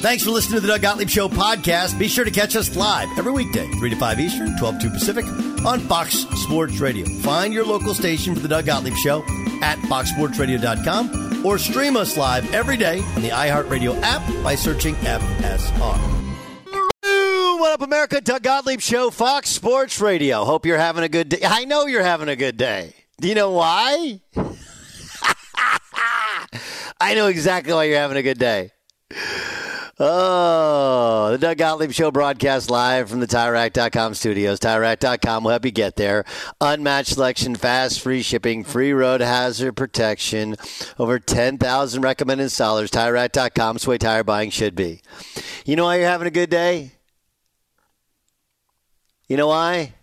Thanks 0.00 0.24
for 0.24 0.30
listening 0.30 0.56
to 0.56 0.60
the 0.60 0.68
Doug 0.68 0.82
Gottlieb 0.82 1.08
Show 1.08 1.28
podcast. 1.28 1.98
Be 1.98 2.08
sure 2.08 2.24
to 2.24 2.30
catch 2.30 2.56
us 2.56 2.76
live 2.76 3.08
every 3.18 3.32
weekday, 3.32 3.68
3 3.72 3.90
to 3.90 3.96
5 3.96 4.20
Eastern, 4.20 4.56
12 4.58 4.80
2 4.80 4.90
Pacific, 4.90 5.24
on 5.64 5.80
Fox 5.80 6.26
Sports 6.42 6.78
Radio. 6.80 7.06
Find 7.20 7.52
your 7.52 7.64
local 7.64 7.94
station 7.94 8.34
for 8.34 8.40
the 8.40 8.48
Doug 8.48 8.66
Gottlieb 8.66 8.94
Show 8.96 9.22
at 9.62 9.78
foxsportsradio.com 9.78 11.44
or 11.44 11.58
stream 11.58 11.96
us 11.96 12.16
live 12.16 12.52
every 12.54 12.76
day 12.76 13.00
on 13.16 13.22
the 13.22 13.30
iHeartRadio 13.30 14.00
app 14.02 14.22
by 14.42 14.54
searching 14.54 14.94
FSR. 14.96 16.14
What 17.58 17.72
up, 17.72 17.82
America? 17.82 18.20
Doug 18.20 18.42
Gottlieb 18.42 18.80
Show, 18.80 19.10
Fox 19.10 19.50
Sports 19.50 20.00
Radio. 20.00 20.44
Hope 20.44 20.64
you're 20.64 20.78
having 20.78 21.04
a 21.04 21.08
good 21.08 21.28
day. 21.28 21.40
I 21.44 21.64
know 21.64 21.86
you're 21.86 22.02
having 22.04 22.28
a 22.28 22.36
good 22.36 22.56
day. 22.56 22.94
Do 23.20 23.28
you 23.28 23.34
know 23.34 23.50
why? 23.50 24.20
I 27.00 27.14
know 27.14 27.26
exactly 27.26 27.72
why 27.72 27.84
you're 27.84 27.98
having 27.98 28.16
a 28.16 28.22
good 28.22 28.38
day. 28.38 28.70
Oh, 30.00 31.30
the 31.32 31.38
Doug 31.38 31.58
Gottlieb 31.58 31.90
Show 31.90 32.12
broadcast 32.12 32.70
live 32.70 33.10
from 33.10 33.18
the 33.18 33.26
TireRack.com 33.26 34.14
studios. 34.14 34.60
TireRack.com 34.60 35.42
will 35.42 35.50
help 35.50 35.64
you 35.64 35.72
get 35.72 35.96
there. 35.96 36.24
Unmatched 36.60 37.14
selection, 37.14 37.56
fast, 37.56 38.00
free 38.00 38.22
shipping, 38.22 38.62
free 38.62 38.92
road 38.92 39.20
hazard 39.20 39.72
protection. 39.72 40.54
Over 41.00 41.18
10,000 41.18 42.00
recommended 42.00 42.46
installers. 42.46 42.90
TireRack.com 42.90 43.76
is 43.76 43.82
the 43.82 43.90
way 43.90 43.98
tire 43.98 44.22
buying 44.22 44.50
should 44.50 44.76
be. 44.76 45.02
You 45.64 45.74
know 45.74 45.86
why 45.86 45.96
you're 45.96 46.06
having 46.06 46.28
a 46.28 46.32
good 46.32 46.50
day? 46.50 46.92
You 49.26 49.36
know 49.36 49.48
why? 49.48 49.94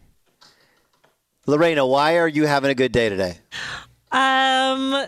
Lorena, 1.45 1.87
why 1.87 2.17
are 2.17 2.27
you 2.27 2.47
having 2.47 2.69
a 2.69 2.75
good 2.75 2.91
day 2.91 3.07
today? 3.07 3.37
Um, 4.11 5.05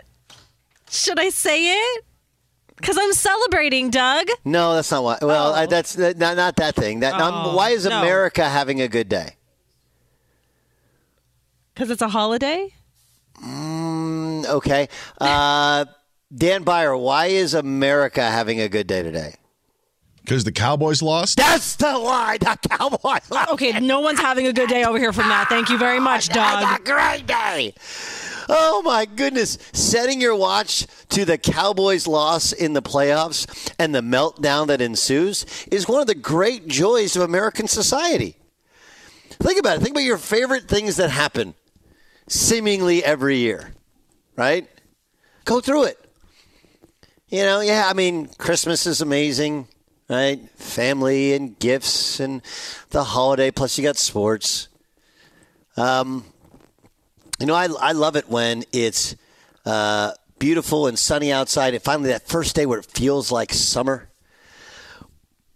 should 0.90 1.20
I 1.20 1.28
say 1.28 1.74
it? 1.74 2.07
Because 2.78 2.98
I'm 2.98 3.12
celebrating, 3.14 3.90
Doug. 3.90 4.28
No, 4.46 4.76
that's 4.76 4.92
not 4.92 5.04
why. 5.04 5.18
Well, 5.22 5.50
Oh. 5.52 5.54
I, 5.54 5.66
that's 5.66 5.94
that, 5.96 6.18
not, 6.18 6.38
not 6.38 6.56
that 6.58 6.76
thing. 6.76 7.00
That 7.02 7.14
um, 7.16 7.34
Oh, 7.48 7.56
why 7.56 7.72
is 7.72 7.86
no. 7.86 8.00
America 8.02 8.48
having 8.48 8.82
a 8.82 8.88
good 8.88 9.10
day? 9.10 9.36
Because 11.74 11.90
it's 11.90 12.02
a 12.02 12.10
holiday. 12.10 12.70
Mm, 13.44 14.46
okay. 14.48 14.88
Uh, 15.20 15.86
Dan 16.36 16.64
Beyer, 16.64 16.96
why 16.98 17.28
is 17.28 17.54
America 17.54 18.22
having 18.30 18.60
a 18.60 18.68
good 18.70 18.88
day 18.88 19.02
today? 19.04 19.36
Because 20.24 20.44
the 20.44 20.52
Cowboys 20.52 21.02
lost? 21.02 21.38
That's 21.38 21.78
the 21.78 21.98
lie. 21.98 22.38
The 22.38 22.58
Cowboys. 22.70 23.30
lost. 23.32 23.50
Okay, 23.52 23.80
no 23.80 24.02
one's 24.02 24.20
having 24.20 24.46
a 24.46 24.52
good 24.54 24.68
day 24.68 24.84
over 24.84 24.98
here 24.98 25.14
from 25.14 25.30
that. 25.30 25.48
Thank 25.48 25.70
you 25.70 25.78
very 25.78 26.02
much, 26.02 26.28
Doug. 26.28 26.36
That's 26.62 26.82
a 26.82 26.84
Doug. 26.84 26.86
great 26.86 27.28
day. 27.28 27.74
Oh 28.50 28.82
my 28.82 29.06
goodness. 29.06 29.58
Setting 29.74 30.22
your 30.22 30.36
watch 30.36 30.88
to 31.10 31.26
the 31.26 31.38
Cowboys' 31.38 32.08
loss 32.08 32.54
in 32.54 32.74
the 32.74 32.82
playoffs 32.82 33.74
and 33.78 33.94
the 33.94 34.02
meltdown 34.02 34.68
that 34.68 34.82
ensues 34.82 35.46
is 35.72 35.88
one 35.88 36.02
of 36.02 36.08
the 36.08 36.16
great 36.16 36.68
joys 36.68 37.16
of 37.16 37.22
American 37.22 37.68
society. 37.68 38.38
Think 39.30 39.60
about 39.60 39.78
it. 39.78 39.82
Think 39.82 39.92
about 39.92 40.04
your 40.04 40.18
favorite 40.18 40.68
things 40.68 40.96
that 40.98 41.10
happen 41.10 41.54
seemingly 42.28 43.04
every 43.04 43.38
year, 43.38 43.74
right? 44.36 44.68
Go 45.46 45.60
through 45.60 45.86
it. 45.86 46.00
You 47.30 47.44
know, 47.44 47.60
yeah, 47.60 47.88
I 47.90 47.94
mean, 47.94 48.28
Christmas 48.38 48.86
is 48.86 49.02
amazing, 49.02 49.68
right? 50.10 50.40
Family 50.56 51.34
and 51.34 51.60
gifts 51.60 52.20
and 52.22 52.42
the 52.92 53.04
holiday, 53.04 53.52
plus 53.52 53.78
you 53.78 53.84
got 53.84 53.98
sports. 53.98 54.70
Um, 55.76 56.24
you 57.40 57.46
know, 57.46 57.54
I, 57.54 57.68
I 57.80 57.92
love 57.92 58.16
it 58.16 58.30
when 58.30 58.64
it's 58.72 59.16
uh, 59.66 60.14
beautiful 60.40 60.88
and 60.88 60.98
sunny 60.98 61.32
outside. 61.32 61.74
And 61.74 61.84
finally, 61.84 62.10
that 62.10 62.28
first 62.28 62.56
day 62.56 62.66
where 62.66 62.80
it 62.80 62.86
feels 62.86 63.32
like 63.32 63.54
summer. 63.54 64.10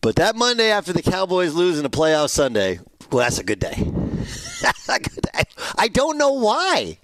But 0.02 0.16
that 0.16 0.36
Monday 0.36 0.72
after 0.72 0.94
the 0.94 1.03
Cowboys 1.03 1.53
lose 1.53 1.80
in 1.80 1.86
a 1.86 1.90
playoff 1.90 2.30
Sunday, 2.30 2.80
well, 3.12 3.24
that's 3.24 3.40
a 3.40 3.44
good 3.44 3.59
day. 3.59 3.75
that's 4.62 4.90
a 4.90 5.00
good 5.00 5.22
day. 5.34 5.44
I 5.78 5.88
don't 5.88 6.18
know 6.18 6.34
why. 6.34 6.97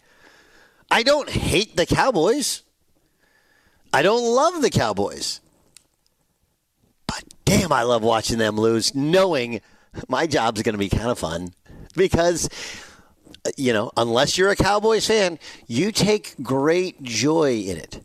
I 0.90 1.04
don't 1.04 1.30
hate 1.30 1.76
the 1.76 1.86
Cowboys. 1.86 2.64
I 3.94 4.02
don't 4.02 4.24
love 4.24 4.62
the 4.62 4.70
Cowboys. 4.70 5.42
But 7.08 7.24
damn, 7.46 7.72
I 7.72 7.84
love 7.84 8.04
watching 8.04 8.38
them 8.38 8.58
lose, 8.58 8.94
knowing 8.96 9.62
my 10.08 10.28
job's 10.28 10.62
going 10.62 10.74
to 10.74 10.80
be 10.80 10.90
kind 10.90 11.10
of 11.10 11.20
fun 11.20 11.54
because 11.96 12.50
you 13.56 13.74
know, 13.74 13.92
unless 13.98 14.38
you're 14.38 14.50
a 14.50 14.56
Cowboys 14.56 15.08
fan, 15.08 15.40
you 15.68 15.92
take 15.92 16.36
great 16.42 17.02
joy 17.04 17.60
in 17.60 17.78
it. 17.78 18.04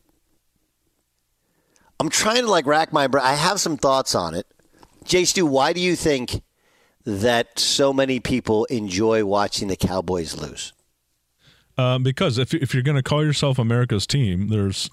I'm 2.01 2.09
trying 2.09 2.43
to 2.43 2.51
like 2.51 2.67
rack 2.67 2.93
my 2.93 3.07
brain. 3.07 3.25
I 3.25 3.35
have 3.35 3.61
some 3.61 3.77
thoughts 3.77 4.15
on 4.15 4.35
it. 4.35 4.47
Jay 5.05 5.25
Stu, 5.25 5.47
why 5.47 5.73
do 5.73 5.81
you 5.81 5.97
think 5.97 6.43
that 7.05 7.59
so 7.59 7.93
many 7.93 8.21
people 8.21 8.65
enjoy 8.67 9.25
watching 9.25 9.69
the 9.69 9.77
Cowboys 9.77 10.37
lose? 10.41 10.73
Um, 11.79 12.03
because 12.03 12.39
if 12.39 12.53
if 12.55 12.75
you're 12.75 12.83
going 12.83 12.97
to 12.97 13.03
call 13.03 13.25
yourself 13.25 13.59
America's 13.59 14.07
team, 14.07 14.49
there's 14.49 14.91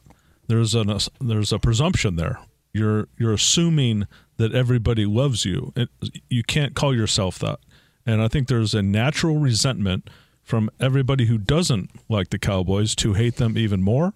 there's 0.48 0.76
an 0.76 0.98
there's 1.20 1.52
a 1.52 1.60
presumption 1.60 2.16
there. 2.16 2.40
You're 2.74 3.08
you're 3.18 3.34
assuming 3.34 4.08
that 4.38 4.54
everybody 4.54 5.06
loves 5.06 5.46
you. 5.46 5.74
It, 5.76 5.90
you 6.30 6.44
can't 6.44 6.76
call 6.76 6.96
yourself 6.96 7.40
that, 7.40 7.60
and 8.06 8.22
I 8.22 8.28
think 8.28 8.48
there's 8.48 8.74
a 8.74 8.82
natural 8.82 9.38
resentment 9.38 10.10
from 10.50 10.70
everybody 10.80 11.28
who 11.28 11.38
doesn't 11.38 11.92
like 12.10 12.32
the 12.32 12.40
Cowboys 12.40 12.96
to 12.96 13.14
hate 13.14 13.36
them 13.36 13.58
even 13.58 13.82
more. 13.82 14.14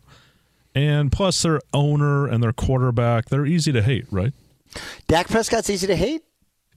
And 0.75 1.12
plus, 1.12 1.44
their 1.44 1.62
owner 1.74 2.27
and 2.27 2.41
their 2.41 2.51
quarterback, 2.51 3.25
they're 3.25 3.45
easy 3.45 3.71
to 3.71 3.83
hate, 3.83 4.06
right? 4.09 4.33
Dak 5.07 5.27
Prescott's 5.27 5.69
easy 5.69 5.85
to 5.85 5.95
hate. 5.95 6.24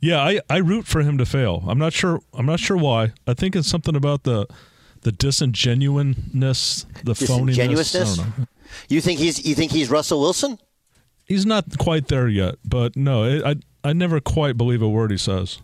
Yeah, 0.00 0.20
I, 0.22 0.40
I 0.50 0.58
root 0.58 0.86
for 0.86 1.00
him 1.00 1.16
to 1.16 1.24
fail. 1.24 1.64
I'm 1.66 1.78
not 1.78 1.94
sure. 1.94 2.20
I'm 2.34 2.44
not 2.44 2.60
sure 2.60 2.76
why. 2.76 3.12
I 3.26 3.32
think 3.32 3.56
it's 3.56 3.66
something 3.66 3.96
about 3.96 4.24
the 4.24 4.46
the 5.00 5.12
disingenuineness, 5.12 6.84
the 7.02 7.14
phoniness. 7.14 7.46
Disingenuousness? 7.46 8.18
know. 8.18 8.24
You 8.90 9.00
think 9.00 9.18
he's 9.20 9.46
you 9.46 9.54
think 9.54 9.72
he's 9.72 9.88
Russell 9.88 10.20
Wilson? 10.20 10.58
He's 11.24 11.46
not 11.46 11.78
quite 11.78 12.08
there 12.08 12.28
yet, 12.28 12.56
but 12.64 12.94
no, 12.94 13.24
it, 13.24 13.42
I 13.42 13.88
I 13.88 13.94
never 13.94 14.20
quite 14.20 14.58
believe 14.58 14.82
a 14.82 14.88
word 14.88 15.10
he 15.10 15.16
says. 15.16 15.60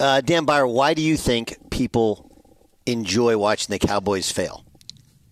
Uh, 0.00 0.20
Dan 0.20 0.44
Beyer, 0.44 0.66
why 0.66 0.94
do 0.94 1.02
you 1.02 1.16
think 1.16 1.70
people 1.70 2.33
enjoy 2.86 3.36
watching 3.36 3.72
the 3.72 3.78
Cowboys 3.78 4.30
fail? 4.30 4.64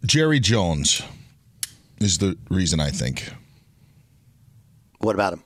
Jerry 0.05 0.41
Jones 0.41 1.03
is 1.99 2.19
the 2.19 2.37
reason 2.51 2.81
I 2.81 2.91
think. 2.91 3.31
What 4.99 5.15
about 5.15 5.33
him? 5.33 5.43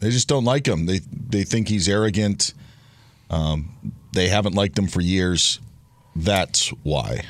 They 0.00 0.10
just 0.10 0.28
don't 0.28 0.44
like 0.44 0.66
him. 0.66 0.86
They 0.86 1.00
they 1.30 1.44
think 1.44 1.68
he's 1.68 1.88
arrogant. 1.88 2.54
Um, 3.30 3.92
they 4.12 4.28
haven't 4.28 4.54
liked 4.54 4.78
him 4.78 4.86
for 4.86 5.00
years. 5.00 5.60
That's 6.14 6.68
why. 6.82 7.22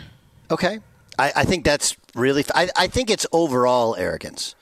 Okay. 0.50 0.78
I, 1.18 1.32
I 1.36 1.44
think 1.44 1.64
that's 1.64 1.96
really. 2.14 2.44
I, 2.54 2.68
I 2.76 2.86
think 2.86 3.10
it's 3.10 3.26
overall 3.32 3.96
arrogance. 3.96 4.54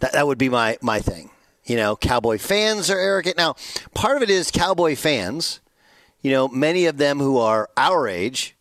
That 0.00 0.12
that 0.12 0.26
would 0.26 0.38
be 0.38 0.48
my 0.48 0.78
my 0.80 1.00
thing. 1.00 1.30
You 1.64 1.76
know, 1.76 1.94
Cowboy 1.94 2.38
fans 2.38 2.90
are 2.90 2.98
arrogant. 2.98 3.36
Now, 3.36 3.54
part 3.94 4.16
of 4.16 4.22
it 4.22 4.30
is 4.30 4.50
Cowboy 4.50 4.96
fans. 4.96 5.60
You 6.22 6.30
know, 6.30 6.48
many 6.48 6.86
of 6.86 6.96
them 6.96 7.18
who 7.18 7.38
are 7.38 7.68
our 7.76 8.08
age. 8.08 8.56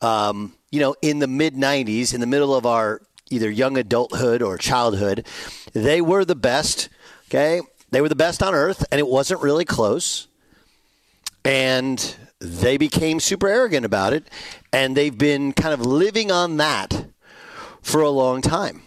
Um, 0.00 0.54
you 0.70 0.80
know, 0.80 0.94
in 1.02 1.18
the 1.18 1.26
mid 1.26 1.54
'90s, 1.54 2.14
in 2.14 2.20
the 2.20 2.26
middle 2.26 2.54
of 2.54 2.66
our 2.66 3.02
either 3.30 3.50
young 3.50 3.76
adulthood 3.76 4.42
or 4.42 4.56
childhood, 4.56 5.26
they 5.72 6.00
were 6.00 6.24
the 6.24 6.36
best. 6.36 6.88
Okay, 7.28 7.60
they 7.90 8.00
were 8.00 8.08
the 8.08 8.14
best 8.14 8.42
on 8.42 8.54
earth, 8.54 8.84
and 8.90 8.98
it 8.98 9.06
wasn't 9.06 9.40
really 9.42 9.64
close. 9.64 10.28
And 11.44 12.16
they 12.40 12.76
became 12.76 13.20
super 13.20 13.48
arrogant 13.48 13.86
about 13.86 14.12
it, 14.12 14.28
and 14.72 14.96
they've 14.96 15.16
been 15.16 15.52
kind 15.52 15.72
of 15.72 15.80
living 15.80 16.30
on 16.30 16.56
that 16.58 17.06
for 17.82 18.00
a 18.00 18.10
long 18.10 18.42
time. 18.42 18.82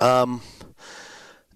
Um, 0.00 0.42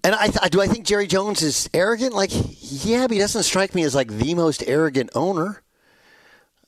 and 0.03 0.15
I, 0.15 0.47
do 0.49 0.61
I 0.61 0.67
think 0.67 0.85
Jerry 0.85 1.07
Jones 1.07 1.41
is 1.41 1.69
arrogant? 1.73 2.13
Like, 2.13 2.31
yeah, 2.33 3.07
but 3.07 3.13
he 3.13 3.19
doesn't 3.19 3.43
strike 3.43 3.75
me 3.75 3.83
as 3.83 3.95
like 3.95 4.09
the 4.09 4.35
most 4.35 4.63
arrogant 4.67 5.09
owner. 5.15 5.61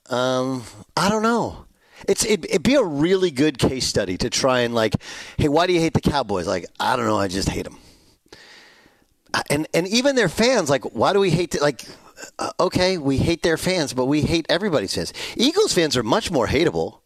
Um, 0.09 0.63
I 0.97 1.09
don't 1.09 1.23
know. 1.23 1.65
It's 2.07 2.25
it, 2.25 2.45
it'd 2.45 2.63
be 2.63 2.75
a 2.75 2.83
really 2.83 3.31
good 3.31 3.57
case 3.57 3.85
study 3.85 4.17
to 4.17 4.29
try 4.29 4.61
and 4.61 4.73
like, 4.73 4.95
hey, 5.37 5.47
why 5.47 5.67
do 5.67 5.73
you 5.73 5.79
hate 5.79 5.93
the 5.93 6.01
Cowboys? 6.01 6.47
Like, 6.47 6.65
I 6.79 6.95
don't 6.95 7.05
know, 7.05 7.17
I 7.17 7.27
just 7.27 7.49
hate 7.49 7.63
them. 7.63 7.77
And 9.49 9.67
and 9.73 9.87
even 9.87 10.15
their 10.15 10.29
fans, 10.29 10.69
like, 10.69 10.83
why 10.95 11.13
do 11.13 11.19
we 11.19 11.29
hate? 11.29 11.51
The, 11.51 11.59
like, 11.59 11.85
uh, 12.37 12.51
okay, 12.59 12.97
we 12.97 13.17
hate 13.17 13.43
their 13.43 13.57
fans, 13.57 13.93
but 13.93 14.05
we 14.05 14.21
hate 14.21 14.45
everybody's 14.49 14.93
fans. 14.93 15.13
Eagles 15.37 15.73
fans 15.73 15.95
are 15.95 16.03
much 16.03 16.31
more 16.31 16.47
hateable 16.47 16.99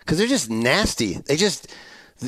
because 0.00 0.16
they're 0.16 0.26
just 0.26 0.48
nasty. 0.48 1.14
They 1.14 1.36
just 1.36 1.68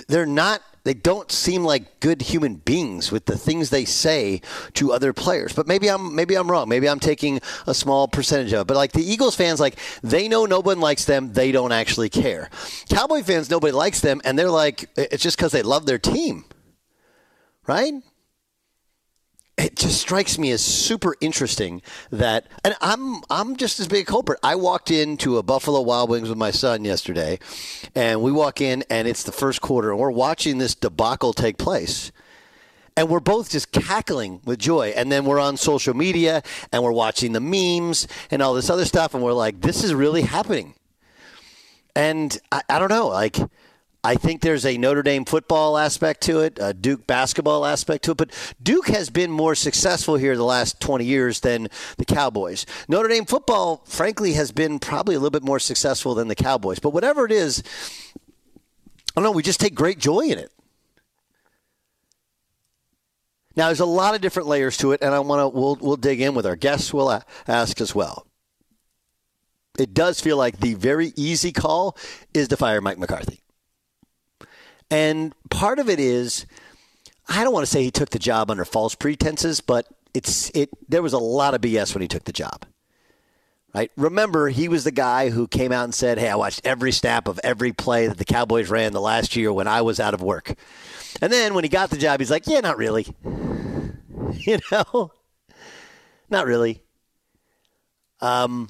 they're 0.08 0.26
not. 0.26 0.60
They 0.84 0.94
don't 0.94 1.30
seem 1.30 1.64
like 1.64 2.00
good 2.00 2.22
human 2.22 2.56
beings 2.56 3.12
with 3.12 3.26
the 3.26 3.38
things 3.38 3.70
they 3.70 3.84
say 3.84 4.40
to 4.74 4.92
other 4.92 5.12
players. 5.12 5.52
But 5.52 5.66
maybe 5.66 5.88
I'm 5.88 6.14
maybe 6.14 6.34
I'm 6.34 6.50
wrong. 6.50 6.68
Maybe 6.68 6.88
I'm 6.88 6.98
taking 6.98 7.40
a 7.66 7.74
small 7.74 8.08
percentage 8.08 8.52
of 8.52 8.62
it. 8.62 8.66
But 8.66 8.76
like 8.76 8.92
the 8.92 9.04
Eagles 9.04 9.36
fans, 9.36 9.60
like 9.60 9.78
they 10.02 10.28
know 10.28 10.44
no 10.44 10.60
one 10.60 10.80
likes 10.80 11.04
them. 11.04 11.32
They 11.32 11.52
don't 11.52 11.72
actually 11.72 12.08
care. 12.08 12.50
Cowboy 12.88 13.22
fans, 13.22 13.48
nobody 13.48 13.72
likes 13.72 14.00
them, 14.00 14.20
and 14.24 14.38
they're 14.38 14.50
like 14.50 14.90
it's 14.96 15.22
just 15.22 15.36
because 15.36 15.52
they 15.52 15.62
love 15.62 15.86
their 15.86 15.98
team, 15.98 16.44
right? 17.66 17.94
It 19.58 19.76
just 19.76 20.00
strikes 20.00 20.38
me 20.38 20.50
as 20.50 20.64
super 20.64 21.14
interesting 21.20 21.82
that 22.10 22.46
and 22.64 22.74
I'm 22.80 23.22
I'm 23.30 23.56
just 23.56 23.80
as 23.80 23.88
big 23.88 24.08
a 24.08 24.10
culprit. 24.10 24.38
I 24.42 24.54
walked 24.54 24.90
into 24.90 25.36
a 25.36 25.42
Buffalo 25.42 25.80
Wild 25.82 26.08
Wings 26.10 26.28
with 26.28 26.38
my 26.38 26.50
son 26.50 26.84
yesterday 26.84 27.38
and 27.94 28.22
we 28.22 28.32
walk 28.32 28.60
in 28.60 28.82
and 28.88 29.06
it's 29.06 29.22
the 29.22 29.32
first 29.32 29.60
quarter 29.60 29.90
and 29.90 30.00
we're 30.00 30.10
watching 30.10 30.58
this 30.58 30.74
debacle 30.74 31.32
take 31.32 31.58
place. 31.58 32.12
And 32.94 33.08
we're 33.08 33.20
both 33.20 33.50
just 33.50 33.72
cackling 33.72 34.42
with 34.44 34.58
joy. 34.58 34.88
And 34.94 35.10
then 35.10 35.24
we're 35.24 35.40
on 35.40 35.56
social 35.56 35.94
media 35.94 36.42
and 36.72 36.82
we're 36.82 36.92
watching 36.92 37.32
the 37.32 37.40
memes 37.40 38.06
and 38.30 38.42
all 38.42 38.52
this 38.52 38.68
other 38.68 38.84
stuff 38.84 39.14
and 39.14 39.22
we're 39.22 39.32
like, 39.32 39.62
this 39.62 39.82
is 39.82 39.94
really 39.94 40.22
happening. 40.22 40.74
And 41.96 42.38
I, 42.50 42.62
I 42.68 42.78
don't 42.78 42.90
know, 42.90 43.08
like 43.08 43.38
I 44.04 44.16
think 44.16 44.40
there's 44.40 44.66
a 44.66 44.76
Notre 44.76 45.04
Dame 45.04 45.24
football 45.24 45.78
aspect 45.78 46.22
to 46.22 46.40
it, 46.40 46.58
a 46.60 46.74
Duke 46.74 47.06
basketball 47.06 47.64
aspect 47.64 48.04
to 48.04 48.10
it, 48.10 48.16
but 48.16 48.54
Duke 48.60 48.88
has 48.88 49.10
been 49.10 49.30
more 49.30 49.54
successful 49.54 50.16
here 50.16 50.36
the 50.36 50.42
last 50.42 50.80
20 50.80 51.04
years 51.04 51.38
than 51.38 51.68
the 51.98 52.04
Cowboys. 52.04 52.66
Notre 52.88 53.08
Dame 53.08 53.26
football, 53.26 53.82
frankly, 53.86 54.32
has 54.32 54.50
been 54.50 54.80
probably 54.80 55.14
a 55.14 55.18
little 55.18 55.30
bit 55.30 55.44
more 55.44 55.60
successful 55.60 56.16
than 56.16 56.26
the 56.26 56.34
Cowboys. 56.34 56.80
But 56.80 56.90
whatever 56.90 57.24
it 57.24 57.30
is, 57.30 57.62
I 58.16 59.20
don't 59.20 59.24
know, 59.24 59.30
we 59.30 59.42
just 59.42 59.60
take 59.60 59.74
great 59.74 60.00
joy 60.00 60.22
in 60.22 60.38
it. 60.38 60.50
Now, 63.54 63.66
there's 63.66 63.80
a 63.80 63.86
lot 63.86 64.16
of 64.16 64.20
different 64.20 64.48
layers 64.48 64.78
to 64.78 64.92
it, 64.92 65.02
and 65.02 65.14
I 65.14 65.20
want 65.20 65.40
to 65.40 65.48
we'll 65.48 65.76
we'll 65.76 65.96
dig 65.96 66.22
in 66.22 66.34
with 66.34 66.46
our 66.46 66.56
guests. 66.56 66.92
We'll 66.92 67.22
ask 67.46 67.80
as 67.80 67.94
well. 67.94 68.26
It 69.78 69.94
does 69.94 70.20
feel 70.20 70.38
like 70.38 70.58
the 70.58 70.74
very 70.74 71.12
easy 71.16 71.52
call 71.52 71.96
is 72.32 72.48
to 72.48 72.56
fire 72.56 72.80
Mike 72.80 72.98
McCarthy. 72.98 73.42
And 74.92 75.34
part 75.48 75.78
of 75.78 75.88
it 75.88 75.98
is, 75.98 76.44
I 77.26 77.42
don't 77.44 77.54
want 77.54 77.64
to 77.64 77.70
say 77.70 77.82
he 77.82 77.90
took 77.90 78.10
the 78.10 78.18
job 78.18 78.50
under 78.50 78.66
false 78.66 78.94
pretenses, 78.94 79.62
but 79.62 79.86
it's 80.12 80.50
it. 80.50 80.68
There 80.86 81.00
was 81.00 81.14
a 81.14 81.18
lot 81.18 81.54
of 81.54 81.62
BS 81.62 81.94
when 81.94 82.02
he 82.02 82.08
took 82.08 82.24
the 82.24 82.32
job. 82.32 82.66
Right? 83.74 83.90
Remember, 83.96 84.50
he 84.50 84.68
was 84.68 84.84
the 84.84 84.90
guy 84.90 85.30
who 85.30 85.48
came 85.48 85.72
out 85.72 85.84
and 85.84 85.94
said, 85.94 86.18
"Hey, 86.18 86.28
I 86.28 86.34
watched 86.34 86.60
every 86.62 86.92
snap 86.92 87.26
of 87.26 87.40
every 87.42 87.72
play 87.72 88.06
that 88.06 88.18
the 88.18 88.26
Cowboys 88.26 88.68
ran 88.68 88.92
the 88.92 89.00
last 89.00 89.34
year 89.34 89.50
when 89.50 89.66
I 89.66 89.80
was 89.80 89.98
out 89.98 90.12
of 90.12 90.20
work." 90.20 90.52
And 91.22 91.32
then 91.32 91.54
when 91.54 91.64
he 91.64 91.70
got 91.70 91.88
the 91.88 91.96
job, 91.96 92.20
he's 92.20 92.30
like, 92.30 92.46
"Yeah, 92.46 92.60
not 92.60 92.76
really." 92.76 93.06
you 94.34 94.58
know, 94.70 95.10
not 96.28 96.44
really. 96.44 96.82
Um, 98.20 98.68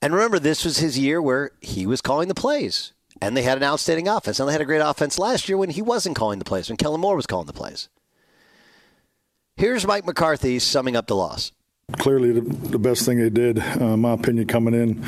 and 0.00 0.14
remember, 0.14 0.38
this 0.38 0.64
was 0.64 0.78
his 0.78 0.98
year 0.98 1.20
where 1.20 1.50
he 1.60 1.86
was 1.86 2.00
calling 2.00 2.28
the 2.28 2.34
plays 2.34 2.94
and 3.20 3.36
they 3.36 3.42
had 3.42 3.58
an 3.58 3.64
outstanding 3.64 4.08
offense. 4.08 4.40
And 4.40 4.48
they 4.48 4.52
had 4.52 4.60
a 4.60 4.66
great 4.66 4.80
offense 4.80 5.18
last 5.18 5.48
year 5.48 5.58
when 5.58 5.70
he 5.70 5.82
wasn't 5.82 6.16
calling 6.16 6.38
the 6.38 6.44
plays, 6.44 6.68
when 6.68 6.76
Kellen 6.76 7.00
Moore 7.00 7.16
was 7.16 7.26
calling 7.26 7.46
the 7.46 7.52
plays. 7.52 7.88
Here's 9.56 9.86
Mike 9.86 10.06
McCarthy 10.06 10.58
summing 10.58 10.94
up 10.94 11.06
the 11.08 11.16
loss. 11.16 11.52
Clearly, 11.92 12.32
the, 12.32 12.42
the 12.42 12.78
best 12.78 13.04
thing 13.06 13.18
they 13.18 13.30
did, 13.30 13.58
uh, 13.58 13.96
my 13.96 14.12
opinion, 14.12 14.46
coming 14.46 14.74
in 14.74 15.04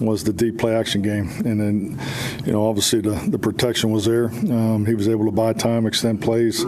was 0.00 0.24
the 0.24 0.32
deep 0.32 0.58
play 0.58 0.74
action 0.74 1.02
game. 1.02 1.30
And 1.44 1.60
then, 1.60 2.00
you 2.44 2.52
know, 2.52 2.66
obviously 2.66 3.00
the, 3.00 3.14
the 3.28 3.38
protection 3.38 3.90
was 3.90 4.06
there. 4.06 4.26
Um, 4.30 4.86
he 4.86 4.94
was 4.94 5.08
able 5.08 5.26
to 5.26 5.30
buy 5.30 5.52
time, 5.52 5.86
extend 5.86 6.22
plays. 6.22 6.62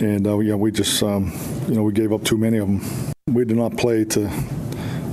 And, 0.00 0.26
uh, 0.26 0.38
yeah, 0.38 0.54
we 0.54 0.70
just, 0.70 1.02
um, 1.02 1.32
you 1.68 1.74
know, 1.74 1.82
we 1.82 1.92
gave 1.92 2.12
up 2.12 2.24
too 2.24 2.38
many 2.38 2.58
of 2.58 2.68
them. 2.68 3.12
We 3.26 3.44
did 3.44 3.56
not 3.56 3.76
play 3.76 4.04
to 4.04 4.30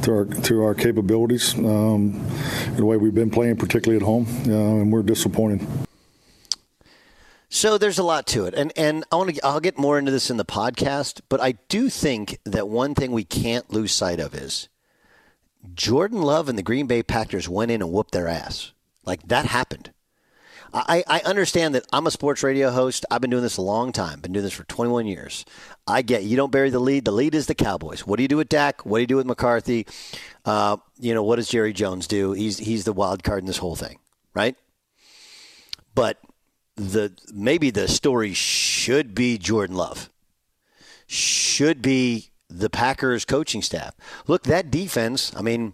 to 0.04 0.12
our 0.12 0.26
to 0.26 0.64
our 0.64 0.76
capabilities, 0.76 1.56
um, 1.56 2.26
the 2.76 2.86
way 2.86 2.98
we've 2.98 3.16
been 3.16 3.30
playing, 3.30 3.58
particularly 3.58 3.98
at 3.98 4.06
home, 4.06 4.26
uh, 4.48 4.82
and 4.82 4.92
we're 4.92 5.04
disappointed. 5.04 5.66
So 7.50 7.78
there's 7.78 8.00
a 8.00 8.04
lot 8.04 8.26
to 8.28 8.46
it, 8.46 8.54
and 8.54 8.72
and 8.76 9.06
I 9.12 9.16
want 9.16 9.36
to 9.36 9.46
I'll 9.46 9.60
get 9.60 9.78
more 9.78 10.00
into 10.00 10.12
this 10.12 10.30
in 10.30 10.38
the 10.38 10.46
podcast, 10.46 11.22
but 11.30 11.40
I 11.40 11.54
do 11.70 11.90
think 11.90 12.40
that 12.46 12.68
one 12.68 12.96
thing 12.96 13.12
we 13.12 13.24
can't 13.24 13.72
lose 13.72 13.92
sight 13.92 14.20
of 14.20 14.34
is 14.34 14.70
Jordan 15.74 16.22
Love 16.22 16.50
and 16.50 16.58
the 16.58 16.64
Green 16.64 16.88
Bay 16.88 17.04
Packers 17.04 17.48
went 17.48 17.72
in 17.72 17.82
and 17.82 17.92
whooped 17.92 18.12
their 18.12 18.28
ass. 18.28 18.72
Like 19.06 19.28
that 19.28 19.46
happened. 19.46 19.92
I, 20.74 21.04
I 21.08 21.20
understand 21.20 21.76
that 21.76 21.86
I'm 21.94 22.08
a 22.08 22.12
sports 22.12 22.42
radio 22.42 22.72
host. 22.72 23.06
I've 23.12 23.22
been 23.22 23.30
doing 23.30 23.44
this 23.44 23.58
a 23.58 23.62
long 23.62 23.92
time. 23.92 24.22
Been 24.22 24.34
doing 24.34 24.44
this 24.44 24.54
for 24.54 24.64
21 24.64 25.06
years. 25.06 25.46
I 25.86 26.02
get 26.02 26.24
you 26.24 26.36
don't 26.36 26.52
bury 26.52 26.72
the 26.72 26.80
lead. 26.80 27.06
The 27.06 27.12
lead 27.12 27.36
is 27.36 27.46
the 27.46 27.54
Cowboys. 27.54 28.08
What 28.08 28.18
do 28.18 28.24
you 28.24 28.28
do 28.28 28.38
with 28.38 28.50
Dak? 28.50 28.84
What 28.86 28.98
do 28.98 29.02
you 29.02 29.08
do 29.08 29.18
with 29.18 29.28
McCarthy? 29.28 29.86
Uh, 30.46 30.78
you 31.00 31.14
know 31.14 31.24
what 31.24 31.36
does 31.36 31.48
Jerry 31.48 31.74
Jones 31.74 32.08
do? 32.08 32.32
He's 32.32 32.58
he's 32.58 32.86
the 32.86 32.94
wild 32.94 33.24
card 33.24 33.40
in 33.42 33.46
this 33.46 33.58
whole 33.58 33.76
thing, 33.76 34.00
right? 34.34 34.56
But 35.94 36.18
the 36.76 37.14
maybe 37.32 37.70
the 37.70 37.88
story 37.88 38.34
should 38.34 39.14
be 39.14 39.38
Jordan 39.38 39.76
Love. 39.76 40.10
Should 41.06 41.82
be 41.84 42.32
the 42.50 42.70
Packers 42.70 43.26
coaching 43.26 43.62
staff. 43.62 43.96
Look, 44.26 44.44
that 44.44 44.72
defense. 44.72 45.32
I 45.36 45.42
mean, 45.42 45.74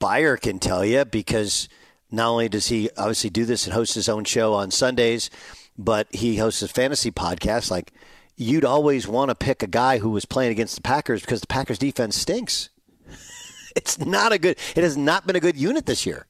Beyer 0.00 0.36
can 0.36 0.58
tell 0.58 0.84
you 0.84 1.04
because 1.04 1.68
not 2.10 2.30
only 2.30 2.48
does 2.48 2.68
he 2.68 2.90
obviously 2.96 3.30
do 3.30 3.44
this 3.44 3.64
and 3.64 3.74
host 3.74 3.94
his 3.94 4.08
own 4.08 4.24
show 4.24 4.54
on 4.54 4.70
Sundays, 4.70 5.30
but 5.78 6.06
he 6.10 6.36
hosts 6.36 6.62
a 6.62 6.68
fantasy 6.68 7.10
podcast. 7.10 7.70
Like 7.70 7.92
you'd 8.36 8.64
always 8.64 9.06
want 9.06 9.28
to 9.30 9.34
pick 9.34 9.62
a 9.62 9.66
guy 9.68 9.98
who 9.98 10.10
was 10.10 10.24
playing 10.24 10.52
against 10.52 10.76
the 10.76 10.82
Packers 10.82 11.20
because 11.20 11.40
the 11.40 11.46
Packers 11.46 11.78
defense 11.78 12.16
stinks. 12.16 12.70
It's 13.76 14.00
not 14.00 14.32
a 14.32 14.38
good 14.38 14.58
it 14.74 14.82
has 14.82 14.96
not 14.96 15.28
been 15.28 15.36
a 15.36 15.40
good 15.40 15.56
unit 15.56 15.86
this 15.86 16.04
year. 16.04 16.26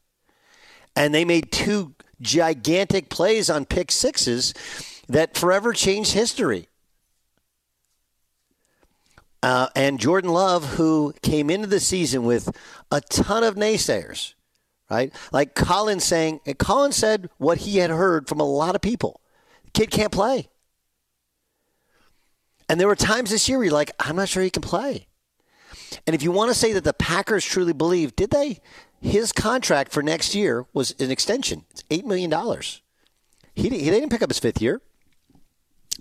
And 0.95 1.15
they 1.15 1.25
made 1.25 1.51
two 1.51 1.95
gigantic 2.21 3.09
plays 3.09 3.49
on 3.49 3.65
pick 3.65 3.91
sixes 3.91 4.53
that 5.09 5.39
forever 5.39 5.73
changed 5.73 6.13
history. 6.13 6.69
Uh, 9.43 9.69
and 9.75 9.99
Jordan 9.99 10.31
Love, 10.31 10.75
who 10.75 11.15
came 11.23 11.49
into 11.49 11.67
the 11.67 11.81
season 11.81 12.25
with 12.25 12.55
a 12.91 13.01
ton 13.01 13.43
of 13.43 13.55
naysayers, 13.55 14.35
right? 14.91 15.15
Like 15.33 15.55
Colin 15.55 16.01
saying, 16.01 16.41
Colin 16.59 16.93
said 16.93 17.31
what 17.39 17.59
he 17.59 17.79
had 17.79 17.91
heard 17.91 18.29
from 18.29 18.41
a 18.41 18.45
lot 18.45 18.75
of 18.75 18.81
people. 18.81 19.21
The 19.65 19.71
kid 19.71 19.91
can't 19.91 20.13
play. 20.13 20.49
And 22.69 22.79
there 22.79 22.89
were 22.89 22.97
times 22.97 23.31
this 23.31 23.49
year 23.49 23.59
where 23.59 23.67
you're 23.67 23.75
like, 23.75 23.93
I'm 23.99 24.17
not 24.17 24.29
sure 24.29 24.43
he 24.43 24.51
can 24.51 24.63
play. 24.63 25.07
And 26.07 26.15
if 26.15 26.23
you 26.23 26.31
want 26.31 26.51
to 26.51 26.55
say 26.59 26.73
that 26.73 26.85
the 26.85 26.93
Packers 26.93 27.45
truly 27.45 27.73
believe, 27.73 28.15
did 28.15 28.31
they? 28.31 28.61
His 29.01 29.33
contract 29.33 29.93
for 29.93 30.03
next 30.03 30.35
year 30.35 30.67
was 30.73 30.95
an 31.01 31.11
extension. 31.11 31.65
It's 31.71 31.83
$8 31.85 32.05
million. 32.05 32.31
He, 33.55 33.63
he, 33.63 33.69
they 33.69 33.99
didn't 33.99 34.11
pick 34.11 34.23
up 34.23 34.31
his 34.31 34.39
fifth 34.39 34.61
year. 34.61 34.81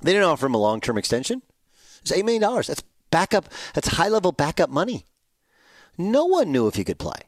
They 0.01 0.13
didn't 0.13 0.27
offer 0.27 0.45
him 0.45 0.53
a 0.53 0.59
long 0.59 0.81
term 0.81 0.97
extension. 0.97 1.41
It's 2.01 2.11
$8 2.11 2.23
million. 2.23 2.41
That's 2.41 2.83
backup, 3.09 3.49
that's 3.73 3.89
high 3.89 4.09
level 4.09 4.31
backup 4.31 4.69
money. 4.69 5.05
No 5.97 6.25
one 6.25 6.51
knew 6.51 6.67
if 6.67 6.75
he 6.75 6.83
could 6.83 6.99
play. 6.99 7.21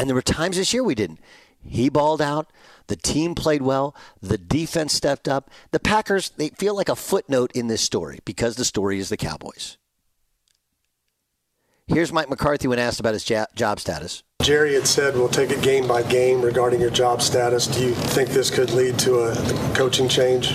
And 0.00 0.08
there 0.08 0.14
were 0.14 0.22
times 0.22 0.56
this 0.56 0.72
year 0.72 0.82
we 0.82 0.94
didn't. 0.94 1.20
He 1.62 1.90
balled 1.90 2.22
out. 2.22 2.50
The 2.86 2.96
team 2.96 3.34
played 3.34 3.60
well. 3.60 3.94
The 4.22 4.38
defense 4.38 4.94
stepped 4.94 5.28
up. 5.28 5.50
The 5.72 5.78
Packers, 5.78 6.30
they 6.30 6.48
feel 6.48 6.74
like 6.74 6.88
a 6.88 6.96
footnote 6.96 7.52
in 7.52 7.66
this 7.66 7.82
story 7.82 8.20
because 8.24 8.56
the 8.56 8.64
story 8.64 8.98
is 8.98 9.10
the 9.10 9.18
Cowboys. 9.18 9.76
Here's 11.86 12.14
Mike 12.14 12.30
McCarthy 12.30 12.66
when 12.66 12.78
asked 12.78 12.98
about 12.98 13.12
his 13.12 13.24
job 13.24 13.78
status. 13.78 14.22
Jerry 14.40 14.72
had 14.72 14.86
said 14.86 15.16
we'll 15.16 15.28
take 15.28 15.50
it 15.50 15.60
game 15.60 15.86
by 15.86 16.02
game 16.02 16.40
regarding 16.40 16.80
your 16.80 16.88
job 16.88 17.20
status. 17.20 17.66
Do 17.66 17.84
you 17.84 17.92
think 17.92 18.30
this 18.30 18.48
could 18.48 18.70
lead 18.70 18.98
to 19.00 19.18
a 19.18 19.34
coaching 19.74 20.08
change? 20.08 20.54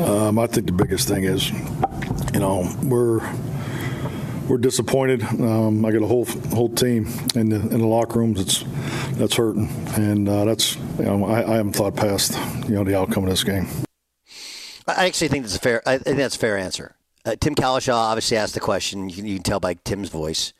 Um, 0.00 0.38
I 0.38 0.46
think 0.46 0.66
the 0.66 0.72
biggest 0.72 1.08
thing 1.08 1.24
is, 1.24 1.50
you 1.50 2.40
know, 2.40 2.70
we're 2.82 3.20
we're 4.48 4.58
disappointed. 4.58 5.22
Um, 5.24 5.84
I 5.84 5.92
got 5.92 6.02
a 6.02 6.06
whole 6.06 6.24
whole 6.24 6.68
team 6.68 7.06
in 7.34 7.48
the 7.48 7.56
in 7.56 7.78
the 7.80 7.86
locker 7.86 8.18
rooms. 8.18 8.40
It's 8.40 8.64
that's 9.16 9.36
hurting, 9.36 9.68
and 9.96 10.28
uh, 10.28 10.44
that's 10.44 10.76
you 10.98 11.04
know 11.04 11.24
I, 11.26 11.52
I, 11.52 11.56
haven't 11.56 11.74
thought 11.74 11.96
past 11.96 12.38
you 12.68 12.74
know 12.74 12.84
the 12.84 12.98
outcome 12.98 13.24
of 13.24 13.30
this 13.30 13.44
game. 13.44 13.66
I 14.86 15.06
actually 15.06 15.28
think 15.28 15.44
that's 15.44 15.56
a 15.56 15.60
fair. 15.60 15.82
I 15.86 15.98
think 15.98 16.16
that's 16.16 16.36
a 16.36 16.38
fair 16.38 16.56
answer. 16.56 16.96
Uh, 17.24 17.36
Tim 17.38 17.54
Cowlishaw 17.54 17.94
obviously 17.94 18.36
asked 18.36 18.54
the 18.54 18.60
question. 18.60 19.08
You 19.08 19.14
can, 19.14 19.26
you 19.26 19.34
can 19.34 19.42
tell 19.44 19.60
by 19.60 19.74
Tim's 19.74 20.08
voice. 20.08 20.52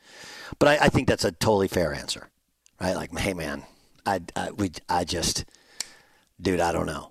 But 0.59 0.69
I, 0.69 0.85
I, 0.85 0.89
think 0.89 1.07
that's 1.07 1.25
a 1.25 1.31
totally 1.31 1.67
fair 1.67 1.93
answer, 1.93 2.29
right? 2.79 2.95
Like, 2.95 3.17
hey, 3.17 3.33
man, 3.33 3.63
I, 4.05 4.21
I, 4.35 4.51
we, 4.51 4.71
I 4.87 5.03
just, 5.03 5.45
dude, 6.39 6.59
I 6.59 6.71
don't 6.71 6.85
know. 6.85 7.09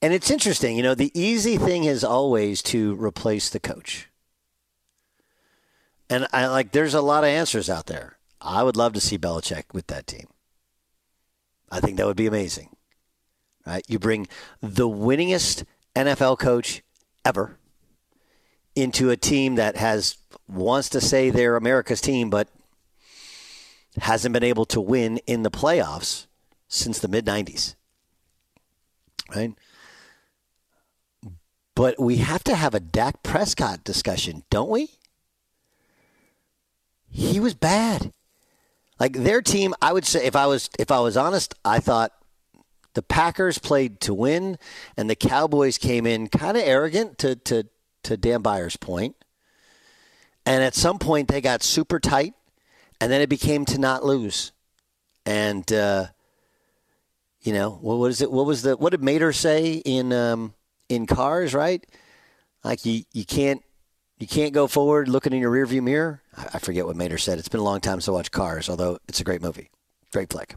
And 0.00 0.12
it's 0.14 0.30
interesting, 0.30 0.76
you 0.76 0.82
know, 0.82 0.94
the 0.94 1.10
easy 1.18 1.56
thing 1.56 1.84
is 1.84 2.04
always 2.04 2.62
to 2.64 2.94
replace 2.94 3.48
the 3.48 3.60
coach. 3.60 4.08
And 6.10 6.26
I 6.32 6.46
like, 6.46 6.72
there's 6.72 6.94
a 6.94 7.00
lot 7.00 7.24
of 7.24 7.28
answers 7.28 7.70
out 7.70 7.86
there. 7.86 8.18
I 8.40 8.62
would 8.62 8.76
love 8.76 8.92
to 8.92 9.00
see 9.00 9.18
Belichick 9.18 9.64
with 9.72 9.86
that 9.86 10.06
team. 10.06 10.26
I 11.70 11.80
think 11.80 11.96
that 11.96 12.06
would 12.06 12.16
be 12.16 12.26
amazing. 12.26 12.76
Right? 13.66 13.84
You 13.88 13.98
bring 13.98 14.28
the 14.60 14.88
winningest 14.88 15.64
NFL 15.96 16.38
coach 16.38 16.82
ever 17.24 17.58
into 18.76 19.10
a 19.10 19.16
team 19.16 19.54
that 19.54 19.76
has 19.76 20.18
wants 20.46 20.88
to 20.90 21.00
say 21.00 21.30
they're 21.30 21.56
America's 21.56 22.00
team, 22.00 22.28
but 22.28 22.48
hasn't 23.98 24.32
been 24.32 24.44
able 24.44 24.66
to 24.66 24.80
win 24.80 25.18
in 25.26 25.42
the 25.42 25.50
playoffs 25.50 26.26
since 26.68 26.98
the 26.98 27.08
mid 27.08 27.24
90s. 27.24 27.76
Right? 29.34 29.54
But 31.74 31.98
we 31.98 32.16
have 32.18 32.44
to 32.44 32.54
have 32.54 32.74
a 32.74 32.80
Dak 32.80 33.22
Prescott 33.22 33.82
discussion, 33.84 34.44
don't 34.50 34.70
we? 34.70 34.90
He 37.14 37.38
was 37.38 37.54
bad. 37.54 38.12
Like 38.98 39.12
their 39.12 39.40
team, 39.40 39.72
I 39.80 39.92
would 39.92 40.04
say 40.04 40.26
if 40.26 40.34
I 40.34 40.46
was 40.46 40.68
if 40.80 40.90
I 40.90 40.98
was 40.98 41.16
honest, 41.16 41.54
I 41.64 41.78
thought 41.78 42.12
the 42.94 43.02
Packers 43.02 43.58
played 43.58 44.00
to 44.00 44.12
win 44.12 44.58
and 44.96 45.08
the 45.08 45.14
Cowboys 45.14 45.78
came 45.78 46.06
in 46.06 46.28
kind 46.28 46.56
of 46.56 46.64
arrogant 46.64 47.18
to 47.18 47.36
to 47.36 47.68
to 48.02 48.16
Dan 48.16 48.42
Beyer's 48.42 48.76
point. 48.76 49.14
And 50.44 50.62
at 50.64 50.74
some 50.74 50.98
point, 50.98 51.28
they 51.28 51.40
got 51.40 51.62
super 51.62 51.98
tight, 52.00 52.34
and 53.00 53.10
then 53.10 53.20
it 53.20 53.28
became 53.28 53.64
to 53.66 53.78
not 53.78 54.04
lose. 54.04 54.52
And 55.24 55.72
uh, 55.72 56.08
you 57.42 57.52
know 57.52 57.78
what 57.80 57.96
was 57.96 58.22
it? 58.22 58.30
What 58.30 58.44
was 58.44 58.62
the 58.62 58.76
what 58.76 58.90
did 58.90 59.02
Mater 59.02 59.32
say 59.32 59.74
in 59.74 60.12
um, 60.12 60.52
in 60.88 61.06
Cars? 61.06 61.54
Right, 61.54 61.86
like 62.64 62.84
you 62.84 63.04
you 63.12 63.24
can't 63.24 63.62
you 64.24 64.28
can't 64.28 64.54
go 64.54 64.66
forward 64.66 65.06
looking 65.06 65.34
in 65.34 65.38
your 65.38 65.52
rearview 65.52 65.82
mirror. 65.82 66.22
I, 66.34 66.58
forget 66.58 66.86
what 66.86 66.96
Mater 66.96 67.18
said. 67.18 67.38
It's 67.38 67.50
been 67.50 67.60
a 67.60 67.64
long 67.64 67.82
time 67.82 68.00
since 68.00 68.08
I 68.08 68.12
watched 68.12 68.32
Cars, 68.32 68.70
although 68.70 68.98
it's 69.06 69.20
a 69.20 69.24
great 69.24 69.42
movie, 69.42 69.68
great 70.14 70.30
flick. 70.30 70.56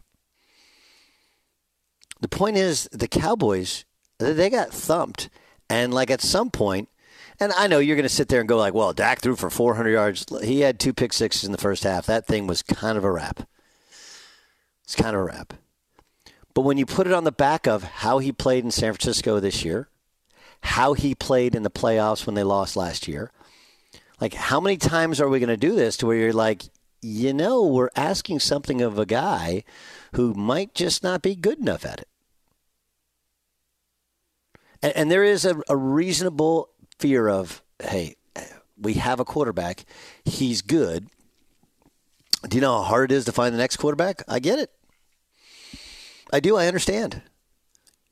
The 2.22 2.28
point 2.28 2.56
is, 2.56 2.88
the 2.92 3.08
Cowboys 3.08 3.84
they 4.16 4.48
got 4.48 4.70
thumped, 4.70 5.28
and 5.68 5.92
like 5.92 6.10
at 6.10 6.22
some 6.22 6.50
point 6.50 6.88
and 7.38 7.52
I 7.52 7.66
know 7.66 7.78
you're 7.78 7.94
going 7.94 8.08
to 8.08 8.08
sit 8.08 8.28
there 8.28 8.40
and 8.40 8.48
go 8.48 8.56
like, 8.56 8.72
"Well, 8.72 8.94
Dak 8.94 9.20
threw 9.20 9.36
for 9.36 9.50
400 9.50 9.90
yards. 9.90 10.24
He 10.42 10.60
had 10.60 10.80
two 10.80 10.94
pick 10.94 11.12
sixes 11.12 11.44
in 11.44 11.52
the 11.52 11.58
first 11.58 11.84
half. 11.84 12.06
That 12.06 12.26
thing 12.26 12.46
was 12.46 12.62
kind 12.62 12.96
of 12.96 13.04
a 13.04 13.12
wrap. 13.12 13.46
It's 14.82 14.96
kind 14.96 15.14
of 15.14 15.20
a 15.20 15.24
wrap." 15.24 15.52
But 16.54 16.62
when 16.62 16.78
you 16.78 16.86
put 16.86 17.06
it 17.06 17.12
on 17.12 17.24
the 17.24 17.30
back 17.30 17.68
of 17.68 17.82
how 17.84 18.18
he 18.18 18.32
played 18.32 18.64
in 18.64 18.70
San 18.70 18.94
Francisco 18.94 19.40
this 19.40 19.62
year, 19.62 19.90
how 20.62 20.94
he 20.94 21.14
played 21.14 21.54
in 21.54 21.64
the 21.64 21.70
playoffs 21.70 22.24
when 22.24 22.34
they 22.34 22.42
lost 22.42 22.76
last 22.76 23.06
year, 23.06 23.30
like 24.20 24.34
how 24.34 24.60
many 24.60 24.76
times 24.76 25.20
are 25.20 25.28
we 25.28 25.38
going 25.38 25.48
to 25.48 25.56
do 25.56 25.74
this 25.74 25.96
to 25.98 26.06
where 26.06 26.16
you're 26.16 26.32
like, 26.32 26.64
you 27.00 27.32
know, 27.32 27.64
we're 27.64 27.90
asking 27.94 28.40
something 28.40 28.80
of 28.80 28.98
a 28.98 29.06
guy 29.06 29.62
who 30.14 30.34
might 30.34 30.74
just 30.74 31.02
not 31.02 31.22
be 31.22 31.34
good 31.34 31.58
enough 31.58 31.86
at 31.86 32.00
it. 32.00 32.08
And, 34.82 34.92
and 34.96 35.10
there 35.10 35.24
is 35.24 35.44
a, 35.44 35.60
a 35.68 35.76
reasonable 35.76 36.70
fear 36.98 37.28
of, 37.28 37.62
hey, 37.80 38.16
we 38.76 38.94
have 38.94 39.20
a 39.20 39.24
quarterback. 39.24 39.84
He's 40.24 40.62
good. 40.62 41.08
Do 42.48 42.56
you 42.56 42.60
know 42.60 42.76
how 42.78 42.84
hard 42.84 43.10
it 43.10 43.14
is 43.14 43.24
to 43.24 43.32
find 43.32 43.52
the 43.52 43.58
next 43.58 43.76
quarterback? 43.76 44.22
I 44.28 44.38
get 44.38 44.58
it. 44.58 44.70
I 46.32 46.40
do. 46.40 46.56
I 46.56 46.66
understand. 46.66 47.22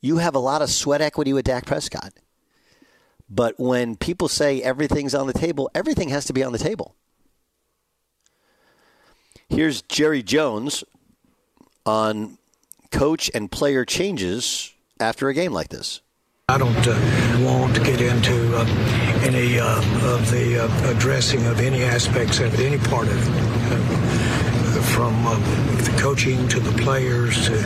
You 0.01 0.17
have 0.17 0.35
a 0.35 0.39
lot 0.39 0.61
of 0.61 0.69
sweat 0.69 1.01
equity 1.01 1.33
with 1.33 1.45
Dak 1.45 1.65
Prescott. 1.65 2.13
But 3.29 3.59
when 3.59 3.95
people 3.95 4.27
say 4.27 4.61
everything's 4.61 5.13
on 5.13 5.27
the 5.27 5.33
table, 5.33 5.69
everything 5.75 6.09
has 6.09 6.25
to 6.25 6.33
be 6.33 6.43
on 6.43 6.53
the 6.53 6.57
table. 6.59 6.95
Here's 9.49 9.81
Jerry 9.81 10.23
Jones 10.23 10.83
on 11.85 12.37
coach 12.91 13.31
and 13.33 13.51
player 13.51 13.85
changes 13.85 14.73
after 14.99 15.29
a 15.29 15.33
game 15.33 15.53
like 15.53 15.69
this. 15.69 16.01
I 16.49 16.57
don't 16.57 16.87
uh, 16.87 17.45
want 17.45 17.75
to 17.75 17.83
get 17.83 17.99
into 17.99 18.57
uh, 18.57 18.65
any 19.21 19.59
uh, 19.59 19.79
of 20.13 20.31
the 20.31 20.63
uh, 20.63 20.91
addressing 20.91 21.45
of 21.45 21.59
any 21.59 21.83
aspects 21.83 22.39
of 22.39 22.53
it, 22.53 22.59
any 22.61 22.77
part 22.77 23.07
of 23.07 23.17
it, 23.17 23.96
uh, 24.77 24.81
from 24.81 25.25
uh, 25.25 25.35
the 25.83 25.97
coaching 25.99 26.47
to 26.47 26.59
the 26.59 26.71
players 26.81 27.47
to 27.47 27.57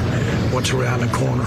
what's 0.53 0.71
around 0.71 1.01
the 1.01 1.13
corner. 1.13 1.43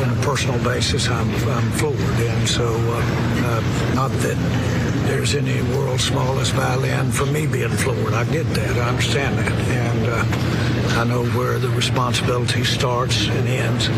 on 0.00 0.18
a 0.18 0.22
personal 0.22 0.62
basis, 0.62 1.08
I'm, 1.08 1.28
I'm 1.48 1.70
floored, 1.72 1.98
and 1.98 2.48
so 2.48 2.66
not 3.94 4.10
that 4.22 4.36
there's 5.06 5.34
any 5.34 5.62
world's 5.74 6.04
smallest 6.04 6.52
violin 6.52 7.10
for 7.10 7.26
me 7.26 7.46
being 7.46 7.70
floored. 7.70 8.14
I 8.14 8.24
get 8.24 8.46
that. 8.54 8.76
I 8.76 8.88
understand 8.88 9.38
that, 9.38 9.52
and 9.52 10.92
I 10.92 11.04
know 11.04 11.24
where 11.38 11.58
the 11.58 11.68
responsibility 11.70 12.64
starts 12.64 13.28
and 13.28 13.48
ends 13.48 13.88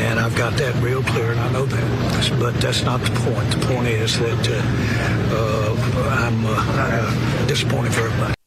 and 0.00 0.20
I've 0.20 0.36
got 0.36 0.52
that 0.54 0.74
real 0.82 1.02
clear, 1.02 1.32
and 1.32 1.40
I 1.40 1.52
know 1.52 1.66
that. 1.66 2.38
But 2.38 2.54
that's 2.60 2.82
not 2.82 3.00
the 3.00 3.10
point. 3.10 3.50
The 3.50 3.66
point 3.66 3.88
is 3.88 4.18
that 4.18 4.48
uh, 4.48 5.34
uh, 5.34 6.08
I'm 6.08 6.44
uh, 6.46 7.46
disappointed 7.46 7.94
for 7.94 8.02
everybody. 8.02 8.37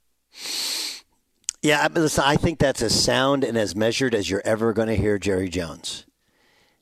Yeah, 1.62 1.88
listen, 1.94 2.24
I 2.26 2.38
think 2.38 2.58
that's 2.58 2.82
as 2.82 3.04
sound 3.04 3.44
and 3.44 3.56
as 3.56 3.76
measured 3.76 4.16
as 4.16 4.30
you're 4.30 4.42
ever 4.44 4.74
going 4.74 4.88
to 4.88 4.96
hear 4.96 5.20
Jerry 5.20 5.48
Jones. 5.48 6.06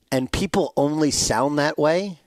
And 0.09 0.31
people 0.31 0.71
only 0.77 1.11
sound 1.11 1.59
that 1.59 1.77
way, 1.77 2.19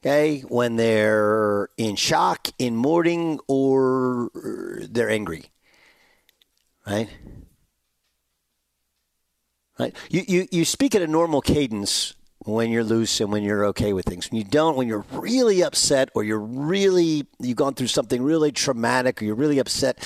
okay, 0.00 0.40
when 0.48 0.76
they're 0.76 1.68
in 1.76 1.96
shock, 1.96 2.48
in 2.58 2.74
mourning, 2.74 3.38
or 3.48 4.30
they're 4.34 5.10
angry, 5.10 5.50
right? 6.86 7.10
Right? 9.78 9.94
You, 10.08 10.24
you, 10.26 10.48
you 10.50 10.64
speak 10.64 10.94
at 10.94 11.02
a 11.02 11.06
normal 11.06 11.42
cadence 11.42 12.14
when 12.48 12.70
you're 12.70 12.84
loose 12.84 13.20
and 13.20 13.30
when 13.30 13.42
you're 13.42 13.66
okay 13.66 13.92
with 13.92 14.06
things. 14.06 14.30
When 14.30 14.38
you 14.38 14.44
don't, 14.44 14.76
when 14.76 14.88
you're 14.88 15.04
really 15.12 15.62
upset 15.62 16.10
or 16.14 16.24
you're 16.24 16.38
really, 16.38 17.26
you've 17.38 17.56
gone 17.56 17.74
through 17.74 17.88
something 17.88 18.22
really 18.22 18.52
traumatic 18.52 19.20
or 19.20 19.26
you're 19.26 19.34
really 19.34 19.58
upset, 19.58 19.98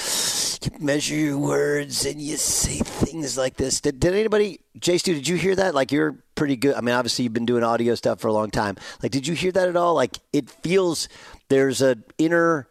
you 0.62 0.70
measure 0.78 1.14
your 1.14 1.38
words 1.38 2.04
and 2.04 2.20
you 2.20 2.36
say 2.36 2.78
things 2.78 3.38
like 3.38 3.56
this. 3.56 3.80
Did, 3.80 4.00
did 4.00 4.14
anybody, 4.14 4.60
Jay 4.78 4.98
Stu, 4.98 5.14
did 5.14 5.28
you 5.28 5.36
hear 5.36 5.54
that? 5.56 5.74
Like 5.74 5.92
you're 5.92 6.16
pretty 6.34 6.56
good. 6.56 6.74
I 6.74 6.80
mean, 6.80 6.94
obviously 6.94 7.24
you've 7.24 7.32
been 7.32 7.46
doing 7.46 7.62
audio 7.62 7.94
stuff 7.94 8.20
for 8.20 8.28
a 8.28 8.32
long 8.32 8.50
time. 8.50 8.76
Like, 9.02 9.12
did 9.12 9.26
you 9.26 9.34
hear 9.34 9.52
that 9.52 9.68
at 9.68 9.76
all? 9.76 9.94
Like 9.94 10.18
it 10.32 10.50
feels 10.50 11.08
there's 11.48 11.80
an 11.80 12.04
inner 12.18 12.66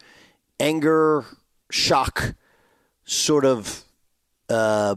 anger, 0.59 1.25
shock 1.71 2.35
sort 3.05 3.45
of, 3.45 3.83
uh, 4.49 4.95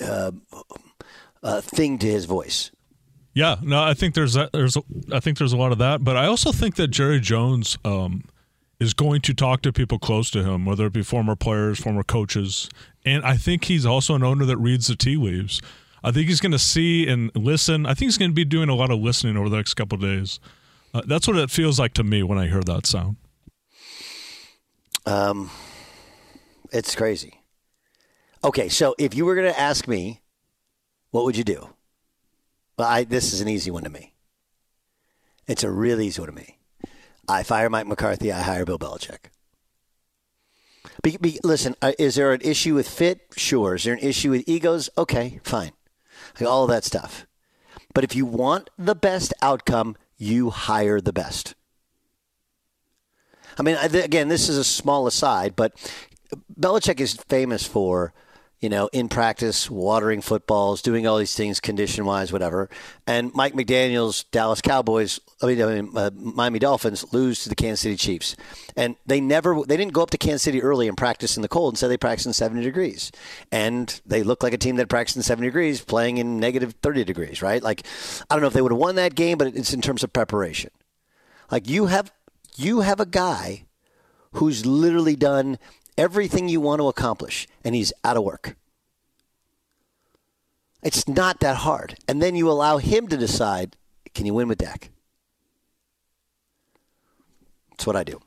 uh, 0.00 0.30
uh, 1.42 1.60
thing 1.62 1.98
to 1.98 2.06
his 2.06 2.26
voice. 2.26 2.70
Yeah, 3.40 3.56
no, 3.62 3.82
I 3.82 3.94
think 3.94 4.14
there's 4.14 4.34
there's 4.34 4.76
I 5.10 5.18
think 5.18 5.38
there's 5.38 5.54
a 5.54 5.56
lot 5.56 5.72
of 5.72 5.78
that, 5.78 6.04
but 6.04 6.14
I 6.14 6.26
also 6.26 6.52
think 6.52 6.74
that 6.74 6.88
Jerry 6.88 7.20
Jones 7.20 7.78
um, 7.86 8.24
is 8.78 8.92
going 8.92 9.22
to 9.22 9.32
talk 9.32 9.62
to 9.62 9.72
people 9.72 9.98
close 9.98 10.30
to 10.32 10.44
him, 10.44 10.66
whether 10.66 10.84
it 10.84 10.92
be 10.92 11.00
former 11.02 11.34
players, 11.34 11.80
former 11.80 12.02
coaches, 12.02 12.68
and 13.02 13.24
I 13.24 13.38
think 13.38 13.64
he's 13.64 13.86
also 13.86 14.14
an 14.14 14.22
owner 14.22 14.44
that 14.44 14.58
reads 14.58 14.88
the 14.88 14.94
tea 14.94 15.16
leaves. 15.16 15.62
I 16.04 16.10
think 16.10 16.28
he's 16.28 16.42
going 16.42 16.52
to 16.52 16.58
see 16.58 17.08
and 17.08 17.34
listen. 17.34 17.86
I 17.86 17.94
think 17.94 18.08
he's 18.08 18.18
going 18.18 18.30
to 18.30 18.34
be 18.34 18.44
doing 18.44 18.68
a 18.68 18.74
lot 18.74 18.90
of 18.90 18.98
listening 18.98 19.38
over 19.38 19.48
the 19.48 19.56
next 19.56 19.72
couple 19.72 19.96
days. 19.96 20.38
Uh, 20.92 21.00
that's 21.06 21.26
what 21.26 21.38
it 21.38 21.50
feels 21.50 21.80
like 21.80 21.94
to 21.94 22.04
me 22.04 22.22
when 22.22 22.36
I 22.36 22.46
hear 22.46 22.60
that 22.60 22.84
sound. 22.84 23.16
Um, 25.06 25.50
it's 26.72 26.94
crazy. 26.94 27.40
Okay, 28.44 28.68
so 28.68 28.94
if 28.98 29.14
you 29.14 29.24
were 29.24 29.34
going 29.34 29.50
to 29.50 29.58
ask 29.58 29.88
me, 29.88 30.20
what 31.10 31.24
would 31.24 31.38
you 31.38 31.44
do? 31.44 31.70
Well, 32.80 32.88
I, 32.88 33.04
this 33.04 33.34
is 33.34 33.42
an 33.42 33.48
easy 33.48 33.70
one 33.70 33.84
to 33.84 33.90
me. 33.90 34.14
It's 35.46 35.62
a 35.62 35.70
real 35.70 36.00
easy 36.00 36.18
one 36.18 36.30
to 36.30 36.34
me. 36.34 36.56
I 37.28 37.42
fire 37.42 37.68
Mike 37.68 37.86
McCarthy. 37.86 38.32
I 38.32 38.40
hire 38.40 38.64
Bill 38.64 38.78
Belichick. 38.78 39.28
Be, 41.02 41.18
be, 41.18 41.38
listen, 41.44 41.76
uh, 41.82 41.92
is 41.98 42.14
there 42.14 42.32
an 42.32 42.40
issue 42.42 42.74
with 42.74 42.88
fit? 42.88 43.20
Sure. 43.36 43.74
Is 43.74 43.84
there 43.84 43.92
an 43.92 44.00
issue 44.00 44.30
with 44.30 44.48
egos? 44.48 44.88
Okay, 44.96 45.40
fine. 45.44 45.72
Like 46.40 46.48
all 46.48 46.66
that 46.68 46.84
stuff. 46.84 47.26
But 47.92 48.02
if 48.02 48.16
you 48.16 48.24
want 48.24 48.70
the 48.78 48.94
best 48.94 49.34
outcome, 49.42 49.94
you 50.16 50.48
hire 50.48 51.02
the 51.02 51.12
best. 51.12 51.54
I 53.58 53.62
mean, 53.62 53.76
again, 53.76 54.28
this 54.28 54.48
is 54.48 54.56
a 54.56 54.64
small 54.64 55.06
aside, 55.06 55.54
but 55.54 55.74
Belichick 56.58 56.98
is 56.98 57.12
famous 57.12 57.66
for 57.66 58.14
you 58.60 58.68
know, 58.68 58.90
in 58.92 59.08
practice, 59.08 59.70
watering 59.70 60.20
footballs, 60.20 60.82
doing 60.82 61.06
all 61.06 61.16
these 61.16 61.34
things 61.34 61.60
condition 61.60 62.04
wise, 62.04 62.30
whatever. 62.30 62.68
And 63.06 63.32
Mike 63.34 63.54
McDaniel's 63.54 64.24
Dallas 64.24 64.60
Cowboys, 64.60 65.18
I 65.42 65.46
mean, 65.46 65.62
I 65.62 65.66
mean 65.66 65.96
uh, 65.96 66.10
Miami 66.14 66.58
Dolphins 66.58 67.10
lose 67.12 67.42
to 67.42 67.48
the 67.48 67.54
Kansas 67.54 67.80
City 67.80 67.96
Chiefs. 67.96 68.36
And 68.76 68.96
they 69.06 69.18
never, 69.18 69.62
they 69.66 69.78
didn't 69.78 69.94
go 69.94 70.02
up 70.02 70.10
to 70.10 70.18
Kansas 70.18 70.42
City 70.42 70.62
early 70.62 70.88
and 70.88 70.96
practice 70.96 71.36
in 71.36 71.42
the 71.42 71.48
cold. 71.48 71.72
Instead, 71.72 71.88
they 71.88 71.96
practiced 71.96 72.26
in 72.26 72.32
70 72.34 72.62
degrees. 72.62 73.10
And 73.50 73.98
they 74.04 74.22
look 74.22 74.42
like 74.42 74.52
a 74.52 74.58
team 74.58 74.76
that 74.76 74.90
practiced 74.90 75.16
in 75.16 75.22
70 75.22 75.48
degrees 75.48 75.80
playing 75.80 76.18
in 76.18 76.38
negative 76.38 76.74
30 76.82 77.04
degrees, 77.04 77.40
right? 77.40 77.62
Like, 77.62 77.86
I 78.28 78.34
don't 78.34 78.42
know 78.42 78.48
if 78.48 78.52
they 78.52 78.62
would 78.62 78.72
have 78.72 78.78
won 78.78 78.96
that 78.96 79.14
game, 79.14 79.38
but 79.38 79.46
it's 79.48 79.72
in 79.72 79.80
terms 79.80 80.04
of 80.04 80.12
preparation. 80.12 80.70
Like, 81.50 81.66
you 81.66 81.86
have, 81.86 82.12
you 82.56 82.80
have 82.80 83.00
a 83.00 83.06
guy 83.06 83.64
who's 84.32 84.64
literally 84.66 85.16
done 85.16 85.58
everything 85.96 86.48
you 86.48 86.60
want 86.60 86.80
to 86.80 86.88
accomplish, 86.88 87.46
and 87.64 87.74
he's 87.74 87.92
out 88.04 88.16
of 88.16 88.24
work. 88.24 88.56
It's 90.82 91.06
not 91.06 91.40
that 91.40 91.56
hard. 91.56 91.96
And 92.08 92.22
then 92.22 92.34
you 92.34 92.50
allow 92.50 92.78
him 92.78 93.08
to 93.08 93.16
decide 93.16 93.76
can 94.14 94.26
you 94.26 94.34
win 94.34 94.48
with 94.48 94.58
Dak? 94.58 94.90
That's 97.70 97.86
what 97.86 97.96
I 97.96 98.04
do. 98.04 98.20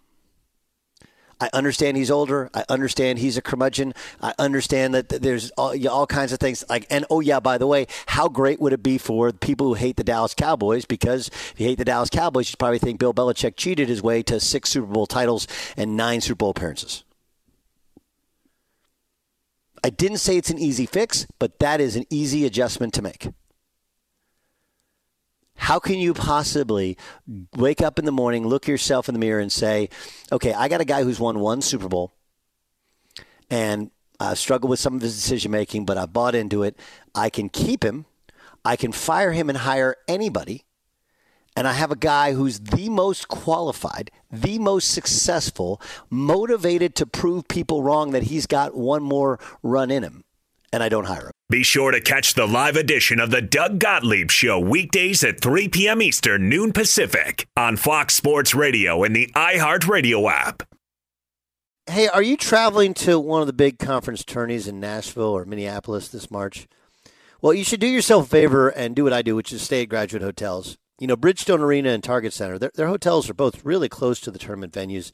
I 1.41 1.49
understand 1.51 1.97
he's 1.97 2.09
older. 2.09 2.49
I 2.53 2.63
understand 2.69 3.19
he's 3.19 3.35
a 3.35 3.41
curmudgeon. 3.41 3.93
I 4.21 4.33
understand 4.39 4.93
that 4.93 5.09
there's 5.09 5.51
all, 5.51 5.75
all, 5.89 6.07
kinds 6.07 6.31
of 6.31 6.39
things. 6.39 6.63
Like, 6.69 6.87
and 6.89 7.05
oh 7.09 7.19
yeah, 7.19 7.41
by 7.41 7.57
the 7.57 7.67
way, 7.67 7.87
how 8.05 8.29
great 8.29 8.61
would 8.61 8.71
it 8.71 8.81
be 8.81 8.97
for 8.97 9.33
people 9.33 9.67
who 9.67 9.73
hate 9.73 9.97
the 9.97 10.05
Dallas 10.05 10.33
Cowboys? 10.33 10.85
Because 10.85 11.27
if 11.27 11.55
you 11.57 11.67
hate 11.67 11.79
the 11.79 11.85
Dallas 11.85 12.09
Cowboys, 12.09 12.49
you 12.49 12.55
probably 12.57 12.79
think 12.79 12.97
Bill 12.97 13.13
Belichick 13.13 13.57
cheated 13.57 13.89
his 13.89 14.01
way 14.01 14.23
to 14.23 14.39
six 14.39 14.69
Super 14.69 14.87
Bowl 14.87 15.05
titles 15.05 15.45
and 15.75 15.97
nine 15.97 16.21
Super 16.21 16.37
Bowl 16.37 16.51
appearances. 16.51 17.03
I 19.83 19.89
didn't 19.89 20.19
say 20.19 20.37
it's 20.37 20.49
an 20.49 20.59
easy 20.59 20.85
fix, 20.85 21.27
but 21.39 21.59
that 21.59 21.81
is 21.81 21.95
an 21.95 22.05
easy 22.09 22.45
adjustment 22.45 22.93
to 22.93 23.01
make. 23.01 23.29
How 25.55 25.79
can 25.79 25.99
you 25.99 26.13
possibly 26.13 26.97
wake 27.55 27.81
up 27.81 27.99
in 27.99 28.05
the 28.05 28.11
morning, 28.11 28.47
look 28.47 28.67
yourself 28.67 29.07
in 29.07 29.13
the 29.13 29.19
mirror, 29.19 29.39
and 29.39 29.51
say, 29.51 29.89
okay, 30.31 30.53
I 30.53 30.67
got 30.67 30.81
a 30.81 30.85
guy 30.85 31.03
who's 31.03 31.19
won 31.19 31.39
one 31.39 31.61
Super 31.61 31.87
Bowl 31.87 32.13
and 33.49 33.91
I 34.19 34.33
struggled 34.33 34.69
with 34.69 34.79
some 34.79 34.95
of 34.95 35.01
his 35.01 35.15
decision 35.15 35.51
making, 35.51 35.85
but 35.85 35.97
I 35.97 36.05
bought 36.05 36.33
into 36.33 36.63
it. 36.63 36.79
I 37.13 37.29
can 37.29 37.49
keep 37.49 37.83
him, 37.83 38.05
I 38.65 38.75
can 38.75 38.91
fire 38.91 39.31
him 39.31 39.49
and 39.49 39.57
hire 39.59 39.95
anybody 40.07 40.63
and 41.55 41.67
I 41.67 41.73
have 41.73 41.91
a 41.91 41.95
guy 41.95 42.33
who's 42.33 42.59
the 42.59 42.89
most 42.89 43.27
qualified, 43.27 44.11
the 44.31 44.59
most 44.59 44.89
successful, 44.89 45.81
motivated 46.09 46.95
to 46.95 47.05
prove 47.05 47.47
people 47.47 47.83
wrong 47.83 48.11
that 48.11 48.23
he's 48.23 48.47
got 48.47 48.75
one 48.75 49.03
more 49.03 49.39
run 49.61 49.91
in 49.91 50.03
him, 50.03 50.23
and 50.71 50.81
I 50.81 50.89
don't 50.89 51.05
hire 51.05 51.27
him. 51.27 51.31
Be 51.49 51.63
sure 51.63 51.91
to 51.91 52.01
catch 52.01 52.33
the 52.33 52.47
live 52.47 52.75
edition 52.75 53.19
of 53.19 53.29
the 53.29 53.41
Doug 53.41 53.79
Gottlieb 53.79 54.31
Show 54.31 54.59
weekdays 54.59 55.23
at 55.23 55.39
3 55.41 55.69
p.m. 55.69 56.01
Eastern, 56.01 56.49
noon 56.49 56.73
Pacific 56.73 57.45
on 57.55 57.77
Fox 57.77 58.15
Sports 58.15 58.55
Radio 58.55 59.03
and 59.03 59.15
the 59.15 59.29
iHeartRadio 59.35 60.31
app. 60.31 60.63
Hey, 61.85 62.07
are 62.07 62.23
you 62.23 62.37
traveling 62.37 62.93
to 62.95 63.19
one 63.19 63.41
of 63.41 63.47
the 63.47 63.53
big 63.53 63.77
conference 63.77 64.23
tourneys 64.23 64.67
in 64.67 64.79
Nashville 64.79 65.25
or 65.25 65.45
Minneapolis 65.45 66.07
this 66.07 66.31
March? 66.31 66.65
Well, 67.41 67.53
you 67.53 67.65
should 67.65 67.81
do 67.81 67.87
yourself 67.87 68.25
a 68.25 68.29
favor 68.29 68.69
and 68.69 68.95
do 68.95 69.03
what 69.03 69.11
I 69.11 69.21
do, 69.21 69.35
which 69.35 69.51
is 69.51 69.61
stay 69.61 69.81
at 69.81 69.89
graduate 69.89 70.23
hotels. 70.23 70.77
You 70.99 71.07
know, 71.07 71.17
Bridgestone 71.17 71.59
Arena 71.59 71.89
and 71.89 72.03
Target 72.03 72.33
Center, 72.33 72.59
their, 72.59 72.71
their 72.75 72.87
hotels 72.87 73.29
are 73.29 73.33
both 73.33 73.65
really 73.65 73.89
close 73.89 74.19
to 74.21 74.31
the 74.31 74.39
tournament 74.39 74.73
venues, 74.73 75.11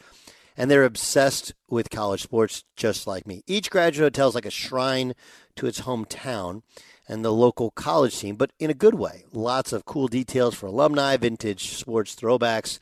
and 0.57 0.69
they're 0.69 0.83
obsessed 0.83 1.53
with 1.69 1.89
college 1.89 2.21
sports 2.23 2.65
just 2.75 3.07
like 3.07 3.25
me. 3.25 3.43
Each 3.47 3.69
graduate 3.69 4.13
hotel 4.13 4.29
is 4.29 4.35
like 4.35 4.45
a 4.45 4.51
shrine 4.51 5.13
to 5.55 5.67
its 5.67 5.81
hometown 5.81 6.63
and 7.07 7.23
the 7.23 7.31
local 7.31 7.71
college 7.71 8.19
team, 8.19 8.35
but 8.35 8.51
in 8.59 8.69
a 8.69 8.75
good 8.75 8.95
way. 8.95 9.23
Lots 9.31 9.71
of 9.71 9.85
cool 9.85 10.07
details 10.07 10.53
for 10.53 10.67
alumni, 10.67 11.15
vintage 11.15 11.77
sports 11.77 12.13
throwbacks, 12.13 12.77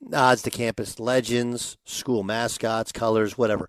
nods 0.00 0.42
to 0.42 0.50
campus 0.50 1.00
legends, 1.00 1.76
school 1.84 2.22
mascots, 2.22 2.92
colors, 2.92 3.36
whatever 3.36 3.68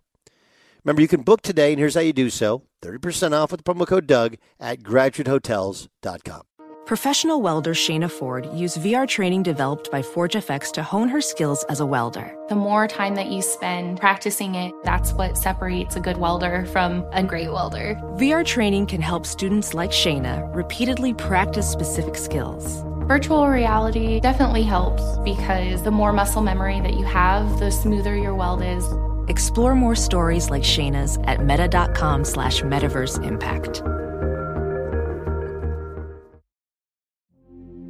Remember, 0.83 1.01
you 1.01 1.07
can 1.07 1.21
book 1.21 1.41
today, 1.41 1.71
and 1.71 1.79
here's 1.79 1.95
how 1.95 2.01
you 2.01 2.13
do 2.13 2.29
so 2.29 2.63
30% 2.81 3.33
off 3.33 3.51
with 3.51 3.63
the 3.63 3.73
promo 3.73 3.85
code 3.85 4.07
Doug 4.07 4.35
at 4.59 4.81
graduatehotels.com. 4.81 6.41
Professional 6.87 7.41
welder 7.41 7.73
Shayna 7.73 8.09
Ford 8.09 8.49
used 8.53 8.79
VR 8.79 9.07
training 9.07 9.43
developed 9.43 9.91
by 9.91 10.01
ForgeFX 10.01 10.71
to 10.73 10.83
hone 10.83 11.07
her 11.07 11.21
skills 11.21 11.63
as 11.69 11.79
a 11.79 11.85
welder. 11.85 12.35
The 12.49 12.55
more 12.55 12.87
time 12.87 13.15
that 13.15 13.27
you 13.27 13.41
spend 13.43 13.99
practicing 13.99 14.55
it, 14.55 14.73
that's 14.83 15.13
what 15.13 15.37
separates 15.37 15.95
a 15.95 15.99
good 15.99 16.17
welder 16.17 16.65
from 16.65 17.05
a 17.13 17.23
great 17.23 17.51
welder. 17.51 17.95
VR 18.15 18.43
training 18.43 18.87
can 18.87 18.99
help 18.99 19.27
students 19.27 19.75
like 19.75 19.91
Shayna 19.91 20.53
repeatedly 20.53 21.13
practice 21.13 21.69
specific 21.69 22.15
skills. 22.15 22.83
Virtual 23.07 23.47
reality 23.47 24.19
definitely 24.19 24.63
helps 24.63 25.03
because 25.19 25.83
the 25.83 25.91
more 25.91 26.11
muscle 26.11 26.41
memory 26.41 26.81
that 26.81 26.95
you 26.95 27.05
have, 27.05 27.59
the 27.59 27.69
smoother 27.69 28.17
your 28.17 28.33
weld 28.33 28.63
is. 28.63 28.83
Explore 29.31 29.75
more 29.75 29.95
stories 29.95 30.49
like 30.49 30.61
Shayna's 30.61 31.17
at 31.23 31.45
meta.com 31.45 32.25
slash 32.25 32.63
metaverse 32.63 33.23
impact. 33.23 33.81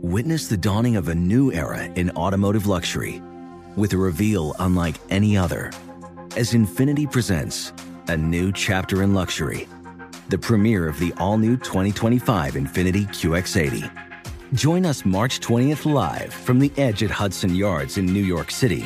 Witness 0.03 0.49
the 0.49 0.57
dawning 0.57 0.97
of 0.97 1.07
a 1.07 1.15
new 1.15 1.51
era 1.51 1.85
in 1.95 2.11
automotive 2.11 2.67
luxury 2.67 3.23
with 3.75 3.93
a 3.93 3.97
reveal 3.97 4.55
unlike 4.59 4.97
any 5.09 5.35
other 5.35 5.71
as 6.37 6.53
Infiniti 6.53 7.11
presents 7.11 7.73
a 8.07 8.15
new 8.15 8.51
chapter 8.51 9.01
in 9.01 9.15
luxury, 9.15 9.67
the 10.29 10.37
premiere 10.37 10.87
of 10.87 10.99
the 10.99 11.11
all-new 11.17 11.57
2025 11.57 12.53
Infiniti 12.53 13.07
QX80. 13.07 13.89
Join 14.53 14.85
us 14.85 15.05
March 15.05 15.39
20th 15.39 15.91
live 15.91 16.31
from 16.31 16.59
the 16.59 16.71
edge 16.77 17.01
at 17.01 17.09
Hudson 17.09 17.55
Yards 17.55 17.97
in 17.97 18.05
New 18.05 18.23
York 18.23 18.51
City 18.51 18.85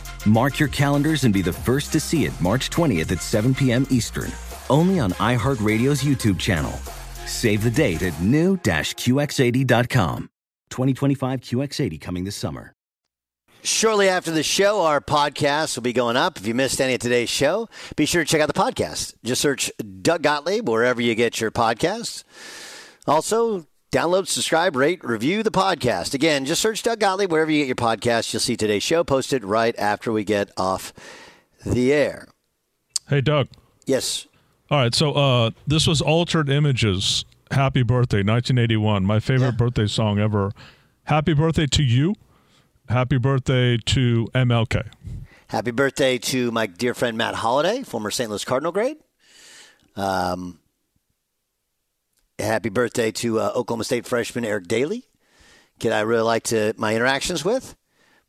Mark 0.25 0.59
your 0.59 0.69
calendars 0.69 1.23
and 1.23 1.33
be 1.33 1.41
the 1.41 1.53
first 1.53 1.91
to 1.93 1.99
see 1.99 2.25
it 2.25 2.41
March 2.41 2.69
20th 2.69 3.11
at 3.11 3.21
7 3.21 3.55
p.m. 3.55 3.87
Eastern, 3.89 4.31
only 4.69 4.99
on 4.99 5.11
iHeartRadio's 5.13 6.03
YouTube 6.03 6.39
channel. 6.39 6.73
Save 7.25 7.63
the 7.63 7.71
date 7.71 8.03
at 8.03 8.21
new-QX80.com. 8.21 10.29
2025 10.69 11.41
QX80 11.41 12.01
coming 12.01 12.23
this 12.23 12.35
summer. 12.35 12.73
Shortly 13.63 14.09
after 14.09 14.31
the 14.31 14.41
show, 14.41 14.81
our 14.81 14.99
podcast 14.99 15.75
will 15.75 15.83
be 15.83 15.93
going 15.93 16.17
up. 16.17 16.37
If 16.37 16.47
you 16.47 16.55
missed 16.55 16.81
any 16.81 16.95
of 16.95 16.99
today's 16.99 17.29
show, 17.29 17.69
be 17.95 18.07
sure 18.07 18.23
to 18.23 18.29
check 18.29 18.41
out 18.41 18.47
the 18.47 18.53
podcast. 18.53 19.13
Just 19.23 19.41
search 19.41 19.71
Doug 20.01 20.23
Gottlieb 20.23 20.67
wherever 20.67 20.99
you 20.99 21.13
get 21.13 21.39
your 21.39 21.51
podcasts. 21.51 22.23
Also, 23.05 23.67
download, 23.91 24.27
subscribe, 24.27 24.75
rate, 24.75 25.03
review 25.03 25.43
the 25.43 25.51
podcast. 25.51 26.13
Again, 26.13 26.45
just 26.45 26.61
search 26.61 26.81
Doug 26.81 26.99
Gottlieb 26.99 27.31
wherever 27.31 27.51
you 27.51 27.59
get 27.59 27.67
your 27.67 27.75
podcast. 27.75 28.33
You'll 28.33 28.39
see 28.39 28.55
today's 28.55 28.83
show 28.83 29.03
posted 29.03 29.43
right 29.43 29.77
after 29.77 30.11
we 30.11 30.23
get 30.23 30.49
off 30.57 30.93
the 31.65 31.93
air. 31.93 32.27
Hey, 33.09 33.21
Doug. 33.21 33.49
Yes. 33.85 34.27
All 34.69 34.77
right. 34.79 34.95
So 34.95 35.11
uh, 35.11 35.51
this 35.67 35.85
was 35.85 36.01
Altered 36.01 36.49
Images. 36.49 37.25
Happy 37.51 37.83
birthday, 37.83 38.19
1981. 38.19 39.05
My 39.05 39.19
favorite 39.19 39.57
birthday 39.57 39.87
song 39.87 40.19
ever. 40.19 40.51
Happy 41.03 41.33
birthday 41.33 41.67
to 41.67 41.83
you. 41.83 42.15
Happy 42.87 43.17
birthday 43.17 43.77
to 43.77 44.27
MLK. 44.33 44.89
Happy 45.47 45.71
birthday 45.71 46.17
to 46.17 46.49
my 46.51 46.65
dear 46.65 46.93
friend 46.93 47.17
Matt 47.17 47.35
Holliday, 47.35 47.83
former 47.83 48.09
St. 48.09 48.29
Louis 48.29 48.45
Cardinal 48.45 48.71
grade. 48.71 48.97
Um, 49.97 50.59
happy 52.41 52.69
birthday 52.69 53.11
to 53.11 53.39
uh, 53.39 53.51
Oklahoma 53.55 53.83
State 53.83 54.05
freshman 54.05 54.45
Eric 54.45 54.67
Dailey, 54.67 55.03
kid 55.79 55.91
I 55.91 56.01
really 56.01 56.23
liked 56.23 56.47
to, 56.47 56.73
my 56.77 56.95
interactions 56.95 57.45
with. 57.45 57.75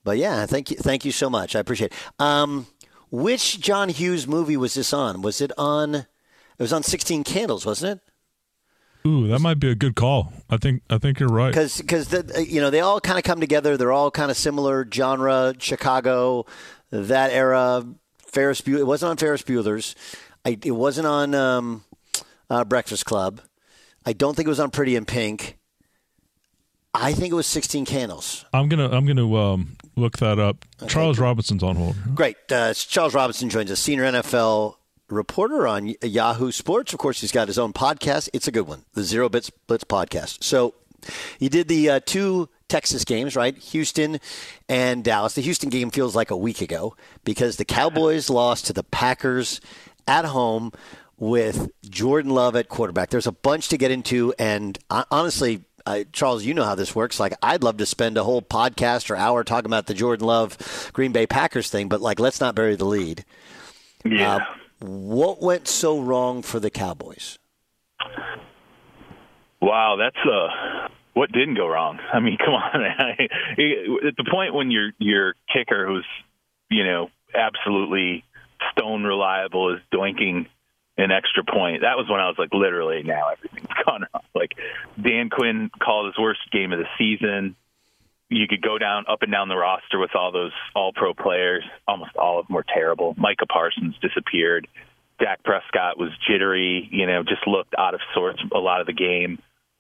But 0.05 0.19
yeah, 0.19 0.47
thank 0.47 0.71
you, 0.71 0.77
thank 0.77 1.05
you 1.05 1.13
so 1.13 1.31
much. 1.31 1.55
I 1.55 1.61
appreciate. 1.61 1.93
it. 1.93 2.21
Um, 2.21 2.67
which 3.11 3.61
John 3.61 3.89
Hughes 3.89 4.27
movie 4.27 4.57
was 4.57 4.75
this 4.75 4.93
on? 4.93 5.23
Was 5.23 5.41
it 5.41 5.53
on? 5.59 5.95
It 5.95 6.07
was 6.59 6.73
on 6.73 6.83
Sixteen 6.83 7.25
Candles, 7.25 7.67
wasn't 7.67 8.01
it? 8.01 9.09
Ooh, 9.09 9.27
that 9.29 9.41
might 9.41 9.59
be 9.59 9.69
a 9.69 9.75
good 9.75 9.97
call. 9.97 10.33
I 10.49 10.57
think 10.57 10.83
I 10.89 10.99
think 10.99 11.21
you're 11.21 11.29
right. 11.29 11.51
because 11.51 11.79
because 11.79 12.13
you 12.49 12.61
know 12.61 12.71
they 12.71 12.81
all 12.81 13.01
kind 13.01 13.19
of 13.19 13.25
come 13.25 13.41
together. 13.41 13.77
They're 13.77 13.93
all 13.93 14.11
kind 14.11 14.31
of 14.31 14.37
similar 14.37 14.87
genre. 14.91 15.55
Chicago, 15.59 16.47
that 16.91 17.33
era. 17.33 17.85
Ferris 18.33 18.63
Bueller. 18.63 18.79
It 18.79 18.87
wasn't 18.87 19.11
on 19.11 19.17
Ferris 19.19 19.43
Bueller's. 19.43 19.95
I, 20.45 20.59
it 20.65 20.73
wasn't 20.73 21.07
on 21.07 21.35
um, 21.35 21.85
uh, 22.49 22.65
Breakfast 22.65 23.05
Club. 23.05 23.43
I 24.05 24.13
don't 24.13 24.35
think 24.35 24.47
it 24.47 24.51
was 24.51 24.61
on 24.61 24.71
Pretty 24.71 24.97
in 24.97 25.05
Pink. 25.05 25.59
I 26.95 27.13
think 27.13 27.33
it 27.33 27.37
was 27.37 27.47
Sixteen 27.47 27.87
Candles. 27.87 28.45
I'm 28.53 28.69
gonna 28.69 28.89
I'm 28.91 29.07
gonna 29.07 29.35
um, 29.35 29.77
look 29.97 30.19
that 30.19 30.39
up. 30.39 30.65
Charles 30.89 31.19
Robinson's 31.19 31.63
on 31.63 31.77
hold. 31.77 31.97
Great. 32.15 32.37
Uh, 32.51 32.75
Charles 32.75 33.15
Robinson 33.15 33.49
joins 33.49 33.71
us, 33.71 33.81
senior 33.81 34.05
NFL 34.05 34.77
reporter 35.09 35.67
on 35.67 35.95
Yahoo 36.03 36.53
Sports. 36.53 36.93
Of 36.93 36.99
course, 36.99 37.21
he's 37.21 37.33
got 37.33 37.49
his 37.49 37.59
own 37.59 37.73
podcast. 37.73 38.29
It's 38.33 38.47
a 38.47 38.53
good 38.53 38.67
one, 38.67 38.85
the 38.93 39.05
Zero 39.05 39.29
Bits 39.29 39.51
Blitz 39.51 39.85
podcast. 39.85 40.43
So 40.43 40.75
he 41.39 41.49
did 41.49 41.69
the 41.69 41.89
uh, 41.91 42.01
two 42.05 42.49
Texas 42.69 43.05
games, 43.05 43.37
right? 43.37 43.57
Houston 43.57 44.21
and 44.69 45.05
Dallas. 45.05 45.35
The 45.35 45.43
Houston 45.43 45.69
game 45.69 45.91
feels 45.91 46.17
like 46.17 46.31
a 46.31 46.37
week 46.37 46.61
ago 46.61 46.97
because 47.25 47.57
the 47.57 47.65
Cowboys 47.65 48.31
lost 48.31 48.67
to 48.67 48.73
the 48.73 48.85
Packers 48.85 49.61
at 50.07 50.25
home 50.25 50.73
with 51.23 51.71
Jordan 51.89 52.33
Love 52.33 52.57
at 52.57 52.69
quarterback. 52.69 53.11
There's 53.11 53.29
a 53.29 53.33
bunch 53.33 53.69
to 53.69 53.79
get 53.79 53.93
into, 53.93 54.35
and 54.41 54.77
honestly, 54.91 55.63
uh, 55.87 56.01
Charles, 56.13 56.45
you 56.45 56.53
know 56.53 56.65
how 56.65 56.75
this 56.75 56.97
works. 56.97 57.21
Like, 57.21 57.33
I'd 57.41 57.63
love 57.63 57.77
to 57.77 57.87
spend 57.87 58.19
a 58.19 58.25
whole 58.25 58.43
podcast 58.43 59.09
or 59.09 59.15
hour 59.15 59.45
talking 59.45 59.67
about 59.67 59.87
the 59.87 59.95
Jordan 59.95 60.27
Love 60.27 60.91
Green 60.93 61.13
Bay 61.13 61.29
Packers 61.29 61.71
thing, 61.71 61.89
but 61.89 62.01
like, 62.01 62.19
let's 62.19 62.41
not 62.41 62.57
bury 62.57 62.75
the 62.75 62.87
lead. 62.87 63.25
Yeah. 64.05 64.35
Uh, 64.35 64.41
what 64.81 65.41
went 65.41 65.69
so 65.69 66.01
wrong 66.01 66.43
for 66.43 66.59
the 66.59 66.71
Cowboys? 66.71 67.39
Wow, 69.61 69.95
that's 69.97 70.17
uh 70.27 70.89
what 71.15 71.31
didn't 71.31 71.55
go 71.55 71.69
wrong. 71.69 72.01
I 72.13 72.19
mean, 72.19 72.37
come 72.45 72.55
on. 72.55 72.83
At 72.83 74.17
the 74.17 74.27
point 74.29 74.55
when 74.55 74.73
your 74.73 74.91
your 74.99 75.37
kicker 75.55 75.87
who's, 75.87 76.07
you 76.69 76.83
know, 76.83 77.11
absolutely 77.33 78.25
stone 78.73 79.05
reliable 79.05 79.73
is 79.73 79.81
doinking 79.95 80.47
an 80.97 81.11
extra 81.11 81.45
point. 81.45 81.83
That 81.83 81.97
was 81.97 82.09
when 82.09 82.21
I 82.21 82.29
was 82.29 82.37
like 82.39 82.53
literally 82.53 83.03
now 83.03 83.29
everything's 83.31 83.69
gone 83.87 84.07
wrong. 84.13 84.23
Like 84.35 84.53
Dan 85.01 85.31
Quinn 85.31 85.71
called 85.83 86.07
his 86.07 86.19
worst 86.19 86.41
game 86.51 86.73
of 86.73 86.79
the 86.79 86.89
season. 86.99 87.57
You 88.29 88.47
could 88.49 88.63
go 88.63 88.79
down 88.79 89.05
up 89.09 89.23
and 89.23 89.31
down 89.31 89.49
the 89.49 89.57
roster 89.57 89.99
with 89.99 90.15
all 90.15 90.33
those 90.33 90.53
all 90.75 90.93
pro 90.93 91.15
players. 91.15 91.65
Almost 91.87 92.17
all 92.17 92.41
of 92.41 92.47
them 92.47 92.57
were 92.57 92.65
terrible. 92.65 93.15
Micah 93.17 93.47
Parsons 93.47 93.95
disappeared. 94.01 94.69
Dak 95.19 95.45
Prescott 95.45 95.99
was 95.99 96.11
jittery, 96.27 96.89
you 96.91 97.07
know, 97.07 97.23
just 97.23 97.47
looked 97.47 97.75
out 97.79 97.95
of 97.95 98.01
sorts 98.15 98.43
a 98.53 98.59
lot 98.59 98.81
of 98.81 98.87
the 98.87 98.93
game. 98.93 99.39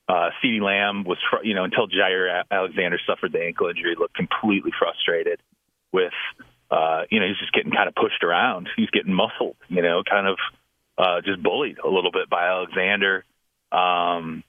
Uh, 0.08 0.30
CeeDee 0.42 0.60
Lamb 0.60 1.04
was, 1.04 1.18
fr- 1.30 1.44
you 1.44 1.54
know, 1.54 1.64
until 1.64 1.88
Jaire 1.88 2.42
Alexander 2.50 2.98
suffered 3.06 3.32
the 3.32 3.42
ankle 3.42 3.68
injury, 3.68 3.96
looked 3.98 4.14
completely 4.14 4.70
frustrated 4.78 5.40
with, 5.90 6.12
uh, 6.70 7.02
you 7.10 7.18
know, 7.18 7.26
he's 7.26 7.38
just 7.38 7.52
getting 7.52 7.72
kind 7.72 7.88
of 7.88 7.94
pushed 7.94 8.22
around. 8.22 8.68
He's 8.76 8.90
getting 8.90 9.14
muscled, 9.14 9.56
you 9.68 9.82
know, 9.82 10.02
kind 10.08 10.26
of 10.26 10.38
uh, 11.02 11.20
just 11.24 11.42
bullied 11.42 11.78
a 11.78 11.88
little 11.88 12.12
bit 12.12 12.30
by 12.30 12.46
Alexander. 12.46 13.24
Um, 13.72 14.44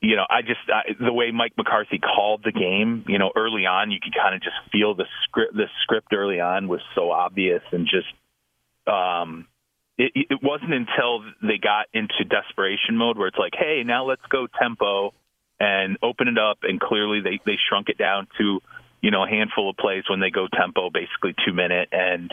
you 0.00 0.16
know, 0.16 0.24
I 0.28 0.40
just 0.40 0.60
I, 0.68 0.94
the 0.98 1.12
way 1.12 1.30
Mike 1.30 1.52
McCarthy 1.58 1.98
called 1.98 2.40
the 2.42 2.52
game, 2.52 3.04
you 3.06 3.18
know, 3.18 3.30
early 3.36 3.66
on, 3.66 3.90
you 3.90 3.98
could 4.02 4.14
kind 4.14 4.34
of 4.34 4.40
just 4.40 4.56
feel 4.72 4.94
the 4.94 5.04
script. 5.24 5.54
The 5.54 5.66
script 5.82 6.14
early 6.14 6.40
on 6.40 6.68
was 6.68 6.80
so 6.94 7.10
obvious 7.10 7.62
and 7.72 7.86
just, 7.86 8.08
um, 8.86 9.46
it, 9.98 10.12
it 10.30 10.40
wasn't 10.42 10.72
until 10.72 11.20
they 11.42 11.58
got 11.62 11.86
into 11.92 12.24
desperation 12.24 12.96
mode 12.96 13.18
where 13.18 13.28
it's 13.28 13.36
like, 13.36 13.52
hey, 13.52 13.82
now 13.84 14.06
let's 14.06 14.24
go 14.30 14.46
tempo 14.46 15.12
and 15.58 15.98
open 16.02 16.28
it 16.28 16.38
up. 16.38 16.60
And 16.62 16.80
clearly 16.80 17.20
they, 17.20 17.38
they 17.44 17.58
shrunk 17.68 17.90
it 17.90 17.98
down 17.98 18.26
to, 18.38 18.60
you 19.02 19.10
know, 19.10 19.24
a 19.24 19.28
handful 19.28 19.68
of 19.68 19.76
plays 19.76 20.04
when 20.08 20.20
they 20.20 20.30
go 20.30 20.48
tempo, 20.48 20.88
basically 20.88 21.34
two 21.44 21.52
minute. 21.52 21.90
And 21.92 22.32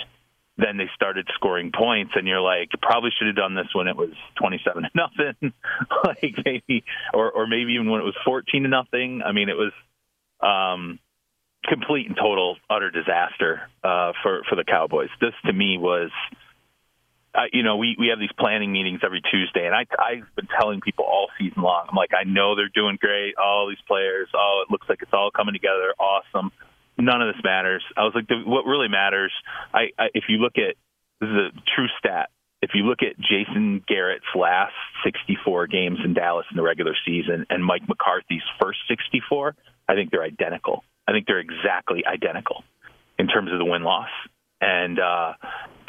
then 0.58 0.78
they 0.78 0.90
started 0.96 1.28
scoring 1.36 1.72
points. 1.72 2.14
And 2.16 2.28
you're 2.28 2.42
like, 2.42 2.70
probably 2.82 3.12
should 3.18 3.28
have 3.28 3.36
done 3.36 3.56
this 3.56 3.68
when 3.74 3.88
it 3.88 3.96
was 3.96 4.12
27 4.40 4.84
to 4.84 4.90
nothing, 4.96 5.54
like 6.04 6.36
maybe, 6.44 6.84
or, 7.14 7.32
or 7.32 7.48
maybe 7.48 7.74
even 7.74 7.90
when 7.90 8.02
it 8.02 8.06
was 8.06 8.18
14 8.26 8.64
to 8.64 8.70
nothing. 8.70 9.22
I 9.26 9.32
mean, 9.32 9.50
it 9.50 9.58
was, 9.58 9.74
um, 10.42 11.00
complete 11.66 12.08
and 12.08 12.16
total 12.16 12.56
utter 12.70 12.90
disaster, 12.92 13.62
uh, 13.84 14.14
for, 14.24 14.42
for 14.50 14.56
the 14.56 14.64
Cowboys. 14.64 15.10
This 15.20 15.34
to 15.46 15.54
me 15.54 15.78
was, 15.78 16.12
uh, 17.36 17.42
you 17.52 17.62
know, 17.62 17.78
we, 17.78 17.96
we 18.00 18.08
have 18.08 18.20
these 18.20 18.32
planning 18.40 18.72
meetings 18.72 19.02
every 19.04 19.22
Tuesday, 19.22 19.66
and 19.66 19.76
I, 19.76 19.86
I've 20.00 20.36
been 20.36 20.48
telling 20.60 20.82
people 20.82 21.06
all 21.06 21.28
season 21.38 21.62
long, 21.62 21.86
I'm 21.90 21.96
like, 21.96 22.12
I 22.18 22.24
know 22.24 22.56
they're 22.56 22.72
doing 22.74 22.98
great, 23.00 23.36
all 23.38 23.68
these 23.68 23.82
players, 23.88 24.28
oh, 24.34 24.64
it 24.68 24.72
looks 24.72 24.88
like 24.90 25.02
it's 25.02 25.14
all 25.14 25.30
coming 25.30 25.54
together, 25.54 25.94
awesome. 26.00 26.52
None 26.98 27.22
of 27.22 27.34
this 27.34 27.44
matters. 27.44 27.84
I 27.96 28.04
was 28.04 28.14
like, 28.16 28.28
the, 28.28 28.42
what 28.46 28.66
really 28.66 28.88
matters, 28.88 29.32
I, 29.74 29.90
I 29.98 30.08
if 30.14 30.26
you 30.30 30.38
look 30.38 30.58
at 30.58 30.76
this 31.20 31.30
is 31.30 31.36
a 31.36 31.50
true 31.76 31.88
stat. 32.00 32.30
If 32.62 32.72
you 32.74 32.84
look 32.84 33.00
at 33.04 33.20
Jason 33.20 33.84
Garrett's 33.88 34.26
last 34.36 34.74
64 35.04 35.68
games 35.68 36.00
in 36.04 36.14
Dallas 36.16 36.46
in 36.50 36.58
the 36.58 36.64
regular 36.64 36.94
season 37.06 37.46
and 37.50 37.64
Mike 37.64 37.88
McCarthy's 37.88 38.42
first 38.60 38.80
64, 38.88 39.56
I 39.88 39.94
think 39.94 40.10
they're 40.10 40.24
identical. 40.24 40.84
I 41.08 41.12
think 41.12 41.28
they're 41.28 41.40
exactly 41.40 42.04
identical 42.06 42.64
in 43.20 43.28
terms 43.28 43.52
of 43.52 43.60
the 43.60 43.66
win 43.66 43.84
loss. 43.84 44.10
And 44.60 45.00
uh, 45.00 45.34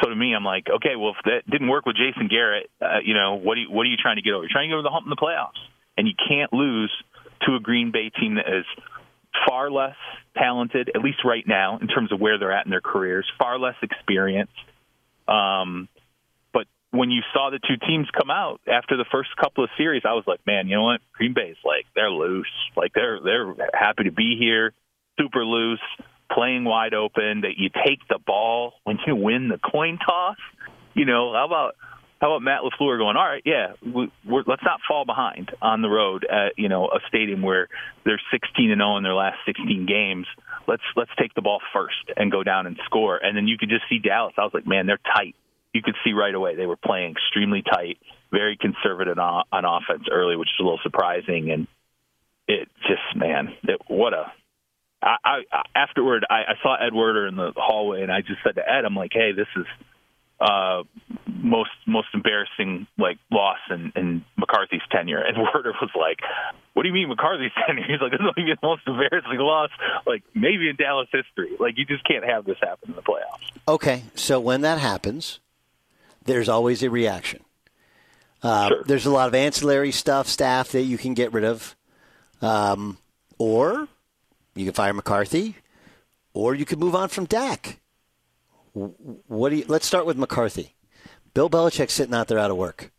so 0.03 0.11
to 0.11 0.17
me, 0.17 0.35
I'm 0.35 0.45
like, 0.45 0.67
okay, 0.69 0.95
well, 0.97 1.13
if 1.17 1.25
that 1.25 1.51
didn't 1.51 1.69
work 1.69 1.87
with 1.87 1.97
Jason 1.97 2.29
Garrett, 2.29 2.71
uh, 2.81 3.01
you 3.03 3.15
know, 3.15 3.37
what 3.37 3.57
are 3.57 3.63
you, 3.63 3.71
what 3.71 3.87
are 3.87 3.91
you 3.91 3.97
trying 3.97 4.17
to 4.17 4.23
get 4.23 4.33
over? 4.35 4.45
You're 4.45 4.53
trying 4.53 4.69
to 4.69 4.73
get 4.73 4.79
over 4.79 4.83
the 4.83 4.93
hump 4.93 5.07
in 5.07 5.11
the 5.11 5.17
playoffs, 5.17 5.61
and 5.97 6.07
you 6.07 6.15
can't 6.29 6.53
lose 6.53 6.93
to 7.47 7.55
a 7.57 7.61
Green 7.61 7.93
Bay 7.93 8.11
team 8.11 8.37
that 8.37 8.47
is 8.47 8.67
far 9.47 9.71
less 9.71 9.97
talented, 10.37 10.91
at 10.95 11.03
least 11.03 11.19
right 11.25 11.47
now, 11.47 11.79
in 11.81 11.89
terms 11.89 12.13
of 12.13 12.21
where 12.21 12.39
they're 12.39 12.53
at 12.53 12.67
in 12.67 12.71
their 12.71 12.81
careers, 12.81 13.27
far 13.39 13.59
less 13.59 13.77
experienced. 13.83 14.53
Um, 15.27 15.89
but 16.53 16.67
when 16.91 17.11
you 17.11 17.23
saw 17.33 17.51
the 17.51 17.59
two 17.59 17.77
teams 17.87 18.09
come 18.19 18.31
out 18.31 18.61
after 18.67 18.97
the 18.97 19.05
first 19.11 19.31
couple 19.37 19.65
of 19.65 19.71
series, 19.77 20.03
I 20.05 20.13
was 20.13 20.25
like, 20.27 20.41
man, 20.47 20.69
you 20.69 20.77
know 20.77 20.85
what? 20.85 21.01
Green 21.13 21.35
Bay's 21.35 21.57
like 21.65 21.87
they're 21.95 22.11
loose, 22.11 22.47
like 22.77 22.93
they're 22.95 23.21
they're 23.23 23.55
happy 23.75 24.05
to 24.05 24.13
be 24.13 24.37
here, 24.39 24.73
super 25.19 25.45
loose 25.45 25.81
playing 26.31 26.65
wide 26.65 26.95
open, 26.95 27.41
that 27.43 27.57
you 27.57 27.71
take 27.71 28.07
the 28.09 28.19
ball 28.19 28.75
when 28.85 28.99
you 29.07 29.17
win 29.17 29.49
the 29.49 29.59
coin 29.59 29.99
toss. 29.99 30.37
You 30.95 31.05
know, 31.07 31.33
how 31.33 31.47
about 31.47 31.77
how 32.21 32.33
about 32.33 32.43
Matt 32.43 32.61
LaFleur 32.63 32.99
going? 32.99 33.17
All 33.17 33.25
right, 33.25 33.43
yeah, 33.45 33.73
we, 33.83 34.11
we're, 34.27 34.43
let's 34.47 34.63
not 34.65 34.81
fall 34.89 35.05
behind 35.05 35.51
on 35.63 35.83
the 35.83 35.89
road 35.89 36.27
at 36.29 36.59
you 36.59 36.69
know 36.69 36.87
a 36.87 36.99
stadium 37.09 37.43
where 37.43 37.69
they're 38.05 38.21
16 38.33 38.71
and 38.71 38.81
0 38.81 38.97
in 38.97 39.03
their 39.05 39.15
last 39.15 39.39
16 39.47 39.87
games. 39.87 40.27
Let's 40.67 40.83
let's 40.97 41.11
take 41.19 41.35
the 41.35 41.43
ball 41.43 41.61
first 41.73 42.11
and 42.17 42.33
go 42.33 42.43
down 42.43 42.67
and 42.67 42.77
score. 42.87 43.17
And 43.17 43.37
then 43.37 43.47
you 43.47 43.57
could 43.57 43.69
just 43.69 43.85
see 43.89 43.99
Dallas. 43.99 44.35
I 44.37 44.43
was 44.43 44.53
like, 44.53 44.67
man, 44.67 44.87
they're 44.87 44.99
tight. 44.99 45.37
You 45.73 45.83
could 45.83 45.95
see 46.05 46.13
right 46.13 46.35
away 46.35 46.57
they 46.57 46.67
were 46.67 46.77
playing 46.77 47.13
extremely 47.13 47.63
tight, 47.63 47.99
very 48.33 48.57
conservative 48.57 49.19
on, 49.19 49.45
on 49.53 49.65
offense 49.65 50.09
early, 50.11 50.37
which 50.37 50.49
is 50.49 50.61
a 50.61 50.63
little 50.63 50.81
surprising. 50.83 51.51
And 51.53 51.67
it 52.49 52.69
just, 52.83 53.15
man, 53.15 53.55
it, 53.63 53.81
what 53.87 54.13
a 54.13 54.33
I, 55.01 55.17
I 55.53 55.63
afterward 55.75 56.27
I, 56.29 56.35
I 56.35 56.55
saw 56.63 56.75
Ed 56.75 56.93
Werder 56.95 57.29
in 57.29 57.37
the 57.37 57.53
hallway, 57.57 58.03
and 58.03 58.11
I 58.11 58.21
just 58.21 58.41
said 58.43 58.57
to 58.57 58.63
Ed, 58.63 58.85
I'm 58.85 58.97
like, 58.97 59.13
hey, 59.13 59.33
this 59.33 59.47
is 59.57 59.67
uh, 60.41 60.83
most 61.27 61.71
most 61.87 62.09
embarrassing 62.15 62.87
like 62.97 63.19
loss 63.31 63.59
in, 63.71 63.93
in 63.97 64.25
McCarthy's 64.37 64.83
tenure. 64.91 65.21
And 65.21 65.37
Werder 65.55 65.73
was 65.81 65.91
like, 65.99 66.19
"What 66.75 66.83
do 66.83 66.89
you 66.89 66.95
mean 66.95 67.09
McCarthy's 67.09 67.51
tenure?" 67.67 67.85
He's 67.87 68.01
like, 68.01 68.13
"This 68.13 68.21
is 68.21 68.35
the 68.37 68.57
most 68.63 68.83
embarrassing 68.87 69.39
loss, 69.39 69.71
like 70.07 70.23
maybe 70.35 70.69
in 70.69 70.77
Dallas 70.77 71.09
history. 71.13 71.57
Like 71.59 71.75
you 71.77 71.85
just 71.85 72.05
can't 72.05 72.25
have 72.25 72.45
this 72.45 72.59
happen 72.61 72.91
in 72.91 72.95
the 72.97 73.03
playoffs." 73.03 73.51
Okay, 73.67 74.05
so 74.15 74.39
when 74.41 74.61
that 74.63 74.79
happens, 74.79 75.41
there's 76.25 76.49
always 76.49 76.83
a 76.83 76.91
reaction. 76.91 77.41
Uh, 78.43 78.69
Sure. 78.69 78.83
There's 78.85 79.07
a 79.07 79.11
lot 79.11 79.27
of 79.29 79.35
ancillary 79.35 79.91
stuff, 79.91 80.29
staff 80.29 80.69
that 80.71 80.83
you 80.83 80.97
can 80.97 81.15
get 81.15 81.33
rid 81.33 81.45
of, 81.45 81.75
um, 82.41 82.99
or 83.39 83.89
you 84.55 84.65
can 84.65 84.75
fire 84.75 84.93
McCarthy, 84.93 85.57
or 86.35 86.55
you 86.55 86.65
could 86.65 86.79
move 86.79 86.95
on 86.95 87.09
from 87.09 87.25
Dak. 87.25 87.81
What 89.27 89.51
do 89.51 89.57
you? 89.57 89.65
Let's 89.69 89.87
start 89.87 90.07
with 90.07 90.17
McCarthy. 90.17 90.75
Bill 91.35 91.51
Belichick's 91.51 91.93
sitting 91.93 92.15
out 92.15 92.29
there 92.29 92.39
out 92.39 92.51
of 92.51 92.57
work, 92.57 92.91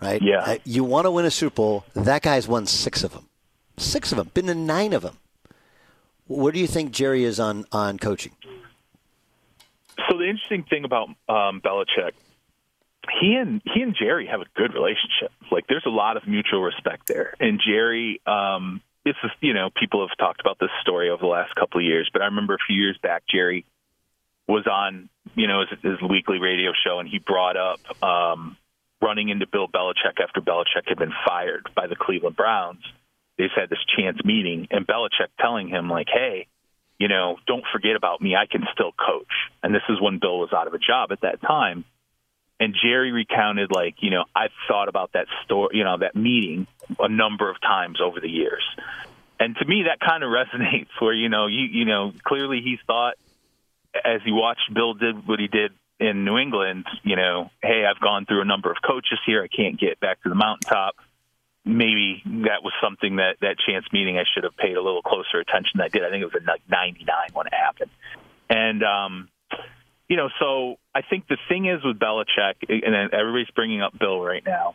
right? 0.00 0.20
Yeah. 0.22 0.40
Uh, 0.40 0.56
you 0.64 0.84
want 0.84 1.06
to 1.06 1.10
win 1.10 1.24
a 1.24 1.30
Super 1.30 1.54
Bowl? 1.54 1.84
That 1.94 2.22
guy's 2.22 2.48
won 2.48 2.66
six 2.66 3.04
of 3.04 3.12
them. 3.12 3.28
Six 3.76 4.12
of 4.12 4.18
them. 4.18 4.30
Been 4.34 4.46
to 4.46 4.54
nine 4.54 4.92
of 4.92 5.02
them. 5.02 5.18
Where 6.26 6.52
do 6.52 6.58
you 6.60 6.66
think 6.66 6.92
Jerry 6.92 7.24
is 7.24 7.40
on 7.40 7.66
on 7.72 7.98
coaching? 7.98 8.32
So 10.08 10.16
the 10.16 10.28
interesting 10.28 10.64
thing 10.64 10.84
about 10.84 11.08
um, 11.28 11.60
Belichick, 11.60 12.12
he 13.20 13.34
and 13.34 13.60
he 13.64 13.82
and 13.82 13.94
Jerry 13.94 14.26
have 14.26 14.40
a 14.40 14.46
good 14.54 14.74
relationship. 14.74 15.32
Like 15.50 15.66
there's 15.68 15.86
a 15.86 15.90
lot 15.90 16.16
of 16.16 16.26
mutual 16.26 16.62
respect 16.62 17.06
there. 17.06 17.34
And 17.38 17.60
Jerry, 17.64 18.20
um, 18.26 18.80
this 19.04 19.16
is 19.24 19.30
you 19.40 19.54
know 19.54 19.70
people 19.74 20.06
have 20.06 20.16
talked 20.18 20.40
about 20.40 20.58
this 20.58 20.70
story 20.80 21.10
over 21.10 21.20
the 21.20 21.26
last 21.28 21.54
couple 21.54 21.80
of 21.80 21.84
years, 21.84 22.08
but 22.12 22.22
I 22.22 22.26
remember 22.26 22.54
a 22.54 22.64
few 22.66 22.76
years 22.76 22.98
back, 23.02 23.22
Jerry 23.28 23.64
was 24.50 24.66
on 24.66 25.08
you 25.34 25.46
know 25.46 25.60
his, 25.60 25.78
his 25.82 26.02
weekly 26.08 26.38
radio 26.38 26.72
show, 26.84 26.98
and 26.98 27.08
he 27.08 27.18
brought 27.18 27.56
up 27.56 27.80
um, 28.02 28.56
running 29.00 29.28
into 29.28 29.46
Bill 29.46 29.68
Belichick 29.68 30.20
after 30.22 30.40
Belichick 30.40 30.88
had 30.88 30.98
been 30.98 31.12
fired 31.26 31.68
by 31.74 31.86
the 31.86 31.96
Cleveland 31.96 32.36
Browns. 32.36 32.82
They 33.38 33.44
had 33.54 33.70
this 33.70 33.78
chance 33.96 34.18
meeting, 34.24 34.68
and 34.70 34.86
Belichick 34.86 35.28
telling 35.38 35.68
him 35.68 35.88
like, 35.88 36.08
"Hey, 36.12 36.46
you 36.98 37.08
know, 37.08 37.36
don't 37.46 37.64
forget 37.72 37.96
about 37.96 38.20
me. 38.20 38.34
I 38.36 38.46
can 38.46 38.66
still 38.72 38.92
coach." 38.92 39.32
And 39.62 39.74
this 39.74 39.82
is 39.88 40.00
when 40.00 40.18
Bill 40.18 40.38
was 40.38 40.52
out 40.52 40.66
of 40.66 40.74
a 40.74 40.78
job 40.78 41.12
at 41.12 41.22
that 41.22 41.40
time. 41.40 41.84
And 42.58 42.74
Jerry 42.74 43.10
recounted 43.10 43.72
like, 43.72 43.94
you 44.00 44.10
know, 44.10 44.24
I've 44.36 44.52
thought 44.68 44.90
about 44.90 45.12
that 45.14 45.28
story, 45.46 45.78
you 45.78 45.84
know, 45.84 45.96
that 45.96 46.14
meeting 46.14 46.66
a 46.98 47.08
number 47.08 47.48
of 47.48 47.58
times 47.58 48.02
over 48.02 48.20
the 48.20 48.28
years. 48.28 48.62
And 49.38 49.56
to 49.56 49.64
me, 49.64 49.84
that 49.84 49.98
kind 49.98 50.22
of 50.22 50.28
resonates. 50.42 50.90
Where 50.98 51.14
you 51.14 51.30
know, 51.30 51.46
you 51.46 51.62
you 51.62 51.84
know, 51.86 52.12
clearly 52.22 52.60
he's 52.62 52.78
thought 52.86 53.14
as 53.94 54.20
he 54.24 54.32
watched 54.32 54.72
Bill 54.72 54.94
did 54.94 55.26
what 55.26 55.38
he 55.40 55.48
did 55.48 55.72
in 55.98 56.24
New 56.24 56.38
England, 56.38 56.86
you 57.02 57.16
know, 57.16 57.50
hey, 57.62 57.84
I've 57.84 58.00
gone 58.00 58.24
through 58.26 58.40
a 58.40 58.44
number 58.44 58.70
of 58.70 58.78
coaches 58.86 59.18
here. 59.26 59.42
I 59.42 59.48
can't 59.48 59.78
get 59.78 60.00
back 60.00 60.22
to 60.22 60.28
the 60.28 60.34
mountaintop. 60.34 60.96
Maybe 61.64 62.22
that 62.24 62.62
was 62.64 62.72
something 62.82 63.16
that 63.16 63.36
that 63.42 63.56
chance 63.58 63.84
meeting 63.92 64.16
I 64.16 64.24
should 64.32 64.44
have 64.44 64.56
paid 64.56 64.76
a 64.76 64.82
little 64.82 65.02
closer 65.02 65.38
attention 65.38 65.72
than 65.76 65.84
I 65.84 65.88
did. 65.88 66.04
I 66.04 66.10
think 66.10 66.22
it 66.22 66.32
was 66.32 66.40
in 66.40 66.46
like 66.46 66.62
99 66.70 67.06
when 67.34 67.46
it 67.46 67.54
happened. 67.54 67.90
And, 68.48 68.82
um, 68.82 69.28
you 70.08 70.16
know, 70.16 70.28
so 70.40 70.76
I 70.94 71.02
think 71.02 71.28
the 71.28 71.36
thing 71.48 71.66
is 71.66 71.84
with 71.84 71.98
Belichick, 71.98 72.54
and 72.68 73.12
everybody's 73.12 73.50
bringing 73.54 73.82
up 73.82 73.96
Bill 73.96 74.20
right 74.20 74.44
now. 74.44 74.74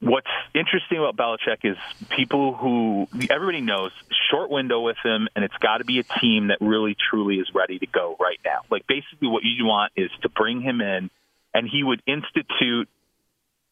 What's 0.00 0.30
interesting 0.54 0.98
about 0.98 1.16
Belichick 1.16 1.64
is 1.64 1.76
people 2.10 2.54
who 2.54 3.08
everybody 3.30 3.60
knows 3.60 3.90
short 4.30 4.48
window 4.48 4.80
with 4.80 4.96
him, 5.04 5.28
and 5.34 5.44
it's 5.44 5.56
got 5.56 5.78
to 5.78 5.84
be 5.84 5.98
a 5.98 6.04
team 6.20 6.48
that 6.48 6.58
really 6.60 6.96
truly 7.10 7.36
is 7.36 7.48
ready 7.52 7.80
to 7.80 7.86
go 7.86 8.16
right 8.20 8.38
now. 8.44 8.60
Like 8.70 8.86
basically, 8.86 9.26
what 9.26 9.42
you 9.42 9.64
want 9.64 9.92
is 9.96 10.10
to 10.22 10.28
bring 10.28 10.60
him 10.60 10.80
in, 10.80 11.10
and 11.52 11.68
he 11.68 11.82
would 11.82 12.00
institute 12.06 12.88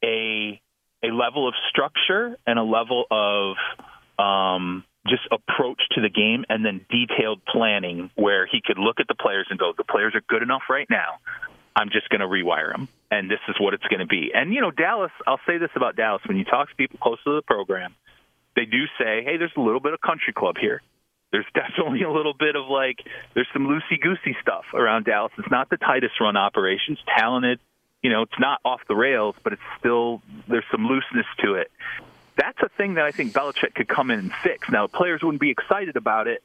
a 0.02 0.60
a 1.02 1.08
level 1.08 1.46
of 1.46 1.54
structure 1.70 2.36
and 2.46 2.58
a 2.58 2.62
level 2.64 3.04
of 3.10 3.56
um, 4.18 4.84
just 5.06 5.22
approach 5.30 5.80
to 5.92 6.00
the 6.00 6.08
game, 6.08 6.44
and 6.48 6.64
then 6.64 6.84
detailed 6.90 7.44
planning 7.44 8.10
where 8.16 8.46
he 8.46 8.60
could 8.64 8.78
look 8.78 8.98
at 8.98 9.06
the 9.06 9.14
players 9.14 9.46
and 9.50 9.58
go, 9.58 9.72
the 9.76 9.84
players 9.84 10.14
are 10.14 10.22
good 10.28 10.42
enough 10.42 10.62
right 10.68 10.88
now. 10.90 11.18
I'm 11.76 11.90
just 11.90 12.08
going 12.08 12.20
to 12.20 12.26
rewire 12.26 12.72
them, 12.72 12.88
and 13.10 13.30
this 13.30 13.40
is 13.48 13.56
what 13.60 13.74
it's 13.74 13.84
going 13.84 14.00
to 14.00 14.06
be. 14.06 14.30
And 14.34 14.52
you 14.52 14.60
know, 14.60 14.70
Dallas. 14.70 15.12
I'll 15.26 15.40
say 15.46 15.58
this 15.58 15.70
about 15.74 15.96
Dallas: 15.96 16.22
when 16.26 16.36
you 16.36 16.44
talk 16.44 16.68
to 16.68 16.74
people 16.74 16.98
close 17.00 17.22
to 17.24 17.34
the 17.34 17.42
program, 17.42 17.94
they 18.54 18.64
do 18.64 18.84
say, 18.98 19.22
"Hey, 19.24 19.36
there's 19.36 19.52
a 19.56 19.60
little 19.60 19.80
bit 19.80 19.92
of 19.92 20.00
country 20.00 20.32
club 20.32 20.56
here." 20.60 20.82
There's 21.32 21.46
definitely 21.54 22.02
a 22.02 22.10
little 22.10 22.34
bit 22.34 22.56
of 22.56 22.68
like 22.68 22.98
there's 23.34 23.48
some 23.52 23.66
loosey 23.66 24.00
goosey 24.00 24.36
stuff 24.40 24.64
around 24.74 25.04
Dallas. 25.04 25.32
It's 25.38 25.50
not 25.50 25.70
the 25.70 25.76
tightest 25.76 26.20
run 26.20 26.36
operations, 26.36 26.98
talented. 27.16 27.60
You 28.02 28.10
know, 28.10 28.22
it's 28.22 28.38
not 28.38 28.60
off 28.64 28.80
the 28.88 28.96
rails, 28.96 29.34
but 29.42 29.52
it's 29.52 29.62
still 29.78 30.22
there's 30.48 30.64
some 30.70 30.86
looseness 30.86 31.26
to 31.44 31.54
it. 31.54 31.70
That's 32.36 32.58
a 32.62 32.68
thing 32.76 32.94
that 32.94 33.04
I 33.04 33.12
think 33.12 33.32
Belichick 33.32 33.74
could 33.74 33.88
come 33.88 34.10
in 34.10 34.18
and 34.18 34.32
fix. 34.42 34.68
Now, 34.68 34.86
players 34.86 35.22
wouldn't 35.22 35.40
be 35.40 35.50
excited 35.50 35.96
about 35.96 36.26
it, 36.26 36.42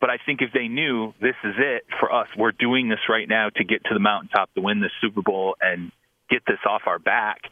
but 0.00 0.08
I 0.08 0.16
think 0.24 0.40
if 0.40 0.52
they 0.52 0.68
knew 0.68 1.12
this 1.20 1.36
is 1.44 1.54
it 1.58 1.84
for 2.00 2.12
us, 2.12 2.28
we're 2.36 2.52
doing 2.52 2.88
this 2.88 3.00
right 3.10 3.28
now 3.28 3.50
to 3.50 3.64
get 3.64 3.84
to 3.84 3.94
the 3.94 4.00
mountaintop 4.00 4.52
to 4.54 4.62
win 4.62 4.80
this 4.80 4.92
Super 5.02 5.20
Bowl 5.20 5.56
and 5.60 5.92
get 6.46 6.52
this 6.52 6.60
off 6.68 6.82
our 6.86 6.98
back, 6.98 7.42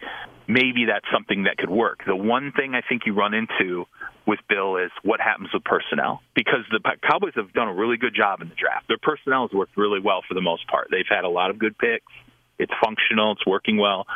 maybe 0.47 0.87
that's 0.87 1.07
something 1.13 1.45
that 1.45 1.57
could 1.57 1.71
work. 1.71 2.01
The 2.07 2.17
one 2.17 2.53
thing 2.53 2.75
I 2.75 2.83
think 2.87 3.03
you 3.07 3.15
run 3.15 3.35
into 3.35 3.87
with 4.27 4.41
Bill 4.49 4.77
is 4.77 4.91
what 5.03 5.21
happens 5.21 5.51
with 5.53 5.65
personnel 5.65 6.21
because 6.35 6.65
the 6.71 6.81
Cowboys 7.09 7.33
have 7.37 7.53
done 7.53 7.69
a 7.69 7.75
really 7.75 7.97
good 7.97 8.15
job 8.15 8.41
in 8.41 8.49
the 8.49 8.55
draft. 8.55 8.89
Their 8.89 8.99
personnel 9.03 9.49
has 9.49 9.53
worked 9.53 9.77
really 9.77 10.01
well 10.01 10.23
for 10.27 10.35
the 10.35 10.41
most 10.41 10.67
part. 10.69 10.89
They've 10.91 11.05
had 11.09 11.25
a 11.25 11.29
lot 11.29 11.51
of 11.51 11.59
good 11.59 11.77
picks. 11.79 12.13
It's 12.59 12.73
functional. 12.83 13.33
It's 13.33 13.47
working 13.47 13.79
well. 13.79 14.07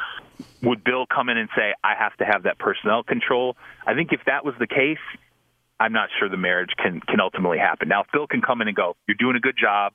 Would 0.62 0.84
Bill 0.84 1.06
come 1.06 1.28
in 1.28 1.38
and 1.38 1.48
say, 1.56 1.74
I 1.82 1.94
have 1.98 2.16
to 2.18 2.24
have 2.24 2.44
that 2.44 2.58
personnel 2.58 3.02
control? 3.02 3.56
I 3.86 3.94
think 3.94 4.12
if 4.12 4.20
that 4.26 4.44
was 4.44 4.54
the 4.58 4.66
case, 4.66 5.02
I'm 5.80 5.92
not 5.92 6.08
sure 6.18 6.28
the 6.28 6.36
marriage 6.36 6.70
can, 6.76 7.00
can 7.00 7.20
ultimately 7.20 7.58
happen. 7.58 7.88
Now, 7.88 8.02
if 8.02 8.06
Bill 8.12 8.26
can 8.26 8.42
come 8.42 8.62
in 8.62 8.68
and 8.68 8.76
go, 8.76 8.96
You're 9.08 9.16
doing 9.18 9.36
a 9.36 9.40
good 9.40 9.56
job. 9.60 9.92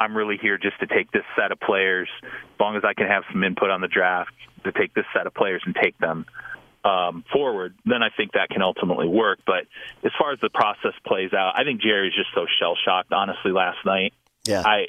I'm 0.00 0.16
really 0.16 0.38
here 0.40 0.56
just 0.56 0.80
to 0.80 0.86
take 0.86 1.12
this 1.12 1.24
set 1.36 1.52
of 1.52 1.60
players, 1.60 2.08
as 2.24 2.58
long 2.58 2.76
as 2.76 2.82
I 2.84 2.94
can 2.94 3.06
have 3.06 3.22
some 3.30 3.44
input 3.44 3.70
on 3.70 3.82
the 3.82 3.88
draft, 3.88 4.32
to 4.64 4.72
take 4.72 4.94
this 4.94 5.04
set 5.14 5.26
of 5.26 5.34
players 5.34 5.62
and 5.66 5.76
take 5.80 5.96
them 5.98 6.24
um, 6.84 7.24
forward, 7.30 7.74
then 7.84 8.02
I 8.02 8.08
think 8.16 8.32
that 8.32 8.48
can 8.48 8.62
ultimately 8.62 9.06
work. 9.06 9.40
But 9.46 9.66
as 10.02 10.12
far 10.18 10.32
as 10.32 10.40
the 10.40 10.48
process 10.48 10.94
plays 11.06 11.32
out, 11.34 11.52
I 11.56 11.64
think 11.64 11.82
Jerry's 11.82 12.14
just 12.14 12.30
so 12.34 12.46
shell 12.58 12.76
shocked, 12.82 13.12
honestly, 13.12 13.52
last 13.52 13.78
night. 13.84 14.14
Yeah. 14.46 14.62
I, 14.64 14.86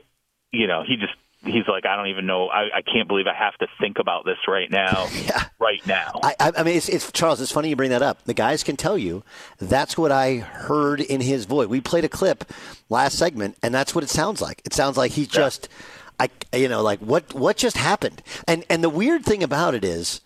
you 0.51 0.67
know, 0.67 0.83
he 0.87 0.95
just, 0.95 1.13
he's 1.43 1.67
like, 1.67 1.85
I 1.85 1.95
don't 1.95 2.07
even 2.07 2.25
know. 2.25 2.47
I, 2.47 2.77
I 2.77 2.81
can't 2.81 3.07
believe 3.07 3.25
I 3.27 3.33
have 3.33 3.57
to 3.57 3.67
think 3.79 3.97
about 3.99 4.25
this 4.25 4.37
right 4.47 4.69
now. 4.69 5.07
yeah. 5.25 5.45
Right 5.59 5.85
now. 5.85 6.19
I, 6.23 6.35
I 6.39 6.63
mean, 6.63 6.77
it's, 6.77 6.89
it's 6.89 7.11
Charles. 7.11 7.41
It's 7.41 7.51
funny 7.51 7.69
you 7.69 7.75
bring 7.75 7.89
that 7.91 8.01
up. 8.01 8.23
The 8.25 8.33
guys 8.33 8.63
can 8.63 8.77
tell 8.77 8.97
you 8.97 9.23
that's 9.57 9.97
what 9.97 10.11
I 10.11 10.37
heard 10.37 11.01
in 11.01 11.21
his 11.21 11.45
voice. 11.45 11.67
We 11.67 11.81
played 11.81 12.05
a 12.05 12.09
clip 12.09 12.45
last 12.89 13.17
segment, 13.17 13.57
and 13.63 13.73
that's 13.73 13.95
what 13.95 14.03
it 14.03 14.09
sounds 14.09 14.41
like. 14.41 14.61
It 14.65 14.73
sounds 14.73 14.97
like 14.97 15.11
he 15.11 15.25
just, 15.25 15.69
I, 16.19 16.29
you 16.53 16.67
know, 16.67 16.81
like 16.81 16.99
what 16.99 17.33
what 17.33 17.57
just 17.57 17.77
happened. 17.77 18.21
And 18.47 18.63
and 18.69 18.83
the 18.83 18.89
weird 18.89 19.25
thing 19.25 19.43
about 19.43 19.73
it 19.73 19.83
is, 19.83 20.21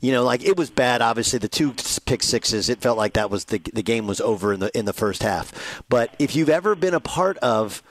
you 0.00 0.12
know, 0.12 0.24
like 0.24 0.44
it 0.44 0.56
was 0.56 0.70
bad. 0.70 1.02
Obviously, 1.02 1.38
the 1.38 1.48
two 1.48 1.74
pick 2.04 2.22
sixes. 2.22 2.68
It 2.68 2.80
felt 2.80 2.98
like 2.98 3.14
that 3.14 3.30
was 3.30 3.46
the 3.46 3.58
the 3.72 3.82
game 3.82 4.06
was 4.06 4.20
over 4.20 4.52
in 4.52 4.60
the 4.60 4.76
in 4.76 4.84
the 4.84 4.92
first 4.92 5.22
half. 5.22 5.82
But 5.88 6.14
if 6.18 6.36
you've 6.36 6.50
ever 6.50 6.74
been 6.74 6.94
a 6.94 7.00
part 7.00 7.38
of 7.38 7.82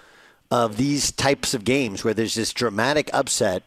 of 0.51 0.77
these 0.77 1.12
types 1.12 1.53
of 1.53 1.63
games 1.63 2.03
where 2.03 2.13
there's 2.13 2.36
this 2.36 2.53
dramatic 2.53 3.10
upset 3.13 3.63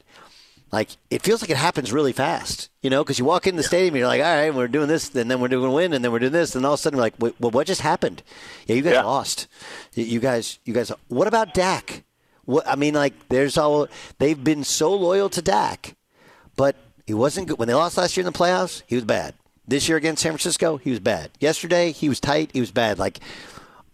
like 0.70 0.90
it 1.08 1.22
feels 1.22 1.40
like 1.40 1.50
it 1.50 1.56
happens 1.56 1.92
really 1.92 2.12
fast, 2.12 2.68
you 2.82 2.90
know, 2.90 3.02
because 3.02 3.18
you 3.18 3.24
walk 3.24 3.46
in 3.46 3.56
the 3.56 3.62
stadium 3.62 3.94
and 3.94 4.00
you're 4.00 4.06
like, 4.06 4.20
all 4.20 4.26
right, 4.36 4.54
we're 4.54 4.68
doing 4.68 4.88
this, 4.88 5.14
and 5.14 5.30
then 5.30 5.40
we're 5.40 5.48
doing 5.48 5.72
win, 5.72 5.94
and 5.94 6.04
then 6.04 6.12
we're 6.12 6.18
doing 6.18 6.32
this, 6.32 6.54
and 6.54 6.66
all 6.66 6.74
of 6.74 6.78
a 6.80 6.82
sudden 6.82 6.98
we're 6.98 7.04
like, 7.04 7.14
well, 7.18 7.50
what 7.50 7.66
just 7.66 7.80
happened? 7.80 8.22
Yeah, 8.66 8.76
you 8.76 8.82
guys 8.82 9.02
lost. 9.04 9.46
You- 9.94 10.20
guys, 10.20 10.58
you 10.64 10.74
guys. 10.74 10.92
What 11.08 11.26
about 11.26 11.54
Dak? 11.54 12.04
What 12.44 12.68
I 12.68 12.76
mean, 12.76 12.94
like, 12.94 13.14
there's 13.30 13.56
all 13.56 13.88
they've 14.18 14.42
been 14.42 14.62
so 14.64 14.94
loyal 14.94 15.30
to 15.30 15.40
Dak, 15.40 15.96
but 16.56 16.76
he 17.06 17.14
wasn't 17.14 17.48
good 17.48 17.58
when 17.58 17.68
they 17.68 17.74
lost 17.74 17.96
last 17.96 18.16
year 18.16 18.26
in 18.26 18.30
the 18.32 18.38
playoffs. 18.38 18.82
He 18.86 18.94
was 18.94 19.04
bad. 19.04 19.34
This 19.66 19.88
year 19.88 19.96
against 19.96 20.22
San 20.22 20.32
Francisco, 20.32 20.76
he 20.76 20.90
was 20.90 21.00
bad. 21.00 21.30
Yesterday, 21.40 21.92
he 21.92 22.08
was 22.10 22.20
tight. 22.20 22.50
He 22.52 22.60
was 22.60 22.70
bad. 22.70 22.98
Like, 22.98 23.20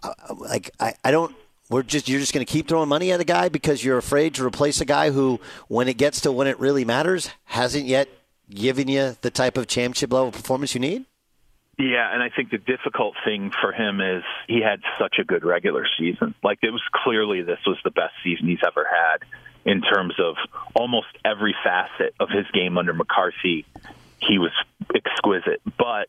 uh, 0.03 0.13
like 0.37 0.71
I, 0.81 0.95
I 1.05 1.11
don't. 1.13 1.35
We're 1.71 1.83
just 1.83 2.09
you're 2.09 2.21
just 2.21 2.35
going 2.35 2.45
to 2.45 2.53
keep 2.53 2.69
throwing 2.69 2.89
money 2.89 3.11
at 3.13 3.21
a 3.21 3.25
guy 3.25 3.49
because 3.49 3.83
you're 3.83 3.99
afraid 3.99 4.35
to 4.35 4.45
replace 4.45 4.81
a 4.81 4.85
guy 4.85 5.11
who, 5.11 5.41
when 5.69 5.89
it 5.89 5.97
gets 5.97 6.21
to 6.23 6.33
when 6.33 6.47
it 6.47 6.59
really 6.61 6.85
matters, 6.85 7.31
hasn't 7.45 7.87
yet 7.87 8.09
given 8.51 8.89
you 8.89 9.17
the 9.23 9.31
type 9.31 9.57
of 9.57 9.67
championship 9.67 10.13
level 10.13 10.31
performance 10.31 10.75
you 10.75 10.81
need. 10.81 11.07
Yeah, 11.79 12.13
and 12.13 12.23
I 12.23 12.29
think 12.29 12.51
the 12.51 12.59
difficult 12.59 13.15
thing 13.25 13.51
for 13.61 13.73
him 13.73 14.01
is 14.01 14.23
he 14.47 14.61
had 14.61 14.81
such 14.99 15.17
a 15.19 15.25
good 15.25 15.45
regular 15.45 15.87
season. 15.99 16.35
Like 16.43 16.59
it 16.63 16.71
was 16.71 16.83
clearly 16.93 17.43
this 17.43 17.59
was 17.67 17.79
the 17.83 17.91
best 17.91 18.13
season 18.23 18.47
he's 18.47 18.63
ever 18.65 18.87
had 18.89 19.25
in 19.65 19.81
terms 19.81 20.15
of 20.19 20.37
almost 20.75 21.09
every 21.25 21.55
facet 21.65 22.15
of 22.21 22.29
his 22.29 22.47
game 22.53 22.79
under 22.79 22.93
McCarthy. 22.93 23.65
He 24.21 24.39
was 24.39 24.53
exquisite, 24.95 25.63
but 25.79 26.09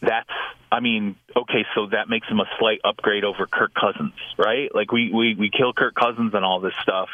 that's 0.00 0.30
I 0.72 0.80
mean, 0.80 1.16
okay, 1.36 1.66
so 1.74 1.86
that 1.86 2.08
makes 2.08 2.28
him 2.28 2.38
a 2.38 2.46
slight 2.58 2.80
upgrade 2.84 3.24
over 3.24 3.46
Kirk 3.46 3.72
Cousins, 3.74 4.14
right? 4.38 4.72
Like 4.74 4.92
we 4.92 5.12
we 5.12 5.34
we 5.34 5.50
kill 5.50 5.72
Kirk 5.72 5.94
Cousins 5.94 6.32
and 6.34 6.44
all 6.44 6.60
this 6.60 6.74
stuff, 6.82 7.08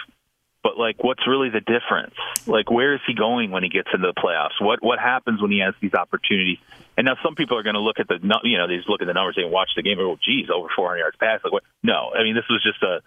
but 0.62 0.77
like, 0.77 1.03
what's 1.03 1.27
really 1.27 1.49
the 1.49 1.61
difference? 1.61 2.14
Like, 2.46 2.70
where 2.70 2.94
is 2.94 3.01
he 3.07 3.14
going 3.14 3.51
when 3.51 3.62
he 3.62 3.68
gets 3.68 3.88
into 3.94 4.07
the 4.07 4.20
playoffs? 4.20 4.61
What 4.61 4.83
what 4.83 4.99
happens 4.99 5.40
when 5.40 5.51
he 5.51 5.61
has 5.61 5.75
these 5.81 5.94
opportunities? 5.94 6.59
And 6.99 7.07
now 7.07 7.16
some 7.22 7.35
people 7.35 7.57
are 7.57 7.62
going 7.62 7.75
to 7.75 7.81
look 7.81 7.99
at 7.99 8.09
the 8.09 8.18
you 8.44 8.59
know 8.59 8.66
they 8.66 8.77
just 8.77 8.88
look 8.88 9.01
at 9.01 9.07
the 9.07 9.14
numbers 9.14 9.37
and 9.38 9.51
watch 9.51 9.70
the 9.75 9.83
game 9.83 9.99
and 9.99 10.07
go, 10.07 10.18
geez, 10.22 10.51
over 10.51 10.68
400 10.75 10.99
yards 10.99 11.16
pass. 11.16 11.40
Like, 11.44 11.53
what? 11.53 11.62
No, 11.83 12.12
I 12.14 12.25
mean 12.25 12.35
this 12.35 12.49
was 12.51 12.62
just 12.62 12.83
a 12.83 13.01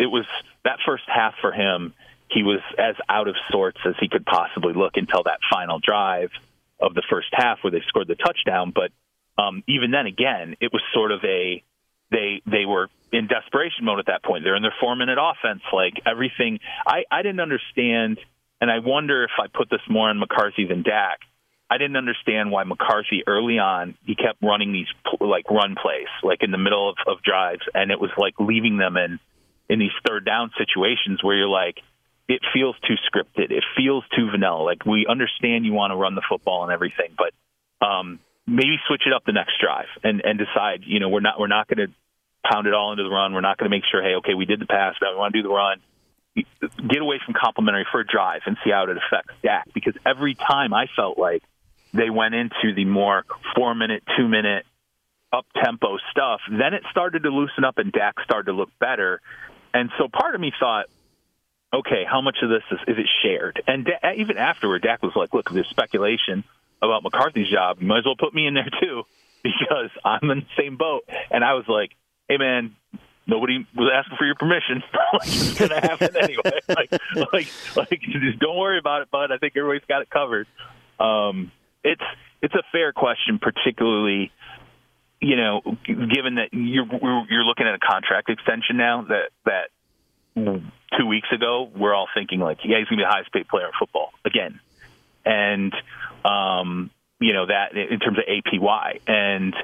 it 0.00 0.06
was 0.06 0.26
that 0.64 0.78
first 0.86 1.04
half 1.06 1.34
for 1.40 1.52
him. 1.52 1.92
He 2.30 2.44
was 2.44 2.60
as 2.78 2.94
out 3.08 3.26
of 3.26 3.34
sorts 3.50 3.78
as 3.84 3.94
he 3.98 4.08
could 4.08 4.24
possibly 4.24 4.72
look 4.72 4.96
until 4.96 5.24
that 5.24 5.40
final 5.50 5.80
drive 5.80 6.30
of 6.80 6.94
the 6.94 7.02
first 7.10 7.28
half 7.32 7.58
where 7.62 7.70
they 7.70 7.82
scored 7.88 8.08
the 8.08 8.16
touchdown. 8.16 8.72
But 8.74 8.90
um, 9.40 9.62
even 9.68 9.90
then, 9.90 10.06
again, 10.06 10.56
it 10.60 10.72
was 10.72 10.82
sort 10.94 11.12
of 11.12 11.20
a 11.24 11.62
they 12.10 12.42
they 12.46 12.66
were 12.66 12.88
in 13.12 13.26
desperation 13.26 13.84
mode 13.84 13.98
at 13.98 14.06
that 14.06 14.24
point. 14.24 14.44
They're 14.44 14.56
in 14.56 14.62
their 14.62 14.74
four 14.80 14.96
minute 14.96 15.18
offense, 15.20 15.62
like 15.72 15.94
everything. 16.06 16.58
I 16.86 17.04
I 17.10 17.22
didn't 17.22 17.40
understand, 17.40 18.18
and 18.60 18.70
I 18.70 18.78
wonder 18.80 19.24
if 19.24 19.30
I 19.38 19.46
put 19.46 19.70
this 19.70 19.80
more 19.88 20.08
on 20.10 20.18
McCarthy 20.18 20.66
than 20.66 20.82
Dak. 20.82 21.20
I 21.72 21.78
didn't 21.78 21.96
understand 21.96 22.50
why 22.50 22.64
McCarthy 22.64 23.22
early 23.28 23.60
on 23.60 23.94
he 24.04 24.16
kept 24.16 24.42
running 24.42 24.72
these 24.72 24.88
like 25.20 25.48
run 25.50 25.76
plays, 25.80 26.10
like 26.24 26.42
in 26.42 26.50
the 26.50 26.58
middle 26.58 26.90
of, 26.90 26.96
of 27.06 27.22
drives, 27.22 27.62
and 27.74 27.92
it 27.92 28.00
was 28.00 28.10
like 28.18 28.34
leaving 28.40 28.76
them 28.76 28.96
in 28.96 29.20
in 29.68 29.78
these 29.78 29.94
third 30.06 30.26
down 30.26 30.50
situations 30.58 31.22
where 31.22 31.36
you're 31.36 31.48
like, 31.48 31.76
it 32.30 32.42
feels 32.54 32.76
too 32.86 32.94
scripted. 33.10 33.50
It 33.50 33.64
feels 33.76 34.04
too 34.16 34.30
vanilla. 34.30 34.62
Like 34.62 34.86
we 34.86 35.06
understand 35.10 35.66
you 35.66 35.72
want 35.72 35.90
to 35.90 35.96
run 35.96 36.14
the 36.14 36.22
football 36.28 36.62
and 36.62 36.72
everything, 36.72 37.16
but 37.18 37.34
um, 37.84 38.20
maybe 38.46 38.76
switch 38.86 39.02
it 39.04 39.12
up 39.12 39.24
the 39.26 39.32
next 39.32 39.54
drive 39.60 39.88
and 40.04 40.22
and 40.24 40.38
decide. 40.38 40.82
You 40.86 41.00
know, 41.00 41.08
we're 41.08 41.20
not 41.20 41.40
we're 41.40 41.48
not 41.48 41.66
going 41.66 41.88
to 41.88 41.92
pound 42.48 42.68
it 42.68 42.72
all 42.72 42.92
into 42.92 43.02
the 43.02 43.10
run. 43.10 43.34
We're 43.34 43.40
not 43.40 43.58
going 43.58 43.68
to 43.70 43.76
make 43.76 43.84
sure, 43.90 44.02
hey, 44.02 44.14
okay, 44.16 44.34
we 44.34 44.46
did 44.46 44.60
the 44.60 44.66
pass, 44.66 44.94
now 45.02 45.12
we 45.12 45.18
want 45.18 45.34
to 45.34 45.42
do 45.42 45.48
the 45.48 45.54
run. 45.54 45.80
Get 46.34 47.02
away 47.02 47.20
from 47.24 47.34
complementary 47.34 47.84
for 47.90 48.00
a 48.00 48.06
drive 48.06 48.42
and 48.46 48.56
see 48.64 48.70
how 48.70 48.84
it 48.84 48.90
affects 48.90 49.34
Dak. 49.42 49.68
Because 49.74 49.94
every 50.06 50.36
time 50.36 50.72
I 50.72 50.86
felt 50.94 51.18
like 51.18 51.42
they 51.92 52.08
went 52.08 52.34
into 52.34 52.72
the 52.74 52.84
more 52.84 53.24
four 53.56 53.74
minute, 53.74 54.04
two 54.16 54.28
minute, 54.28 54.64
up 55.32 55.44
tempo 55.62 55.98
stuff, 56.12 56.40
then 56.48 56.72
it 56.74 56.84
started 56.90 57.24
to 57.24 57.30
loosen 57.30 57.64
up 57.64 57.78
and 57.78 57.92
Dak 57.92 58.14
started 58.24 58.46
to 58.46 58.56
look 58.56 58.70
better. 58.78 59.20
And 59.74 59.90
so 59.98 60.08
part 60.08 60.34
of 60.34 60.40
me 60.40 60.52
thought, 60.58 60.86
okay, 61.72 62.04
how 62.08 62.20
much 62.20 62.38
of 62.42 62.50
this 62.50 62.62
is, 62.70 62.78
is 62.88 62.98
it 62.98 63.08
shared? 63.22 63.62
And 63.66 63.84
da- 63.86 64.12
even 64.16 64.36
afterward, 64.36 64.82
Dak 64.82 65.02
was 65.02 65.12
like, 65.14 65.32
look, 65.32 65.50
there's 65.50 65.68
speculation 65.68 66.44
about 66.82 67.02
McCarthy's 67.02 67.50
job. 67.50 67.78
You 67.80 67.86
might 67.86 67.98
as 67.98 68.04
well 68.06 68.16
put 68.18 68.34
me 68.34 68.46
in 68.46 68.54
there 68.54 68.68
too 68.80 69.04
because 69.42 69.90
I'm 70.04 70.30
in 70.30 70.40
the 70.40 70.62
same 70.62 70.76
boat. 70.76 71.08
And 71.30 71.44
I 71.44 71.54
was 71.54 71.64
like, 71.68 71.90
hey, 72.28 72.36
man, 72.38 72.74
nobody 73.26 73.66
was 73.74 73.90
asking 73.94 74.16
for 74.18 74.26
your 74.26 74.34
permission. 74.34 74.82
like, 75.12 75.28
it's 75.28 75.58
going 75.58 75.70
to 75.70 75.80
happen 75.80 76.16
anyway. 76.20 76.60
like, 76.68 76.92
like, 77.32 77.48
like, 77.76 78.00
just 78.00 78.38
don't 78.38 78.56
worry 78.56 78.78
about 78.78 79.02
it, 79.02 79.10
bud. 79.10 79.30
I 79.32 79.38
think 79.38 79.54
everybody's 79.56 79.86
got 79.88 80.02
it 80.02 80.10
covered. 80.10 80.46
Um, 80.98 81.52
it's 81.82 82.02
it's 82.42 82.54
a 82.54 82.62
fair 82.72 82.92
question, 82.92 83.38
particularly 83.38 84.30
you 85.20 85.36
know, 85.36 85.60
given 85.84 86.36
that 86.36 86.48
you're 86.52 86.86
you're 87.28 87.44
looking 87.44 87.66
at 87.66 87.74
a 87.74 87.78
contract 87.78 88.30
extension 88.30 88.78
now 88.78 89.02
that 89.02 89.30
that 89.44 89.68
two 90.34 91.06
weeks 91.06 91.28
ago 91.32 91.70
we're 91.74 91.94
all 91.94 92.08
thinking 92.14 92.40
like, 92.40 92.58
yeah, 92.64 92.78
he's 92.78 92.88
gonna 92.88 93.00
be 93.00 93.04
the 93.04 93.10
highest 93.10 93.32
paid 93.32 93.48
player 93.48 93.66
in 93.66 93.72
football 93.78 94.12
again, 94.24 94.60
and 95.24 95.74
um, 96.24 96.90
you 97.18 97.32
know 97.32 97.46
that 97.46 97.76
in 97.76 97.98
terms 98.00 98.18
of 98.18 98.24
APY 98.24 99.00
and. 99.06 99.54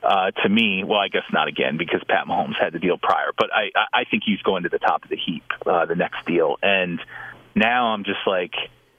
Uh, 0.00 0.30
to 0.30 0.48
me, 0.48 0.84
well, 0.84 1.00
I 1.00 1.08
guess 1.08 1.24
not 1.32 1.48
again 1.48 1.76
because 1.76 2.00
Pat 2.08 2.26
Mahomes 2.28 2.54
had 2.58 2.72
the 2.72 2.78
deal 2.78 2.96
prior, 2.96 3.32
but 3.36 3.50
I, 3.52 3.72
I 3.92 4.04
think 4.08 4.22
he's 4.24 4.40
going 4.42 4.62
to 4.62 4.68
the 4.68 4.78
top 4.78 5.02
of 5.02 5.10
the 5.10 5.16
heap, 5.16 5.42
uh, 5.66 5.86
the 5.86 5.96
next 5.96 6.24
deal. 6.24 6.56
And 6.62 7.00
now 7.56 7.88
I'm 7.88 8.04
just 8.04 8.20
like, 8.24 8.52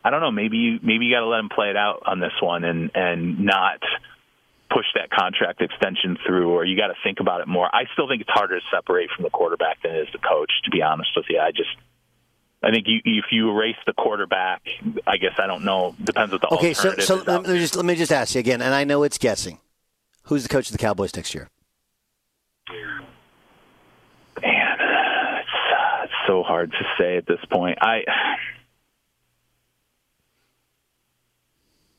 I 0.03 0.09
don't 0.09 0.19
know, 0.19 0.29
maybe 0.31 0.57
you, 0.57 0.79
maybe 0.83 1.05
you 1.05 1.15
got 1.15 1.21
to 1.21 1.27
let 1.27 1.39
him 1.39 1.47
play 1.47 1.69
it 1.69 1.77
out 1.77 2.03
on 2.05 2.19
this 2.19 2.33
one 2.41 2.65
and, 2.65 2.91
and 2.95 3.39
not, 3.39 3.79
push 4.69 4.85
that 4.95 5.09
contract 5.09 5.61
extension 5.61 6.17
through, 6.25 6.51
or 6.51 6.65
you 6.65 6.77
got 6.77 6.87
to 6.87 6.95
think 7.03 7.19
about 7.19 7.41
it 7.41 7.47
more. 7.47 7.73
I 7.73 7.85
still 7.93 8.07
think 8.07 8.21
it's 8.21 8.29
harder 8.29 8.59
to 8.59 8.65
separate 8.71 9.09
from 9.15 9.23
the 9.23 9.29
quarterback 9.29 9.81
than 9.81 9.95
it 9.95 10.01
is 10.01 10.07
the 10.13 10.19
coach. 10.19 10.51
To 10.65 10.71
be 10.71 10.81
honest 10.81 11.09
with 11.15 11.25
you, 11.29 11.39
I 11.39 11.51
just 11.51 11.69
I 12.61 12.71
think 12.71 12.85
you, 12.87 12.99
if 13.05 13.25
you 13.31 13.49
erase 13.49 13.77
the 13.85 13.93
quarterback, 13.93 14.61
I 15.07 15.17
guess 15.17 15.33
I 15.37 15.47
don't 15.47 15.63
know. 15.63 15.95
Depends 16.03 16.31
what 16.33 16.41
the 16.41 16.53
okay. 16.55 16.73
So, 16.73 16.95
so 16.97 17.23
let 17.25 17.47
me 17.47 17.57
just 17.59 17.75
let 17.75 17.85
me 17.85 17.95
just 17.95 18.11
ask 18.11 18.35
you 18.35 18.39
again, 18.39 18.61
and 18.61 18.73
I 18.73 18.83
know 18.83 19.03
it's 19.03 19.17
guessing. 19.17 19.59
Who's 20.23 20.43
the 20.43 20.49
coach 20.49 20.67
of 20.67 20.73
the 20.73 20.77
Cowboys 20.77 21.15
next 21.15 21.33
year? 21.33 21.49
Man, 24.41 24.77
it's, 25.39 25.49
it's 26.03 26.13
so 26.27 26.43
hard 26.43 26.71
to 26.71 26.85
say 26.99 27.17
at 27.17 27.25
this 27.25 27.39
point. 27.49 27.77
I 27.81 28.03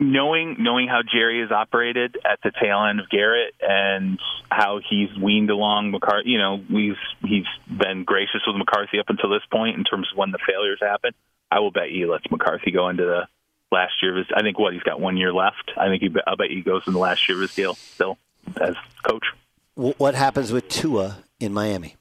knowing 0.00 0.56
knowing 0.58 0.88
how 0.88 1.02
Jerry 1.02 1.42
has 1.42 1.52
operated 1.52 2.16
at 2.24 2.40
the 2.42 2.50
tail 2.50 2.84
end 2.88 3.00
of 3.00 3.10
Garrett 3.10 3.54
and 3.60 4.18
how 4.50 4.80
he's 4.88 5.10
weaned 5.16 5.50
along 5.50 5.90
McCarthy, 5.90 6.30
you 6.30 6.38
know, 6.38 6.56
he's 6.68 6.96
he's 7.22 7.44
been 7.68 8.04
gracious 8.04 8.40
with 8.46 8.56
McCarthy 8.56 8.98
up 8.98 9.10
until 9.10 9.30
this 9.30 9.44
point 9.52 9.76
in 9.76 9.84
terms 9.84 10.08
of 10.10 10.18
when 10.18 10.32
the 10.32 10.38
failures 10.44 10.78
happen. 10.80 11.12
I 11.52 11.60
will 11.60 11.70
bet 11.70 11.90
he 11.90 12.06
lets 12.06 12.28
McCarthy 12.30 12.70
go 12.70 12.88
into 12.88 13.04
the 13.04 13.28
last 13.70 13.92
year 14.02 14.12
of 14.12 14.18
his. 14.18 14.26
I 14.34 14.42
think 14.42 14.58
what 14.58 14.72
he's 14.72 14.82
got 14.82 15.00
one 15.00 15.16
year 15.16 15.32
left. 15.32 15.70
I 15.76 15.88
think 15.88 16.02
he. 16.02 16.10
I'll 16.26 16.36
bet 16.36 16.50
he 16.50 16.62
goes 16.62 16.82
in 16.86 16.94
the 16.94 16.98
last 16.98 17.28
year 17.28 17.36
of 17.36 17.42
his 17.42 17.54
deal 17.54 17.74
still 17.74 18.16
as 18.60 18.74
coach. 19.02 19.26
What 19.74 20.14
happens 20.14 20.52
with 20.52 20.68
Tua 20.68 21.18
in 21.38 21.52
Miami? 21.52 21.96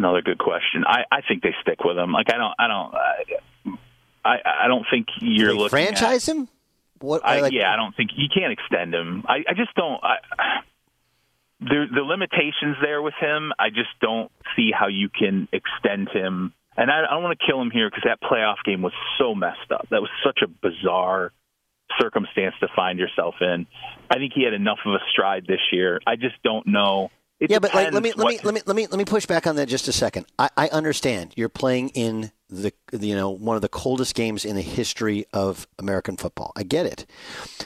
Another 0.00 0.22
good 0.22 0.38
question. 0.38 0.84
I, 0.86 1.02
I 1.12 1.20
think 1.26 1.42
they 1.42 1.54
stick 1.60 1.84
with 1.84 1.96
him. 1.96 2.12
Like 2.12 2.26
I 2.32 2.38
don't 2.38 2.54
I 2.58 2.66
don't 2.68 3.78
I 4.24 4.36
I 4.64 4.68
don't 4.68 4.86
think 4.90 5.06
you're 5.20 5.54
looking 5.54 5.68
franchise 5.68 6.28
at, 6.28 6.36
him. 6.36 6.48
What? 7.00 7.24
I, 7.24 7.40
like, 7.40 7.52
yeah, 7.52 7.72
I 7.72 7.76
don't 7.76 7.96
think 7.96 8.10
you 8.14 8.28
can't 8.32 8.52
extend 8.52 8.94
him. 8.94 9.24
I, 9.26 9.36
I 9.48 9.54
just 9.54 9.74
don't. 9.74 10.02
I, 10.04 10.16
the 11.60 11.86
the 11.94 12.02
limitations 12.02 12.76
there 12.82 13.00
with 13.00 13.14
him. 13.20 13.52
I 13.58 13.70
just 13.70 13.88
don't 14.00 14.30
see 14.56 14.70
how 14.72 14.88
you 14.88 15.08
can 15.08 15.48
extend 15.52 16.08
him. 16.10 16.52
And 16.76 16.90
I, 16.90 17.04
I 17.04 17.14
don't 17.14 17.22
want 17.22 17.38
to 17.38 17.46
kill 17.46 17.60
him 17.60 17.70
here 17.70 17.88
because 17.88 18.04
that 18.04 18.20
playoff 18.20 18.56
game 18.64 18.82
was 18.82 18.92
so 19.18 19.34
messed 19.34 19.72
up. 19.72 19.86
That 19.90 20.00
was 20.00 20.10
such 20.24 20.40
a 20.44 20.48
bizarre 20.48 21.32
circumstance 21.98 22.54
to 22.60 22.68
find 22.76 22.98
yourself 22.98 23.34
in. 23.40 23.66
I 24.10 24.16
think 24.16 24.32
he 24.34 24.44
had 24.44 24.54
enough 24.54 24.78
of 24.86 24.92
a 24.94 25.00
stride 25.10 25.46
this 25.46 25.60
year. 25.72 26.00
I 26.06 26.16
just 26.16 26.40
don't 26.44 26.66
know 26.66 27.10
it 27.40 27.50
yeah, 27.50 27.58
but 27.58 27.74
like, 27.74 27.92
let 27.92 28.02
me 28.02 28.12
let 28.12 28.26
me 28.28 28.38
let 28.44 28.54
me 28.54 28.60
let 28.66 28.76
me 28.76 28.86
let 28.86 28.98
me 28.98 29.04
push 29.04 29.26
back 29.26 29.46
on 29.46 29.56
that 29.56 29.66
just 29.66 29.88
a 29.88 29.92
second. 29.92 30.26
I, 30.38 30.50
I 30.56 30.68
understand 30.68 31.32
you're 31.36 31.48
playing 31.48 31.88
in 31.90 32.32
the 32.48 32.72
you 32.98 33.14
know 33.14 33.30
one 33.30 33.56
of 33.56 33.62
the 33.62 33.68
coldest 33.68 34.14
games 34.14 34.44
in 34.44 34.56
the 34.56 34.62
history 34.62 35.24
of 35.32 35.66
American 35.78 36.16
football. 36.16 36.52
I 36.54 36.62
get 36.62 36.86
it, 36.86 37.06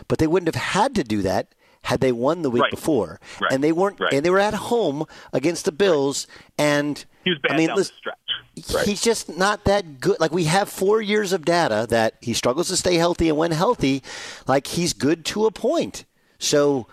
but 0.09 0.19
they 0.19 0.27
wouldn't 0.27 0.55
have 0.55 0.63
had 0.63 0.95
to 0.95 1.05
do 1.05 1.23
that 1.23 1.55
had 1.83 2.01
they 2.01 2.13
won 2.13 2.41
the 2.41 2.49
week 2.51 2.63
Right. 2.63 2.71
before, 2.71 3.21
Right. 3.43 3.53
and 3.53 3.63
they 3.63 3.71
weren't, 3.71 4.01
Right. 4.01 4.15
and 4.15 4.25
they 4.25 4.31
were 4.31 4.39
at 4.39 4.55
home 4.55 5.05
against 5.35 5.67
the 5.67 5.73
Bills, 5.73 6.27
and 6.57 7.05
He 7.25 7.31
was 7.31 7.39
bad 7.43 7.53
I 7.53 7.57
mean, 7.59 7.67
down 7.69 7.77
listen, 7.77 7.95
the 8.55 8.63
stretch. 8.63 8.87
He's 8.87 9.03
just 9.03 9.37
not 9.37 9.65
that 9.65 10.01
good. 10.01 10.19
Like 10.19 10.33
we 10.33 10.45
have 10.45 10.71
four 10.71 11.03
years 11.03 11.33
of 11.35 11.45
data 11.45 11.87
that 11.91 12.15
he 12.23 12.33
struggles 12.33 12.69
to 12.69 12.77
stay 12.79 12.95
healthy, 12.95 13.29
and 13.29 13.37
when 13.37 13.51
healthy, 13.51 14.03
like 14.47 14.69
he's 14.69 14.93
good 14.95 15.25
to 15.27 15.45
a 15.47 15.51
point. 15.51 16.05
So, 16.39 16.87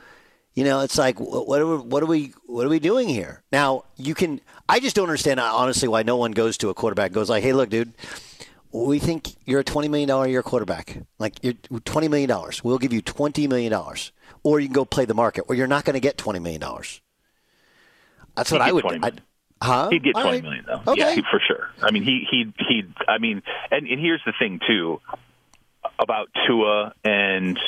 you 0.54 0.64
know, 0.64 0.82
it's 0.82 0.98
like 0.98 1.18
what 1.20 1.62
are 1.62 1.66
we, 1.68 1.78
what 1.78 2.04
are 2.04 2.08
we 2.08 2.34
what 2.46 2.66
are 2.66 2.70
we 2.70 2.80
doing 2.80 3.08
here? 3.08 3.44
Now 3.52 3.86
you 3.96 4.14
can. 4.14 4.42
I 4.68 4.80
just 4.80 4.96
don't 4.96 5.08
understand 5.08 5.40
uh, 5.40 5.52
honestly 5.54 5.88
why 5.88 6.04
no 6.04 6.18
one 6.18 6.32
goes 6.32 6.58
to 6.60 6.70
a 6.70 6.74
quarterback 6.74 7.08
and 7.08 7.16
goes 7.16 7.30
like, 7.30 7.44
"Hey, 7.44 7.54
look, 7.54 7.70
dude." 7.70 7.94
We 8.74 9.00
think 9.00 9.36
you're 9.44 9.60
a 9.60 9.64
twenty 9.66 9.90
million 9.90 10.08
dollar 10.08 10.26
a 10.28 10.30
year 10.30 10.42
quarterback. 10.42 10.98
Like 11.20 11.44
you're 11.44 11.56
twenty 11.84 12.08
million 12.08 12.30
dollars. 12.30 12.64
We'll 12.64 12.78
give 12.78 12.94
you 12.94 13.02
twenty 13.02 13.46
million 13.46 13.70
dollars, 13.70 14.14
or 14.44 14.62
you 14.62 14.68
can 14.68 14.74
go 14.74 14.86
play 14.86 15.04
the 15.04 15.14
market, 15.14 15.44
or 15.50 15.56
you're 15.56 15.68
not 15.68 15.84
going 15.84 15.96
to 15.96 16.00
get 16.00 16.18
twenty 16.18 16.40
million 16.40 16.62
dollars. 16.62 17.02
That's 18.38 18.50
He'd 18.50 18.56
what 18.56 18.62
I 18.62 18.72
would. 18.72 18.82
20 18.84 19.00
I, 19.04 19.12
huh? 19.62 19.90
He'd 19.90 20.04
get 20.04 20.16
All 20.16 20.22
twenty 20.22 20.38
right. 20.38 20.44
million 20.44 20.66
though. 20.66 20.92
Okay. 20.94 21.02
Yeah, 21.02 21.16
he, 21.16 21.22
for 21.30 21.42
sure. 21.46 21.70
I 21.82 21.92
mean, 21.92 22.04
he 22.04 22.26
he 22.32 22.54
he. 22.66 22.84
I 23.10 23.18
mean, 23.18 23.42
and, 23.72 23.88
and 23.88 24.00
here's 24.00 24.22
the 24.26 24.34
thing 24.40 24.62
too 24.66 25.02
about 26.00 26.30
Tua 26.48 26.94
and 27.04 27.60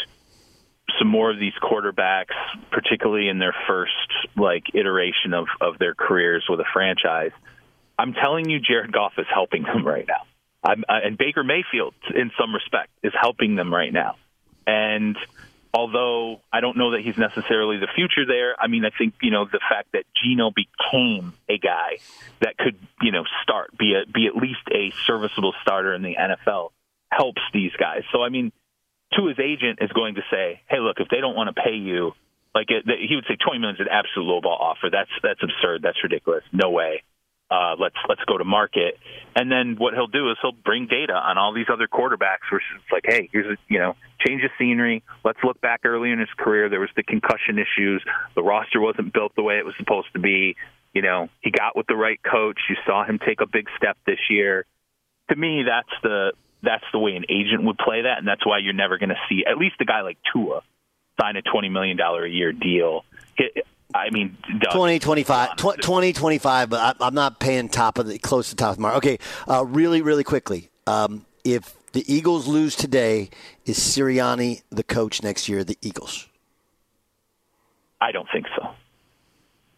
some 1.00 1.08
more 1.08 1.32
of 1.32 1.40
these 1.40 1.54
quarterbacks, 1.62 2.36
particularly 2.72 3.30
in 3.30 3.40
their 3.40 3.56
first 3.68 3.92
like 4.36 4.64
iteration 4.74 5.34
of 5.34 5.48
of 5.62 5.80
their 5.80 5.94
careers 5.96 6.46
with 6.50 6.60
a 6.60 6.66
franchise. 6.74 7.32
I'm 7.98 8.14
telling 8.14 8.50
you, 8.50 8.60
Jared 8.60 8.92
Goff 8.92 9.14
is 9.18 9.28
helping 9.32 9.64
them 9.64 9.86
right 9.86 10.06
now. 10.08 10.24
I'm, 10.64 10.84
uh, 10.88 11.00
and 11.04 11.18
Baker 11.18 11.44
Mayfield, 11.44 11.94
in 12.16 12.32
some 12.40 12.54
respect, 12.54 12.90
is 13.04 13.14
helping 13.20 13.56
them 13.56 13.74
right 13.74 13.92
now. 13.92 14.16
And 14.66 15.18
although 15.74 16.40
I 16.52 16.62
don't 16.62 16.78
know 16.78 16.92
that 16.92 17.02
he's 17.02 17.18
necessarily 17.18 17.78
the 17.78 17.88
future 17.96 18.26
there, 18.26 18.56
I 18.60 18.68
mean, 18.68 18.86
I 18.86 18.90
think 18.98 19.16
you 19.22 19.32
know 19.32 19.46
the 19.46 19.60
fact 19.60 19.90
that 19.94 20.04
Geno 20.16 20.52
became 20.52 21.34
a 21.50 21.58
guy 21.58 21.98
that 22.40 22.58
could 22.58 22.78
you 23.02 23.12
know 23.12 23.24
start, 23.44 23.78
be 23.78 23.96
a, 23.96 24.10
be 24.10 24.28
at 24.28 24.36
least 24.36 24.62
a 24.72 24.94
serviceable 25.06 25.54
starter 25.62 25.94
in 25.94 26.02
the 26.02 26.16
NFL, 26.16 26.70
helps 27.12 27.42
these 27.54 27.72
guys. 27.78 28.04
So 28.12 28.24
I 28.24 28.30
mean, 28.30 28.52
to 29.18 29.28
his 29.28 29.40
agent 29.40 29.80
is 29.82 29.92
going 29.92 30.16
to 30.16 30.22
say, 30.32 30.62
"Hey, 30.70 30.80
look, 30.80 30.98
if 31.00 31.10
they 31.10 31.20
don't 31.20 31.36
want 31.36 31.54
to 31.54 31.62
pay 31.62 31.76
you, 31.76 32.14
like 32.56 32.68
it, 32.70 32.86
he 32.86 33.16
would 33.16 33.26
say, 33.28 33.36
twenty 33.36 33.60
million 33.60 33.76
is 33.76 33.82
an 33.82 33.88
absolute 33.92 34.26
lowball 34.26 34.60
offer. 34.60 34.90
That's 34.92 35.10
that's 35.22 35.42
absurd. 35.42 35.82
That's 35.82 35.98
ridiculous. 36.04 36.44
No 36.52 36.70
way. 36.70 37.04
Uh, 37.50 37.76
let's 37.80 37.96
let's 38.08 38.24
go 38.26 38.38
to 38.38 38.46
market." 38.46 38.98
And 39.36 39.52
then 39.52 39.76
what 39.78 39.94
he'll 39.94 40.08
do 40.08 40.30
is 40.32 40.38
he'll 40.42 40.52
bring 40.52 40.88
data 40.88 41.14
on 41.14 41.38
all 41.38 41.54
these 41.54 41.68
other 41.72 41.88
quarterbacks, 41.88 42.46
where 42.50 42.62
it's 42.62 42.92
like, 42.92 43.04
"Hey, 43.06 43.30
here's 43.32 43.48
a 43.48 43.58
you 43.68 43.80
know 43.80 43.96
change 44.26 44.44
of 44.44 44.52
scenery. 44.58 45.04
Let's 45.24 45.40
look 45.44 45.60
back 45.62 45.82
early 45.86 46.12
in 46.12 46.20
his 46.20 46.30
career. 46.38 46.70
There 46.70 46.80
was 46.80 46.94
the 46.96 47.04
concussion 47.04 47.58
issues. 47.60 48.04
The 48.36 48.44
roster 48.44 48.80
wasn't 48.80 49.14
built 49.14 49.36
the 49.36 49.44
way 49.44 49.58
it 49.58 49.66
was 49.66 49.76
supposed 49.78 50.08
to 50.14 50.20
be. 50.20 50.56
You 50.94 51.02
know, 51.02 51.30
he 51.42 51.50
got 51.50 51.76
with 51.76 51.88
the 51.88 51.96
right 51.96 52.20
coach. 52.22 52.60
You 52.70 52.76
saw 52.86 53.04
him 53.04 53.20
take 53.20 53.42
a 53.42 53.48
big 53.48 53.68
step 53.78 53.98
this 54.06 54.20
year." 54.30 54.66
To 55.30 55.36
me, 55.38 55.64
that's 55.64 56.02
the 56.04 56.34
that's 56.64 56.84
the 56.92 57.00
way 57.00 57.16
an 57.16 57.26
agent 57.30 57.64
would 57.64 57.78
play 57.78 58.04
that, 58.04 58.18
and 58.18 58.28
that's 58.28 58.46
why 58.46 58.60
you're 58.60 58.74
never 58.74 58.98
going 58.98 59.10
to 59.10 59.20
see 59.30 59.44
at 59.46 59.58
least 59.58 59.76
a 59.80 59.86
guy 59.86 60.02
like 60.02 60.18
Tua 60.34 60.62
sign 61.20 61.36
a 61.36 61.42
twenty 61.42 61.70
million 61.70 61.98
dollar 61.98 62.26
a 62.26 62.30
year 62.30 62.52
deal. 62.52 63.06
I 63.96 64.10
mean, 64.10 64.38
Doug, 64.60 64.74
20, 64.74 64.98
25, 64.98 65.56
20, 65.56 66.14
25, 66.14 66.70
but 66.70 66.98
I, 67.00 67.08
am 67.08 67.14
not 67.14 67.40
paying 67.40 67.70
top 67.70 68.00
of 68.00 68.08
the 68.08 68.18
close 68.18 68.50
to 68.50 68.56
top 68.56 68.72
of 68.72 68.76
the 68.78 68.82
mark. 68.82 68.96
Okay, 68.96 69.20
uh, 69.48 69.64
really, 69.66 70.02
really 70.02 70.24
quickly. 70.24 70.72
Um, 70.88 71.28
if 71.44 71.76
the 71.92 72.04
Eagles 72.12 72.48
lose 72.48 72.76
today, 72.76 73.30
is 73.66 73.78
Sirianni 73.78 74.64
the 74.72 74.84
coach 74.84 75.22
next 75.22 75.48
year? 75.48 75.64
The 75.64 75.78
Eagles? 75.82 76.28
I 78.02 78.12
don't 78.12 78.28
think 78.34 78.48
so. 78.56 78.70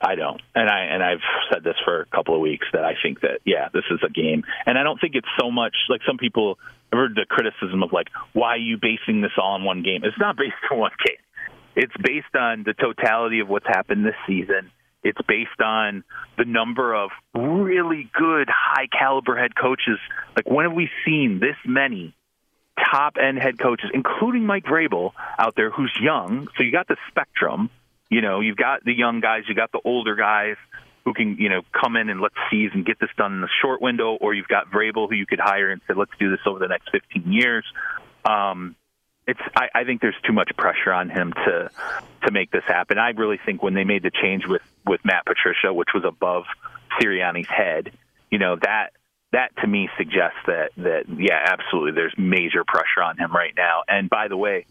I 0.02 0.16
don't, 0.16 0.41
and 0.54 0.70
I 0.70 0.86
and 0.86 1.02
I've 1.02 1.24
said 1.52 1.64
this 1.64 1.76
for 1.86 2.02
a 2.02 2.06
couple 2.06 2.36
of 2.36 2.41
weeks 2.41 2.68
that 2.74 2.84
I 2.84 2.93
think 3.02 3.22
that 3.22 3.39
yeah, 3.46 3.70
this 3.74 3.86
is 3.89 4.00
a 4.06 4.10
game, 4.10 4.43
and 4.66 4.78
I 4.78 4.84
don't 4.84 5.00
think 5.00 5.16
it's 5.16 5.28
so 5.39 5.52
much 5.52 5.76
like 5.89 6.02
some 6.06 6.18
people. 6.18 6.60
I've 6.91 7.00
heard 7.00 7.16
the 7.16 7.26
criticism 7.28 7.82
of 7.82 7.91
like, 7.91 8.08
why 8.34 8.50
are 8.50 8.58
you 8.58 8.78
basing 8.78 9.22
this 9.22 9.32
all 9.38 9.54
on 9.54 9.64
one 9.64 9.84
game? 9.84 10.04
It's 10.04 10.20
not 10.20 10.38
based 10.38 10.54
on 10.72 10.80
one 10.80 10.91
game. 11.06 11.18
It's 11.76 11.93
based 12.02 12.36
on 12.36 12.64
the 12.64 12.74
totality 12.74 13.39
of 13.39 13.50
what's 13.50 13.68
happened 13.68 14.06
this 14.06 14.16
season. 14.28 14.72
It's 15.04 15.20
based 15.28 15.62
on 15.64 16.04
the 16.38 16.46
number 16.46 16.93
of 16.96 17.12
really 17.36 18.10
good, 18.14 18.50
high 18.50 18.88
caliber 18.88 19.38
head 19.38 19.56
coaches. 19.56 20.00
Like, 20.36 20.50
when 20.50 20.66
have 20.66 20.74
we 20.74 20.89
seen 21.06 21.39
this 21.39 21.58
many 21.66 22.16
top 22.91 23.16
end 23.22 23.38
head 23.38 23.60
coaches, 23.60 23.91
including 23.93 24.46
Mike 24.46 24.66
Vrabel, 24.66 25.12
out 25.38 25.56
there 25.56 25.70
who's 25.70 25.96
young? 26.02 26.48
So 26.58 26.64
you 26.64 26.72
got 26.72 26.88
the 26.88 26.98
spectrum 27.10 27.70
you 28.10 28.22
know, 28.22 28.39
you've 28.39 28.58
got 28.58 28.84
the 28.84 28.93
young 28.93 29.20
guys, 29.20 29.43
you've 29.47 29.58
got 29.58 29.72
the 29.72 29.82
older 29.84 30.16
guys 30.16 30.58
who 31.03 31.14
can, 31.14 31.38
you 31.38 31.49
know, 31.49 31.62
come 31.72 31.95
in 31.95 32.10
and 32.10 32.20
let's 32.20 32.36
seize 32.49 32.72
and 32.74 32.86
get 32.86 32.99
this 32.99 33.10
done 33.18 33.34
in 33.34 33.41
the 33.41 33.49
short 33.62 33.82
window, 33.82 34.16
or 34.20 34.34
you've 34.34 34.47
got 34.47 34.72
Vrabel 34.72 35.08
who 35.08 35.16
you 35.16 35.26
could 35.26 35.39
hire 35.39 35.70
and 35.70 35.82
say, 35.88 35.93
let's 35.95 36.12
do 36.20 36.32
this 36.32 36.39
over 36.45 36.60
the 36.60 36.68
next 36.68 36.89
15 36.91 37.32
years. 37.32 37.66
Um, 38.24 38.76
it's 39.28 39.39
I, 39.56 39.70
I 39.74 39.84
think 39.86 40.01
there's 40.01 40.16
too 40.26 40.34
much 40.34 40.51
pressure 40.58 40.93
on 40.93 41.10
him 41.10 41.34
to 41.34 41.70
to 42.26 42.32
make 42.32 42.51
this 42.51 42.64
happen. 42.68 42.97
I 42.97 43.10
really 43.10 43.39
think 43.43 43.64
when 43.64 43.74
they 43.74 43.84
made 43.84 44.03
the 44.03 44.12
change 44.12 44.45
with 44.47 44.62
with 44.86 45.01
Matt 45.03 45.26
Patricia, 45.26 45.74
which 45.74 45.89
was 45.93 46.03
above 46.06 46.43
Sirianni's 46.99 47.47
head, 47.47 47.91
you 48.30 48.38
know 48.38 48.56
that 48.62 48.91
that 49.32 49.56
to 49.62 49.68
me 49.68 49.89
suggests 49.97 50.38
that 50.47 50.72
that 50.78 51.06
yeah, 51.18 51.39
absolutely, 51.43 51.93
there's 51.93 52.14
major 52.18 52.64
pressure 52.64 53.01
on 53.03 53.18
him 53.18 53.32
right 53.32 53.53
now. 53.56 53.84
And 53.88 54.10
by 54.10 54.28
the 54.28 54.38
way, 54.38 54.66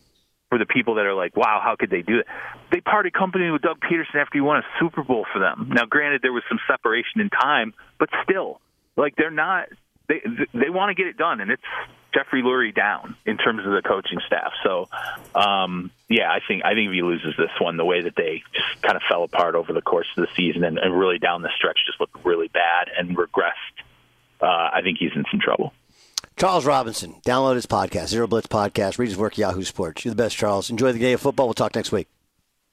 for 0.54 0.58
the 0.58 0.66
people 0.66 0.94
that 0.94 1.04
are 1.04 1.14
like, 1.14 1.36
wow, 1.36 1.60
how 1.60 1.74
could 1.76 1.90
they 1.90 2.02
do 2.02 2.20
it? 2.20 2.26
They 2.70 2.80
parted 2.80 3.12
company 3.12 3.50
with 3.50 3.62
Doug 3.62 3.80
Pederson 3.80 4.14
after 4.14 4.34
he 4.34 4.40
won 4.40 4.58
a 4.58 4.62
Super 4.78 5.02
Bowl 5.02 5.26
for 5.32 5.40
them. 5.40 5.72
Now, 5.74 5.84
granted, 5.84 6.22
there 6.22 6.32
was 6.32 6.44
some 6.48 6.60
separation 6.68 7.20
in 7.20 7.28
time, 7.28 7.74
but 7.98 8.08
still, 8.22 8.60
like 8.96 9.16
they're 9.16 9.32
not. 9.32 9.66
They 10.06 10.22
they 10.52 10.70
want 10.70 10.90
to 10.90 10.94
get 10.94 11.08
it 11.08 11.16
done, 11.16 11.40
and 11.40 11.50
it's 11.50 11.62
Jeffrey 12.14 12.40
Lurie 12.42 12.72
down 12.72 13.16
in 13.26 13.36
terms 13.36 13.66
of 13.66 13.72
the 13.72 13.82
coaching 13.82 14.20
staff. 14.28 14.52
So, 14.62 14.88
um, 15.34 15.90
yeah, 16.08 16.30
I 16.30 16.38
think 16.46 16.64
I 16.64 16.74
think 16.74 16.86
if 16.86 16.94
he 16.94 17.02
loses 17.02 17.34
this 17.36 17.50
one, 17.60 17.76
the 17.76 17.84
way 17.84 18.02
that 18.02 18.14
they 18.14 18.44
just 18.52 18.80
kind 18.80 18.94
of 18.94 19.02
fell 19.08 19.24
apart 19.24 19.56
over 19.56 19.72
the 19.72 19.82
course 19.82 20.06
of 20.16 20.24
the 20.24 20.28
season 20.36 20.62
and, 20.62 20.78
and 20.78 20.96
really 20.96 21.18
down 21.18 21.42
the 21.42 21.50
stretch 21.56 21.78
just 21.84 21.98
looked 21.98 22.24
really 22.24 22.46
bad 22.46 22.90
and 22.96 23.16
regressed, 23.16 23.82
uh, 24.40 24.70
I 24.72 24.82
think 24.84 24.98
he's 24.98 25.16
in 25.16 25.24
some 25.32 25.40
trouble. 25.40 25.72
Charles 26.36 26.66
Robinson. 26.66 27.16
Download 27.24 27.54
his 27.54 27.66
podcast, 27.66 28.08
Zero 28.08 28.26
Blitz 28.26 28.48
Podcast. 28.48 28.98
Read 28.98 29.08
his 29.08 29.16
work, 29.16 29.38
Yahoo 29.38 29.62
Sports. 29.62 30.04
You're 30.04 30.14
the 30.14 30.22
best, 30.22 30.36
Charles. 30.36 30.70
Enjoy 30.70 30.92
the 30.92 30.98
day 30.98 31.12
of 31.12 31.20
football. 31.20 31.46
We'll 31.46 31.54
talk 31.54 31.74
next 31.74 31.92
week. 31.92 32.08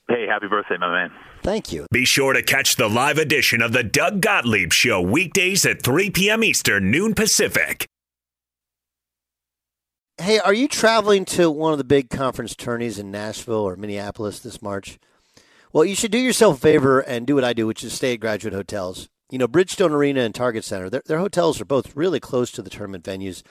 Hey, 0.08 0.26
happy 0.28 0.48
birthday, 0.48 0.78
my 0.78 0.92
man. 0.92 1.12
Thank 1.44 1.72
you. 1.72 1.86
Be 1.92 2.06
sure 2.06 2.34
to 2.34 2.44
catch 2.44 2.76
the 2.76 2.90
live 2.90 3.18
edition 3.18 3.62
of 3.62 3.72
the 3.72 3.84
Doug 3.84 4.22
Gottlieb 4.22 4.74
Show 4.74 5.02
weekdays 5.02 5.66
at 5.66 5.84
3 5.84 6.10
p.m. 6.10 6.44
Eastern, 6.44 6.92
noon 6.92 7.14
Pacific. 7.14 7.88
Hey, 10.18 10.38
are 10.40 10.54
you 10.54 10.68
traveling 10.68 11.26
to 11.26 11.50
one 11.50 11.72
of 11.72 11.78
the 11.78 11.84
big 11.84 12.10
conference 12.10 12.56
tourneys 12.56 13.00
in 13.00 13.10
Nashville 13.10 13.56
or 13.56 13.76
Minneapolis 13.76 14.40
this 14.40 14.62
March? 14.62 15.00
Well, 15.74 15.86
you 15.86 15.96
should 15.96 16.12
do 16.12 16.20
yourself 16.20 16.58
a 16.58 16.60
favor 16.60 17.00
and 17.00 17.26
do 17.26 17.36
what 17.36 17.44
I 17.44 17.54
do, 17.54 17.66
which 17.66 17.84
is 17.84 17.94
stay 17.94 18.14
at 18.14 18.20
graduate 18.20 18.54
hotels. 18.54 19.10
You 19.32 19.38
know, 19.38 19.48
Bridgestone 19.48 19.92
Arena 19.92 20.20
and 20.20 20.36
Target 20.36 20.66
Center, 20.66 20.90
their, 20.90 21.04
their 21.06 21.20
hotels 21.20 21.62
are 21.62 21.66
both 21.66 21.96
really 21.96 22.20
close 22.20 22.52
to 22.52 22.62
the 22.62 22.70
tournament 22.70 23.06
venues, 23.06 23.44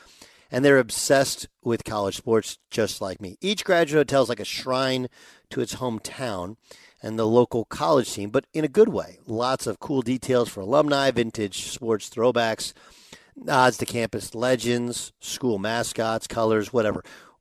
and 0.50 0.62
they're 0.62 0.78
obsessed 0.78 1.48
with 1.64 1.84
college 1.84 2.18
sports 2.18 2.58
just 2.70 3.00
like 3.00 3.18
me. 3.18 3.38
Each 3.40 3.64
graduate 3.64 4.10
hotel 4.10 4.24
is 4.24 4.28
like 4.28 4.40
a 4.40 4.44
shrine 4.44 5.08
to 5.48 5.62
its 5.62 5.76
hometown 5.76 6.56
and 7.02 7.18
the 7.18 7.26
local 7.26 7.64
college 7.64 8.12
team, 8.12 8.28
but 8.28 8.44
in 8.52 8.62
a 8.62 8.68
good 8.68 8.90
way. 8.90 9.20
Lots 9.26 9.66
of 9.66 9.80
cool 9.80 10.02
details 10.02 10.50
for 10.50 10.60
alumni, 10.60 11.10
vintage 11.12 11.70
sports 11.70 12.10
throwbacks, 12.10 12.74
nods 13.34 13.78
to 13.78 13.86
campus 13.86 14.34
legends, 14.34 15.14
school 15.18 15.58
mascots, 15.58 16.26
colors, 16.26 16.74
whatever 16.74 17.02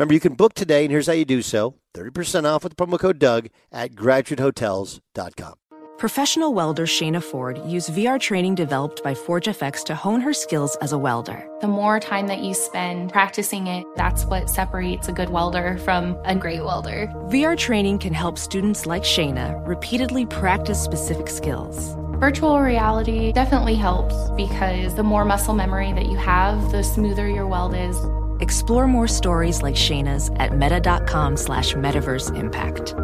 Remember, 0.00 0.14
you 0.14 0.20
can 0.20 0.32
book 0.32 0.54
today, 0.54 0.84
and 0.84 0.90
here's 0.90 1.08
how 1.08 1.12
you 1.12 1.26
do 1.26 1.42
so 1.42 1.74
30% 1.92 2.46
off 2.46 2.64
with 2.64 2.74
the 2.74 2.86
promo 2.86 2.98
code 2.98 3.18
Doug 3.18 3.48
at 3.70 3.92
graduatehotels.com. 3.94 5.52
Professional 5.98 6.54
welder 6.54 6.86
Shayna 6.86 7.22
Ford 7.22 7.60
used 7.66 7.90
VR 7.90 8.18
training 8.18 8.54
developed 8.54 9.04
by 9.04 9.12
ForgeFX 9.12 9.84
to 9.84 9.94
hone 9.94 10.22
her 10.22 10.32
skills 10.32 10.74
as 10.76 10.92
a 10.92 10.98
welder. 10.98 11.46
The 11.60 11.68
more 11.68 12.00
time 12.00 12.28
that 12.28 12.38
you 12.38 12.54
spend 12.54 13.12
practicing 13.12 13.66
it, 13.66 13.84
that's 13.94 14.24
what 14.24 14.48
separates 14.48 15.08
a 15.08 15.12
good 15.12 15.28
welder 15.28 15.76
from 15.84 16.16
a 16.24 16.34
great 16.34 16.64
welder. 16.64 17.06
VR 17.26 17.54
training 17.54 17.98
can 17.98 18.14
help 18.14 18.38
students 18.38 18.86
like 18.86 19.02
Shayna 19.02 19.68
repeatedly 19.68 20.24
practice 20.24 20.82
specific 20.82 21.28
skills. 21.28 21.94
Virtual 22.18 22.58
reality 22.58 23.32
definitely 23.32 23.74
helps 23.74 24.30
because 24.30 24.94
the 24.94 25.02
more 25.02 25.26
muscle 25.26 25.52
memory 25.52 25.92
that 25.92 26.06
you 26.06 26.16
have, 26.16 26.72
the 26.72 26.82
smoother 26.82 27.28
your 27.28 27.46
weld 27.46 27.74
is. 27.74 27.98
Explore 28.40 28.86
more 28.86 29.06
stories 29.06 29.60
like 29.60 29.74
Shayna's 29.74 30.30
at 30.36 30.56
meta.com 30.56 31.36
slash 31.36 31.74
metaverse 31.74 32.34
impact. 32.34 32.94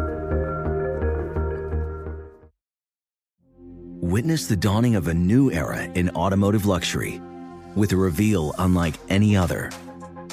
Witness 4.01 4.47
the 4.47 4.55
dawning 4.55 4.95
of 4.95 5.07
a 5.07 5.13
new 5.13 5.51
era 5.51 5.83
in 5.83 6.09
automotive 6.11 6.65
luxury 6.65 7.21
with 7.75 7.91
a 7.91 7.95
reveal 7.95 8.55
unlike 8.57 8.95
any 9.09 9.37
other 9.37 9.69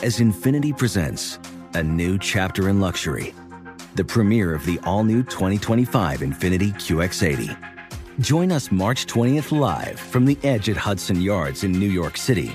as 0.03 0.21
Infiniti 0.21 0.77
presents 0.77 1.39
a 1.75 1.83
new 1.83 2.19
chapter 2.19 2.69
in 2.69 2.81
luxury, 2.81 3.35
the 3.97 4.05
premiere 4.05 4.55
of 4.55 4.65
the 4.65 4.79
all-new 4.85 5.23
2025 5.25 6.21
Infiniti 6.21 6.73
QX80. 6.75 8.21
Join 8.21 8.53
us 8.53 8.71
March 8.71 9.07
20th 9.07 9.51
live 9.59 9.99
from 9.99 10.25
the 10.25 10.39
edge 10.45 10.69
at 10.69 10.77
Hudson 10.77 11.21
Yards 11.21 11.65
in 11.65 11.73
New 11.73 11.91
York 11.91 12.17
City 12.17 12.55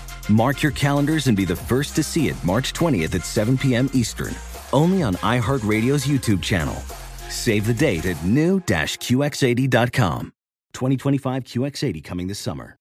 Mark 0.29 0.61
your 0.61 0.71
calendars 0.73 1.27
and 1.27 1.37
be 1.37 1.45
the 1.45 1.55
first 1.55 1.95
to 1.95 2.03
see 2.03 2.27
it 2.29 2.35
March 2.43 2.73
20th 2.73 3.15
at 3.15 3.25
7 3.25 3.57
p.m. 3.57 3.89
Eastern, 3.93 4.35
only 4.73 5.03
on 5.03 5.15
iHeartRadio's 5.15 6.05
YouTube 6.05 6.41
channel. 6.41 6.75
Save 7.29 7.65
the 7.65 7.73
date 7.73 8.05
at 8.05 8.23
new-QX80.com. 8.23 10.33
2025 10.73 11.43
QX80 11.43 12.03
coming 12.03 12.27
this 12.27 12.39
summer. 12.39 12.77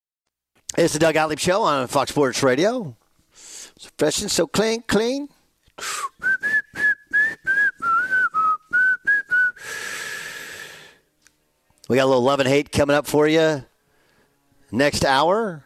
It's 0.79 0.93
the 0.93 0.99
Doug 0.99 1.15
Gottlieb 1.15 1.39
Show 1.39 1.63
on 1.63 1.87
Fox 1.89 2.11
Sports 2.11 2.43
Radio. 2.43 2.97
So 3.33 3.91
fresh 3.99 4.23
and 4.23 4.31
so 4.31 4.47
clean, 4.47 4.83
clean. 4.83 5.29
We 11.89 11.97
got 11.97 12.05
a 12.05 12.07
little 12.07 12.23
love 12.23 12.39
and 12.39 12.49
hate 12.49 12.71
coming 12.71 12.95
up 12.95 13.07
for 13.07 13.27
you 13.27 13.65
next 14.71 15.05
hour. 15.05 15.65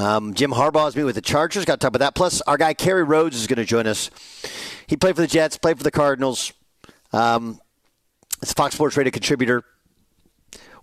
Um, 0.00 0.34
Jim 0.34 0.50
Harbaugh 0.52 0.88
is 0.88 0.96
meeting 0.96 1.06
with 1.06 1.14
the 1.14 1.20
Chargers. 1.20 1.64
Got 1.64 1.74
to 1.74 1.78
talk 1.84 1.88
about 1.88 1.98
that. 2.00 2.14
Plus, 2.14 2.40
our 2.42 2.56
guy 2.56 2.72
Kerry 2.74 3.02
Rhodes 3.04 3.36
is 3.36 3.46
going 3.46 3.58
to 3.58 3.64
join 3.64 3.86
us. 3.86 4.10
He 4.86 4.96
played 4.96 5.14
for 5.14 5.20
the 5.22 5.26
Jets, 5.28 5.58
played 5.58 5.76
for 5.78 5.84
the 5.84 5.90
Cardinals. 5.90 6.52
Um, 7.12 7.60
it's 8.42 8.52
a 8.52 8.54
Fox 8.54 8.74
Sports 8.74 8.96
Radio 8.96 9.10
contributor. 9.10 9.62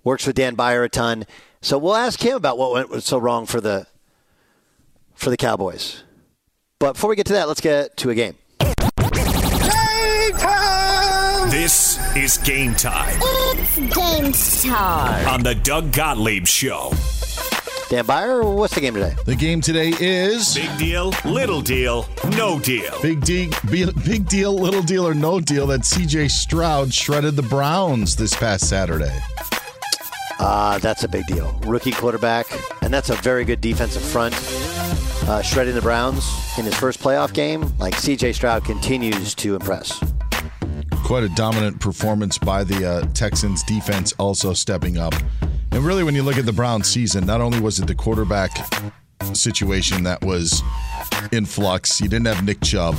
Works 0.03 0.27
with 0.27 0.35
Dan 0.35 0.55
Beyer 0.55 0.83
a 0.83 0.89
ton. 0.89 1.25
So 1.61 1.77
we'll 1.77 1.95
ask 1.95 2.21
him 2.23 2.35
about 2.35 2.57
what 2.57 2.89
went 2.89 3.03
so 3.03 3.17
wrong 3.17 3.45
for 3.45 3.59
the 3.59 3.87
for 5.15 5.29
the 5.31 5.37
Cowboys. 5.37 6.03
But 6.79 6.93
before 6.93 7.09
we 7.09 7.15
get 7.15 7.25
to 7.25 7.33
that, 7.33 7.47
let's 7.47 7.59
get 7.61 7.97
to 7.97 8.11
a 8.11 8.15
game. 8.15 8.35
This 11.49 11.97
is 12.15 12.37
game 12.39 12.75
time 12.75 13.17
It's 13.21 13.75
game 14.63 14.71
time. 14.73 15.27
on 15.27 15.43
the 15.43 15.55
Doug 15.55 15.91
Gottlieb 15.91 16.45
Show. 16.45 16.91
Dan 17.89 18.05
Beyer, 18.05 18.43
what's 18.43 18.75
the 18.75 18.81
game 18.81 18.93
today? 18.93 19.15
The 19.25 19.35
game 19.35 19.61
today 19.61 19.93
is 19.97 20.55
Big 20.55 20.77
deal, 20.77 21.13
little 21.23 21.61
deal, 21.61 22.05
no 22.35 22.59
deal. 22.59 22.93
Big 23.01 23.21
D, 23.21 23.49
big 23.71 24.27
deal, 24.27 24.53
little 24.53 24.81
deal, 24.81 25.07
or 25.07 25.13
no 25.13 25.39
deal 25.39 25.65
that 25.67 25.85
C.J. 25.85 26.27
Stroud 26.27 26.93
shredded 26.93 27.37
the 27.37 27.43
Browns 27.43 28.17
this 28.17 28.35
past 28.35 28.67
Saturday. 28.67 29.17
Uh, 30.39 30.77
that's 30.79 31.05
a 31.05 31.07
big 31.07 31.25
deal. 31.27 31.57
Rookie 31.65 31.93
quarterback, 31.93 32.47
and 32.81 32.93
that's 32.93 33.09
a 33.09 33.15
very 33.15 33.45
good 33.45 33.61
defensive 33.61 34.03
front. 34.03 34.35
Uh, 35.29 35.41
shredding 35.41 35.73
the 35.73 35.81
Browns 35.81 36.25
in 36.57 36.65
his 36.65 36.75
first 36.75 36.99
playoff 36.99 37.33
game. 37.33 37.71
Like 37.79 37.95
C.J. 37.95 38.33
Stroud 38.33 38.65
continues 38.65 39.33
to 39.35 39.55
impress. 39.55 39.97
Quite 41.05 41.23
a 41.23 41.29
dominant 41.29 41.79
performance 41.79 42.37
by 42.37 42.65
the 42.65 42.85
uh, 42.85 43.01
Texans 43.13 43.63
defense, 43.63 44.13
also 44.19 44.51
stepping 44.53 44.97
up. 44.97 45.13
And 45.71 45.85
really, 45.85 46.03
when 46.03 46.15
you 46.15 46.23
look 46.23 46.37
at 46.37 46.45
the 46.45 46.53
Browns 46.53 46.87
season, 46.87 47.25
not 47.25 47.41
only 47.41 47.59
was 47.59 47.79
it 47.79 47.87
the 47.87 47.95
quarterback 47.95 48.51
situation 49.33 50.03
that 50.03 50.23
was 50.23 50.63
in 51.31 51.45
flux, 51.45 52.01
you 52.01 52.07
didn't 52.07 52.27
have 52.27 52.43
Nick 52.43 52.61
Chubb. 52.61 52.95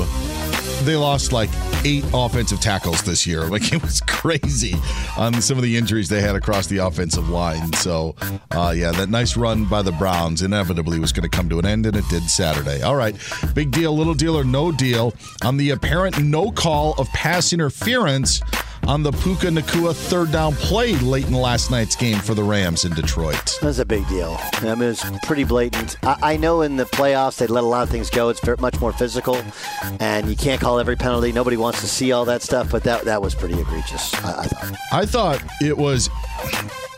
They 0.85 0.95
lost 0.95 1.33
like 1.33 1.51
eight 1.85 2.05
offensive 2.14 2.61
tackles 2.61 3.03
this 3.03 3.27
year. 3.27 3.47
Like 3.49 3.73
it 3.73 3.83
was 3.83 4.01
crazy 4.03 4.75
on 5.16 5.41
some 5.41 5.57
of 5.57 5.62
the 5.62 5.77
injuries 5.77 6.09
they 6.09 6.21
had 6.21 6.37
across 6.37 6.66
the 6.66 6.79
offensive 6.79 7.29
line. 7.31 7.73
So, 7.73 8.14
uh, 8.53 8.75
yeah, 8.77 8.93
that 8.93 9.09
nice 9.09 9.37
run 9.37 9.64
by 9.64 9.83
the 9.83 9.93
Browns 9.93 10.43
inevitably 10.43 11.01
was 11.01 11.12
going 11.12 11.29
to 11.29 11.35
come 11.35 11.49
to 11.49 11.59
an 11.59 11.66
end, 11.66 11.87
and 11.87 11.97
it 11.97 12.05
did 12.09 12.23
Saturday. 12.25 12.83
All 12.83 12.95
right, 12.95 13.16
big 13.55 13.71
deal, 13.71 13.97
little 13.97 14.14
deal, 14.14 14.37
or 14.37 14.45
no 14.45 14.71
deal 14.71 15.14
on 15.43 15.57
the 15.57 15.71
apparent 15.71 16.23
no 16.23 16.51
call 16.51 16.95
of 16.99 17.09
pass 17.09 17.53
interference 17.53 18.41
on 18.89 19.03
the 19.03 19.12
Puka 19.12 19.49
Nacua 19.49 19.95
third 19.95 20.32
down 20.32 20.55
play 20.55 20.95
late 20.97 21.26
in 21.26 21.34
last 21.34 21.70
night's 21.70 21.95
game 21.95 22.18
for 22.18 22.32
the 22.32 22.43
Rams 22.43 22.86
in 22.86 22.95
Detroit. 22.95 23.59
That's 23.61 23.78
a 23.78 23.84
big 23.84 24.09
deal. 24.09 24.36
I 24.55 24.74
mean, 24.74 24.91
it's 24.91 25.05
pretty 25.26 25.45
blatant. 25.45 25.97
I, 26.03 26.16
I 26.22 26.36
know 26.39 26.62
in 26.62 26.76
the 26.76 26.84
playoffs 26.84 27.36
they 27.39 27.47
let 27.47 27.64
a 27.64 27.66
lot 27.66 27.82
of 27.82 27.91
things 27.91 28.09
go. 28.09 28.30
It's 28.30 28.41
very, 28.41 28.57
much 28.57 28.80
more 28.80 28.93
physical, 28.95 29.41
and 30.01 30.28
you 30.28 30.36
can't 30.36 30.61
call 30.61 30.80
every 30.80 30.97
penalty. 30.97 31.32
Nobody 31.32 31.59
wants 31.59 31.82
to 31.82 31.86
see 31.86 32.12
all 32.12 32.24
that 32.24 32.43
stuff, 32.43 32.70
but 32.72 32.82
that 32.84 33.05
that 33.05 33.20
was 33.20 33.34
pretty 33.34 33.61
egregious. 33.61 34.14
I, 34.24 34.41
I 34.41 34.47
thought. 34.47 34.78
I 34.93 35.07
thought 35.07 35.43
it 35.61 35.76
was. 35.76 36.09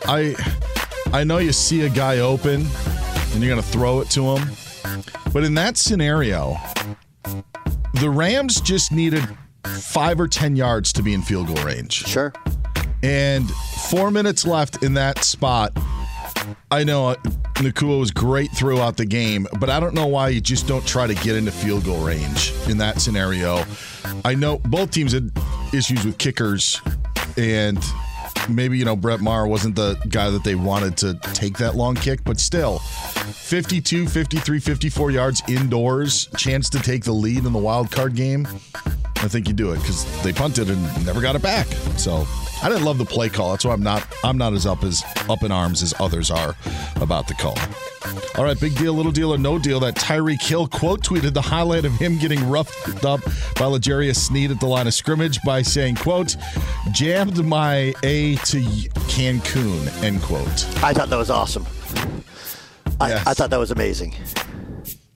I 0.05 0.35
I 1.13 1.25
know 1.25 1.39
you 1.39 1.51
see 1.51 1.81
a 1.81 1.89
guy 1.89 2.19
open 2.19 2.65
and 3.33 3.43
you're 3.43 3.53
going 3.53 3.61
to 3.61 3.69
throw 3.69 3.99
it 3.99 4.09
to 4.11 4.37
him, 4.37 4.49
but 5.33 5.43
in 5.43 5.53
that 5.55 5.77
scenario, 5.77 6.55
the 7.95 8.09
Rams 8.09 8.61
just 8.61 8.93
needed 8.93 9.27
five 9.65 10.19
or 10.19 10.27
ten 10.27 10.55
yards 10.55 10.93
to 10.93 11.03
be 11.03 11.13
in 11.13 11.21
field 11.21 11.47
goal 11.47 11.63
range. 11.65 11.93
Sure. 12.05 12.33
And 13.03 13.49
four 13.89 14.11
minutes 14.11 14.45
left 14.45 14.83
in 14.83 14.93
that 14.95 15.23
spot. 15.23 15.77
I 16.69 16.83
know 16.83 17.09
uh, 17.09 17.15
Nacua 17.55 17.99
was 17.99 18.11
great 18.11 18.51
throughout 18.51 18.97
the 18.97 19.05
game, 19.05 19.47
but 19.59 19.69
I 19.69 19.79
don't 19.79 19.93
know 19.93 20.07
why 20.07 20.29
you 20.29 20.41
just 20.41 20.67
don't 20.67 20.85
try 20.85 21.07
to 21.07 21.13
get 21.15 21.35
into 21.35 21.51
field 21.51 21.83
goal 21.85 22.03
range 22.05 22.53
in 22.67 22.77
that 22.77 23.01
scenario. 23.01 23.63
I 24.23 24.35
know 24.35 24.59
both 24.59 24.91
teams 24.91 25.11
had 25.11 25.31
issues 25.73 26.05
with 26.05 26.17
kickers, 26.17 26.81
and 27.37 27.77
maybe, 28.49 28.77
you 28.77 28.85
know, 28.85 28.95
Brett 28.95 29.19
Maher 29.19 29.47
wasn't 29.47 29.75
the 29.75 29.95
guy 30.09 30.29
that 30.29 30.43
they 30.43 30.55
wanted 30.55 30.97
to 30.97 31.15
take 31.33 31.57
that 31.57 31.75
long 31.75 31.95
kick, 31.95 32.23
but 32.23 32.39
still, 32.39 32.79
52, 32.79 34.07
53, 34.07 34.59
54 34.59 35.11
yards 35.11 35.43
indoors, 35.47 36.27
chance 36.37 36.69
to 36.69 36.79
take 36.79 37.03
the 37.03 37.11
lead 37.11 37.45
in 37.45 37.53
the 37.53 37.59
wild 37.59 37.91
card 37.91 38.15
game. 38.15 38.47
I 39.23 39.27
think 39.27 39.47
you 39.47 39.53
do 39.53 39.71
it 39.71 39.79
because 39.79 40.23
they 40.23 40.33
punted 40.33 40.69
and 40.69 41.05
never 41.05 41.21
got 41.21 41.35
it 41.35 41.43
back. 41.43 41.67
So 41.97 42.25
I 42.63 42.69
didn't 42.69 42.85
love 42.85 42.97
the 42.97 43.05
play 43.05 43.29
call. 43.29 43.51
That's 43.51 43.63
why 43.63 43.73
I'm 43.73 43.83
not 43.83 44.05
I'm 44.23 44.37
not 44.37 44.53
as 44.53 44.65
up 44.65 44.83
as 44.83 45.03
up 45.29 45.43
in 45.43 45.51
arms 45.51 45.83
as 45.83 45.93
others 45.99 46.31
are 46.31 46.55
about 46.99 47.27
the 47.27 47.35
call. 47.35 47.57
All 48.35 48.43
right, 48.45 48.59
big 48.59 48.75
deal, 48.75 48.93
little 48.93 49.11
deal, 49.11 49.31
or 49.33 49.37
no 49.37 49.59
deal. 49.59 49.79
That 49.79 49.95
Tyreek 49.95 50.41
Hill 50.41 50.67
quote 50.67 51.01
tweeted 51.03 51.33
the 51.33 51.41
highlight 51.41 51.85
of 51.85 51.93
him 51.93 52.17
getting 52.17 52.49
roughed 52.49 53.05
up 53.05 53.21
by 53.59 53.65
L'Jarius 53.65 54.15
Sneed 54.17 54.49
at 54.49 54.59
the 54.59 54.65
line 54.65 54.87
of 54.87 54.93
scrimmage 54.93 55.39
by 55.45 55.61
saying, 55.61 55.95
"quote 55.95 56.35
Jammed 56.91 57.45
my 57.45 57.93
A 58.03 58.35
to 58.37 58.59
Cancun." 59.07 60.03
End 60.03 60.21
quote. 60.23 60.65
I 60.83 60.93
thought 60.93 61.09
that 61.09 61.17
was 61.17 61.29
awesome. 61.29 61.65
I, 62.99 63.09
Yes. 63.09 63.27
I 63.27 63.33
thought 63.33 63.49
that 63.51 63.59
was 63.59 63.71
amazing. 63.71 64.15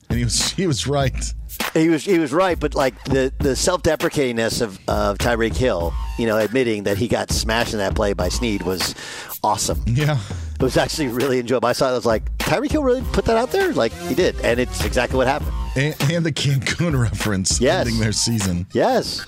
And 0.10 0.18
he 0.20 0.24
was 0.24 0.52
he 0.52 0.68
was 0.68 0.86
right. 0.88 1.34
He 1.76 1.90
was 1.90 2.06
he 2.06 2.20
was 2.20 2.32
right, 2.34 2.58
but 2.60 2.74
like 2.74 3.02
the 3.04 3.32
the 3.40 3.56
self 3.56 3.84
deprecatingness 3.84 4.62
of, 4.62 4.80
of 4.88 5.18
Tyreek 5.18 5.56
Hill, 5.56 5.94
you 6.18 6.26
know, 6.26 6.38
admitting 6.38 6.84
that 6.84 6.98
he 6.98 7.08
got 7.10 7.30
smashed 7.32 7.74
in 7.74 7.80
that 7.80 7.96
play 7.96 8.14
by 8.14 8.30
Sneed 8.30 8.62
was 8.64 8.96
awesome. 9.44 9.84
Yeah. 9.86 10.18
It 10.56 10.62
was 10.64 10.78
actually 10.78 11.10
really 11.10 11.38
enjoyable. 11.40 11.68
I 11.68 11.74
saw 11.74 11.90
it, 11.90 11.92
I 11.92 11.96
was 11.96 12.06
like, 12.06 12.36
Tyreek 12.38 12.72
Hill 12.72 12.82
really 12.84 13.02
put 13.12 13.26
that 13.26 13.36
out 13.36 13.52
there? 13.52 13.74
Like 13.74 13.92
he 13.92 14.16
did, 14.16 14.40
and 14.40 14.58
it's 14.58 14.86
exactly 14.86 15.18
what 15.18 15.28
happened. 15.28 15.52
And, 15.76 15.96
and 16.10 16.26
the 16.26 16.32
Cancun 16.32 16.98
reference 17.02 17.60
Yes. 17.60 17.86
ending 17.88 18.00
their 18.02 18.14
season. 18.14 18.66
Yes. 18.72 19.26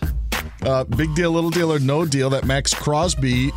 Uh, 0.62 0.86
big 0.86 1.14
deal, 1.16 1.32
little 1.32 1.50
deal, 1.50 1.72
or 1.72 1.80
no 1.80 2.06
deal 2.06 2.30
that 2.30 2.46
Maxx 2.46 2.74
Crosby 2.74 3.52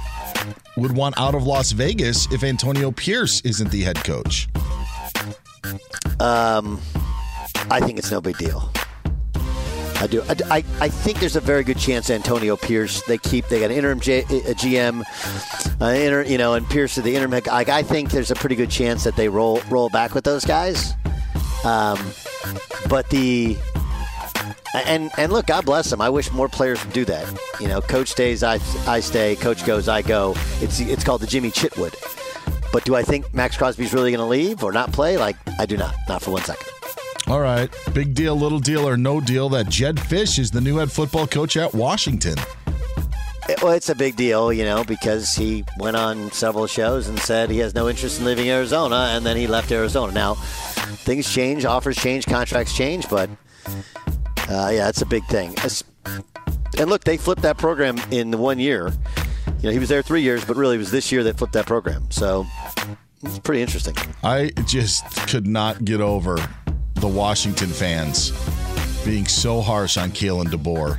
would 0.77 0.97
want 0.97 1.17
out 1.19 1.37
of 1.37 1.45
Las 1.45 1.71
Vegas 1.71 2.31
if 2.33 2.43
Antonio 2.43 2.91
Pierce 2.91 3.41
isn't 3.43 3.71
the 3.71 3.83
head 3.83 4.03
coach. 4.05 4.49
Um, 6.19 6.81
I 7.71 7.81
think 7.81 7.99
it's 7.99 8.11
no 8.11 8.21
big 8.21 8.37
deal. 8.37 8.71
I 10.01 10.07
do. 10.07 10.23
I, 10.23 10.37
I, 10.51 10.57
I 10.81 10.89
think 10.89 11.21
there's 11.21 11.37
a 11.37 11.41
very 11.41 11.63
good 11.63 11.79
chance 11.79 12.09
Antonio 12.09 12.57
Pierce. 12.57 13.03
They 13.03 13.19
keep. 13.19 13.49
They 13.49 13.61
got 13.61 13.71
an 13.71 13.77
interim 13.77 14.01
J, 14.01 14.21
a 14.21 14.55
GM, 14.55 15.03
uh, 15.81 15.85
inter, 15.85 16.23
you 16.23 16.39
know, 16.39 16.55
and 16.55 16.67
Pierce 16.69 16.97
is 16.97 17.05
the 17.05 17.15
interim. 17.15 17.31
Like 17.33 17.69
I 17.69 17.83
think 17.83 18.11
there's 18.11 18.31
a 18.31 18.35
pretty 18.35 18.57
good 18.57 18.71
chance 18.71 19.05
that 19.05 19.15
they 19.17 19.29
roll 19.29 19.61
roll 19.69 19.91
back 19.91 20.15
with 20.15 20.25
those 20.25 20.45
guys. 20.47 20.95
Um, 21.65 21.99
but 22.89 23.11
the 23.11 23.59
and 24.75 25.11
and 25.19 25.33
look, 25.33 25.47
God 25.47 25.67
bless 25.67 25.91
them. 25.91 26.01
I 26.01 26.09
wish 26.09 26.33
more 26.33 26.49
players 26.49 26.83
would 26.83 26.95
do 26.95 27.05
that. 27.05 27.39
You 27.61 27.69
know, 27.69 27.83
coach 27.83 28.09
stays, 28.09 28.43
I 28.43 28.59
I 28.87 29.01
stay. 29.01 29.37
Coach 29.37 29.67
goes, 29.67 29.87
I 29.87 30.01
go. 30.01 30.35
It's 30.61 30.81
it's 30.81 31.05
called 31.05 31.21
the 31.21 31.27
Jimmy 31.27 31.51
Chitwood. 31.51 31.95
But 32.73 32.85
do 32.85 32.95
I 32.95 33.03
think 33.03 33.35
Maxx 33.35 33.57
Crosby's 33.57 33.93
really 33.93 34.13
going 34.13 34.21
to 34.21 34.27
leave 34.27 34.63
or 34.63 34.73
not 34.73 34.93
play? 34.93 35.19
Like 35.19 35.37
I 35.59 35.67
do 35.67 35.77
not. 35.77 35.95
Not 36.09 36.23
for 36.23 36.31
one 36.31 36.43
second. 36.43 36.80
All 37.31 37.39
right, 37.41 37.71
big 37.95 38.15
deal, 38.15 38.35
little 38.35 38.59
deal, 38.59 38.89
or 38.89 38.97
no 38.97 39.21
deal 39.21 39.49
that 39.51 39.69
Jedd 39.69 39.95
Fisch 39.99 40.37
is 40.37 40.51
the 40.51 40.61
new 40.61 40.79
head 40.79 40.91
football 40.91 41.29
coach 41.29 41.57
at 41.57 41.73
Washington. 41.73 42.35
It- 43.49 43.63
well, 43.63 43.71
it's 43.73 43.89
a 43.89 43.95
big 43.95 44.17
deal, 44.17 44.53
you 44.53 44.65
know, 44.65 44.83
because 44.83 45.37
he 45.37 45.65
went 45.79 45.97
on 45.97 46.33
several 46.33 46.67
shows 46.67 47.07
and 47.07 47.17
said 47.21 47.49
he 47.49 47.59
has 47.59 47.73
no 47.73 47.89
interest 47.89 48.19
in 48.19 48.25
leaving 48.27 48.51
Arizona, 48.51 49.13
and 49.15 49.25
then 49.25 49.37
he 49.37 49.47
left 49.47 49.71
Arizona. 49.71 50.13
Now, 50.13 50.35
things 51.05 51.33
change, 51.33 51.65
offers 51.65 51.97
change, 51.97 52.27
contracts 52.27 52.75
change, 52.77 53.09
but 53.09 53.31
uh, 54.49 54.71
yeah, 54.73 54.89
it's 54.89 55.03
a 55.03 55.07
big 55.07 55.25
thing. 55.27 55.53
It's- 55.53 55.85
and 56.79 56.91
look, 56.91 57.05
they 57.05 57.17
flipped 57.17 57.43
that 57.43 57.59
program 57.59 57.97
in 58.11 58.37
one 58.41 58.59
year. 58.59 58.93
You 59.61 59.69
know, 59.69 59.71
he 59.71 59.79
was 59.79 59.89
there 59.89 60.03
three 60.03 60.23
years, 60.23 60.45
but 60.45 60.57
really 60.57 60.75
it 60.75 60.79
was 60.79 60.91
this 60.91 61.13
year 61.13 61.23
that 61.23 61.39
flipped 61.39 61.53
that 61.53 61.67
program. 61.67 62.11
So 62.11 62.45
it's 63.23 63.39
pretty 63.39 63.63
interesting. 63.63 63.95
I 64.25 64.51
just 64.67 65.05
could 65.29 65.47
not 65.47 65.85
get 65.85 66.01
over 66.01 66.37
the 67.01 67.09
Washington 67.09 67.69
fans 67.69 68.31
being 69.05 69.27
so 69.27 69.61
harsh 69.61 69.97
on 69.97 70.11
Kalen 70.11 70.47
DeBoer. 70.49 70.99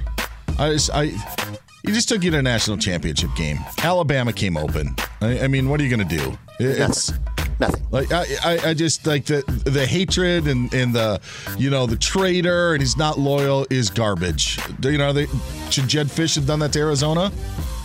I 0.60 0.72
just, 0.74 0.90
I, 0.94 1.06
he 1.86 1.92
just 1.94 2.10
took 2.10 2.24
you 2.24 2.32
to 2.32 2.38
a 2.40 2.42
national 2.42 2.78
championship 2.78 3.30
game. 3.36 3.60
Alabama 3.84 4.34
came 4.34 4.58
open. 4.58 4.96
I, 5.22 5.42
I 5.42 5.48
mean, 5.48 5.70
what 5.70 5.80
are 5.80 5.84
you 5.84 5.96
going 5.96 6.08
to 6.08 6.18
do? 6.18 6.38
It- 6.60 6.80
It's 6.82 7.12
nothing. 7.60 7.84
Like 7.92 8.12
I, 8.12 8.26
I, 8.44 8.70
I 8.70 8.74
just 8.74 9.06
like 9.06 9.26
the 9.26 9.44
the 9.66 9.86
hatred 9.86 10.48
and, 10.48 10.74
and 10.74 10.94
the 10.96 11.20
you 11.58 11.70
know 11.70 11.86
the 11.86 11.96
traitor 11.96 12.74
and 12.74 12.82
he's 12.82 12.98
not 12.98 13.20
loyal 13.20 13.68
is 13.70 13.90
garbage. 13.90 14.58
Do 14.80 14.92
You 14.92 14.98
know, 14.98 15.14
they, 15.14 15.28
should 15.70 15.88
Jedd 15.88 16.08
Fisch 16.08 16.36
have 16.36 16.48
done 16.48 16.60
that 16.60 16.74
to 16.74 16.80
Arizona? 16.80 17.32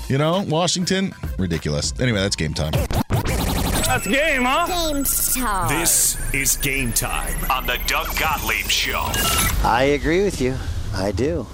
You 0.09 0.19
know, 0.19 0.45
Washington, 0.49 1.13
ridiculous. 1.39 1.93
Anyway, 2.01 2.19
that's 2.21 2.37
game 2.37 2.55
time. 2.55 2.73
That's 3.97 4.09
game, 4.09 4.43
huh? 4.43 4.67
Game 4.93 5.05
time. 5.05 5.81
This 5.81 6.35
is 6.35 6.59
game 6.59 6.93
time 6.93 7.51
on 7.51 7.65
the 7.65 7.79
Doug 7.87 8.15
Gottlieb 8.19 8.67
Show. 8.67 9.11
I 9.65 9.93
agree 9.99 10.23
with 10.23 10.39
you. 10.39 10.55
I 10.93 11.13
do. 11.13 11.39
All 11.39 11.47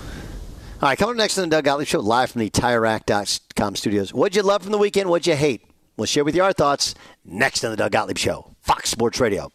right, 0.81 0.99
coming 0.99 1.13
up 1.13 1.19
next 1.19 1.39
on 1.39 1.49
the 1.49 1.55
Doug 1.55 1.63
Gottlieb 1.63 1.87
Show, 1.87 2.01
live 2.01 2.33
from 2.33 2.41
the 2.41 2.51
TireRack.com 2.51 3.77
studios. 3.77 4.13
What'd 4.13 4.35
you 4.35 4.43
love 4.43 4.63
from 4.63 4.73
the 4.73 4.79
weekend? 4.79 5.09
What'd 5.09 5.29
you 5.29 5.37
hate? 5.37 5.65
We'll 5.97 6.07
share 6.07 6.25
with 6.25 6.35
you 6.35 6.43
our 6.43 6.53
thoughts 6.53 6.97
next 7.25 7.63
on 7.63 7.71
the 7.71 7.77
Doug 7.77 7.93
Gottlieb 7.93 8.19
Show, 8.19 8.57
Fox 8.61 8.91
Sports 8.91 9.21
Radio. 9.21 9.53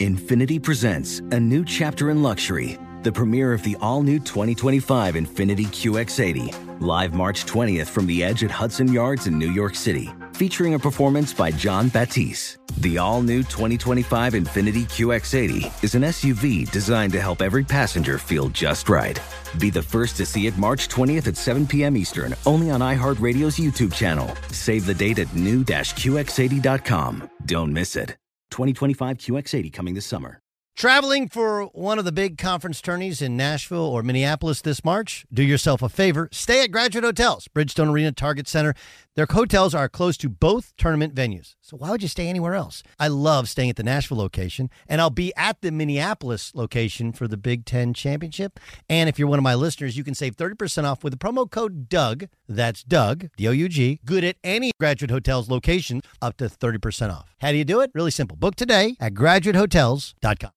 Infiniti 0.00 0.60
presents 0.60 1.20
a 1.20 1.38
new 1.38 1.64
chapter 1.64 2.10
in 2.10 2.24
luxury, 2.24 2.76
the 3.04 3.12
premiere 3.12 3.52
of 3.52 3.62
the 3.62 3.76
all 3.80 4.02
new 4.02 4.18
2025 4.18 5.14
Infiniti 5.14 5.66
QX80, 5.66 6.80
live 6.80 7.14
March 7.14 7.46
20th 7.46 7.86
from 7.86 8.08
the 8.08 8.24
edge 8.24 8.42
at 8.42 8.50
Hudson 8.50 8.92
Yards 8.92 9.28
in 9.28 9.38
New 9.38 9.52
York 9.52 9.76
City, 9.76 10.10
featuring 10.40 10.72
a 10.72 10.78
performance 10.78 11.34
by 11.34 11.50
Jon 11.50 11.90
Batiste. 11.90 12.56
The 12.78 12.96
all 12.96 13.20
new 13.20 13.42
2025 13.42 14.32
Infiniti 14.32 14.84
QX80 14.84 15.84
is 15.84 15.94
an 15.94 16.00
SUV 16.00 16.70
designed 16.70 17.12
to 17.12 17.20
help 17.20 17.42
every 17.42 17.62
passenger 17.62 18.16
feel 18.16 18.48
just 18.48 18.88
right. 18.88 19.20
Be 19.58 19.68
the 19.68 19.82
first 19.82 20.16
to 20.16 20.24
see 20.24 20.46
it 20.46 20.56
March 20.56 20.88
20th 20.88 21.26
at 21.26 21.36
7 21.36 21.66
p.m. 21.66 21.94
Eastern, 21.94 22.34
only 22.46 22.70
on 22.70 22.80
iHeartRadio's 22.80 23.58
YouTube 23.58 23.92
channel. 23.92 24.34
Save 24.50 24.86
the 24.86 24.94
date 24.94 25.18
at 25.18 25.34
new-QX80.com. 25.34 27.30
Don't 27.44 27.72
miss 27.74 27.94
it. 27.94 28.16
2025 28.50 29.18
QX80 29.18 29.70
coming 29.74 29.92
this 29.92 30.06
summer. 30.06 30.40
Traveling 30.80 31.28
for 31.28 31.64
one 31.74 31.98
of 31.98 32.06
the 32.06 32.12
big 32.12 32.38
conference 32.38 32.80
tourneys 32.80 33.20
in 33.20 33.36
Nashville 33.36 33.84
or 33.84 34.02
Minneapolis 34.02 34.62
this 34.62 34.82
March? 34.82 35.26
Do 35.30 35.42
yourself 35.42 35.82
a 35.82 35.90
favor. 35.90 36.30
Stay 36.32 36.64
at 36.64 36.70
Graduate 36.70 37.04
Hotels, 37.04 37.48
Bridgestone 37.54 37.90
Arena, 37.90 38.12
Target 38.12 38.48
Center. 38.48 38.74
Their 39.20 39.26
hotels 39.30 39.74
are 39.74 39.86
close 39.86 40.16
to 40.16 40.30
both 40.30 40.74
tournament 40.78 41.14
venues. 41.14 41.54
So 41.60 41.76
why 41.76 41.90
would 41.90 42.00
you 42.00 42.08
stay 42.08 42.26
anywhere 42.26 42.54
else? 42.54 42.82
I 42.98 43.08
love 43.08 43.50
staying 43.50 43.68
at 43.68 43.76
the 43.76 43.82
Nashville 43.82 44.16
location, 44.16 44.70
and 44.88 44.98
I'll 44.98 45.10
be 45.10 45.30
at 45.36 45.60
the 45.60 45.70
Minneapolis 45.70 46.54
location 46.54 47.12
for 47.12 47.28
the 47.28 47.36
Big 47.36 47.66
Ten 47.66 47.92
Championship. 47.92 48.58
And 48.88 49.10
if 49.10 49.18
you're 49.18 49.28
one 49.28 49.38
of 49.38 49.42
my 49.42 49.54
listeners, 49.54 49.94
you 49.94 50.04
can 50.04 50.14
save 50.14 50.36
30% 50.36 50.84
off 50.84 51.04
with 51.04 51.12
the 51.12 51.18
promo 51.18 51.50
code 51.50 51.90
Doug. 51.90 52.28
That's 52.48 52.82
Doug, 52.82 53.28
D 53.36 53.46
O 53.46 53.50
U 53.50 53.68
G. 53.68 54.00
Good 54.06 54.24
at 54.24 54.36
any 54.42 54.72
Graduate 54.80 55.10
Hotels 55.10 55.50
location, 55.50 56.00
up 56.22 56.38
to 56.38 56.46
30% 56.46 57.10
off. 57.12 57.34
How 57.42 57.52
do 57.52 57.58
you 57.58 57.64
do 57.66 57.82
it? 57.82 57.90
Really 57.94 58.10
simple. 58.10 58.38
Book 58.38 58.54
today 58.54 58.96
at 59.00 59.12
graduatehotels.com. 59.12 60.52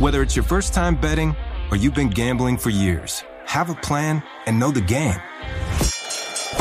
Whether 0.00 0.20
it's 0.20 0.36
your 0.36 0.44
first 0.44 0.74
time 0.74 1.00
betting 1.00 1.34
or 1.70 1.78
you've 1.78 1.94
been 1.94 2.10
gambling 2.10 2.58
for 2.58 2.68
years, 2.68 3.24
have 3.46 3.70
a 3.70 3.74
plan 3.74 4.22
and 4.44 4.60
know 4.60 4.70
the 4.70 4.82
game. 4.82 5.18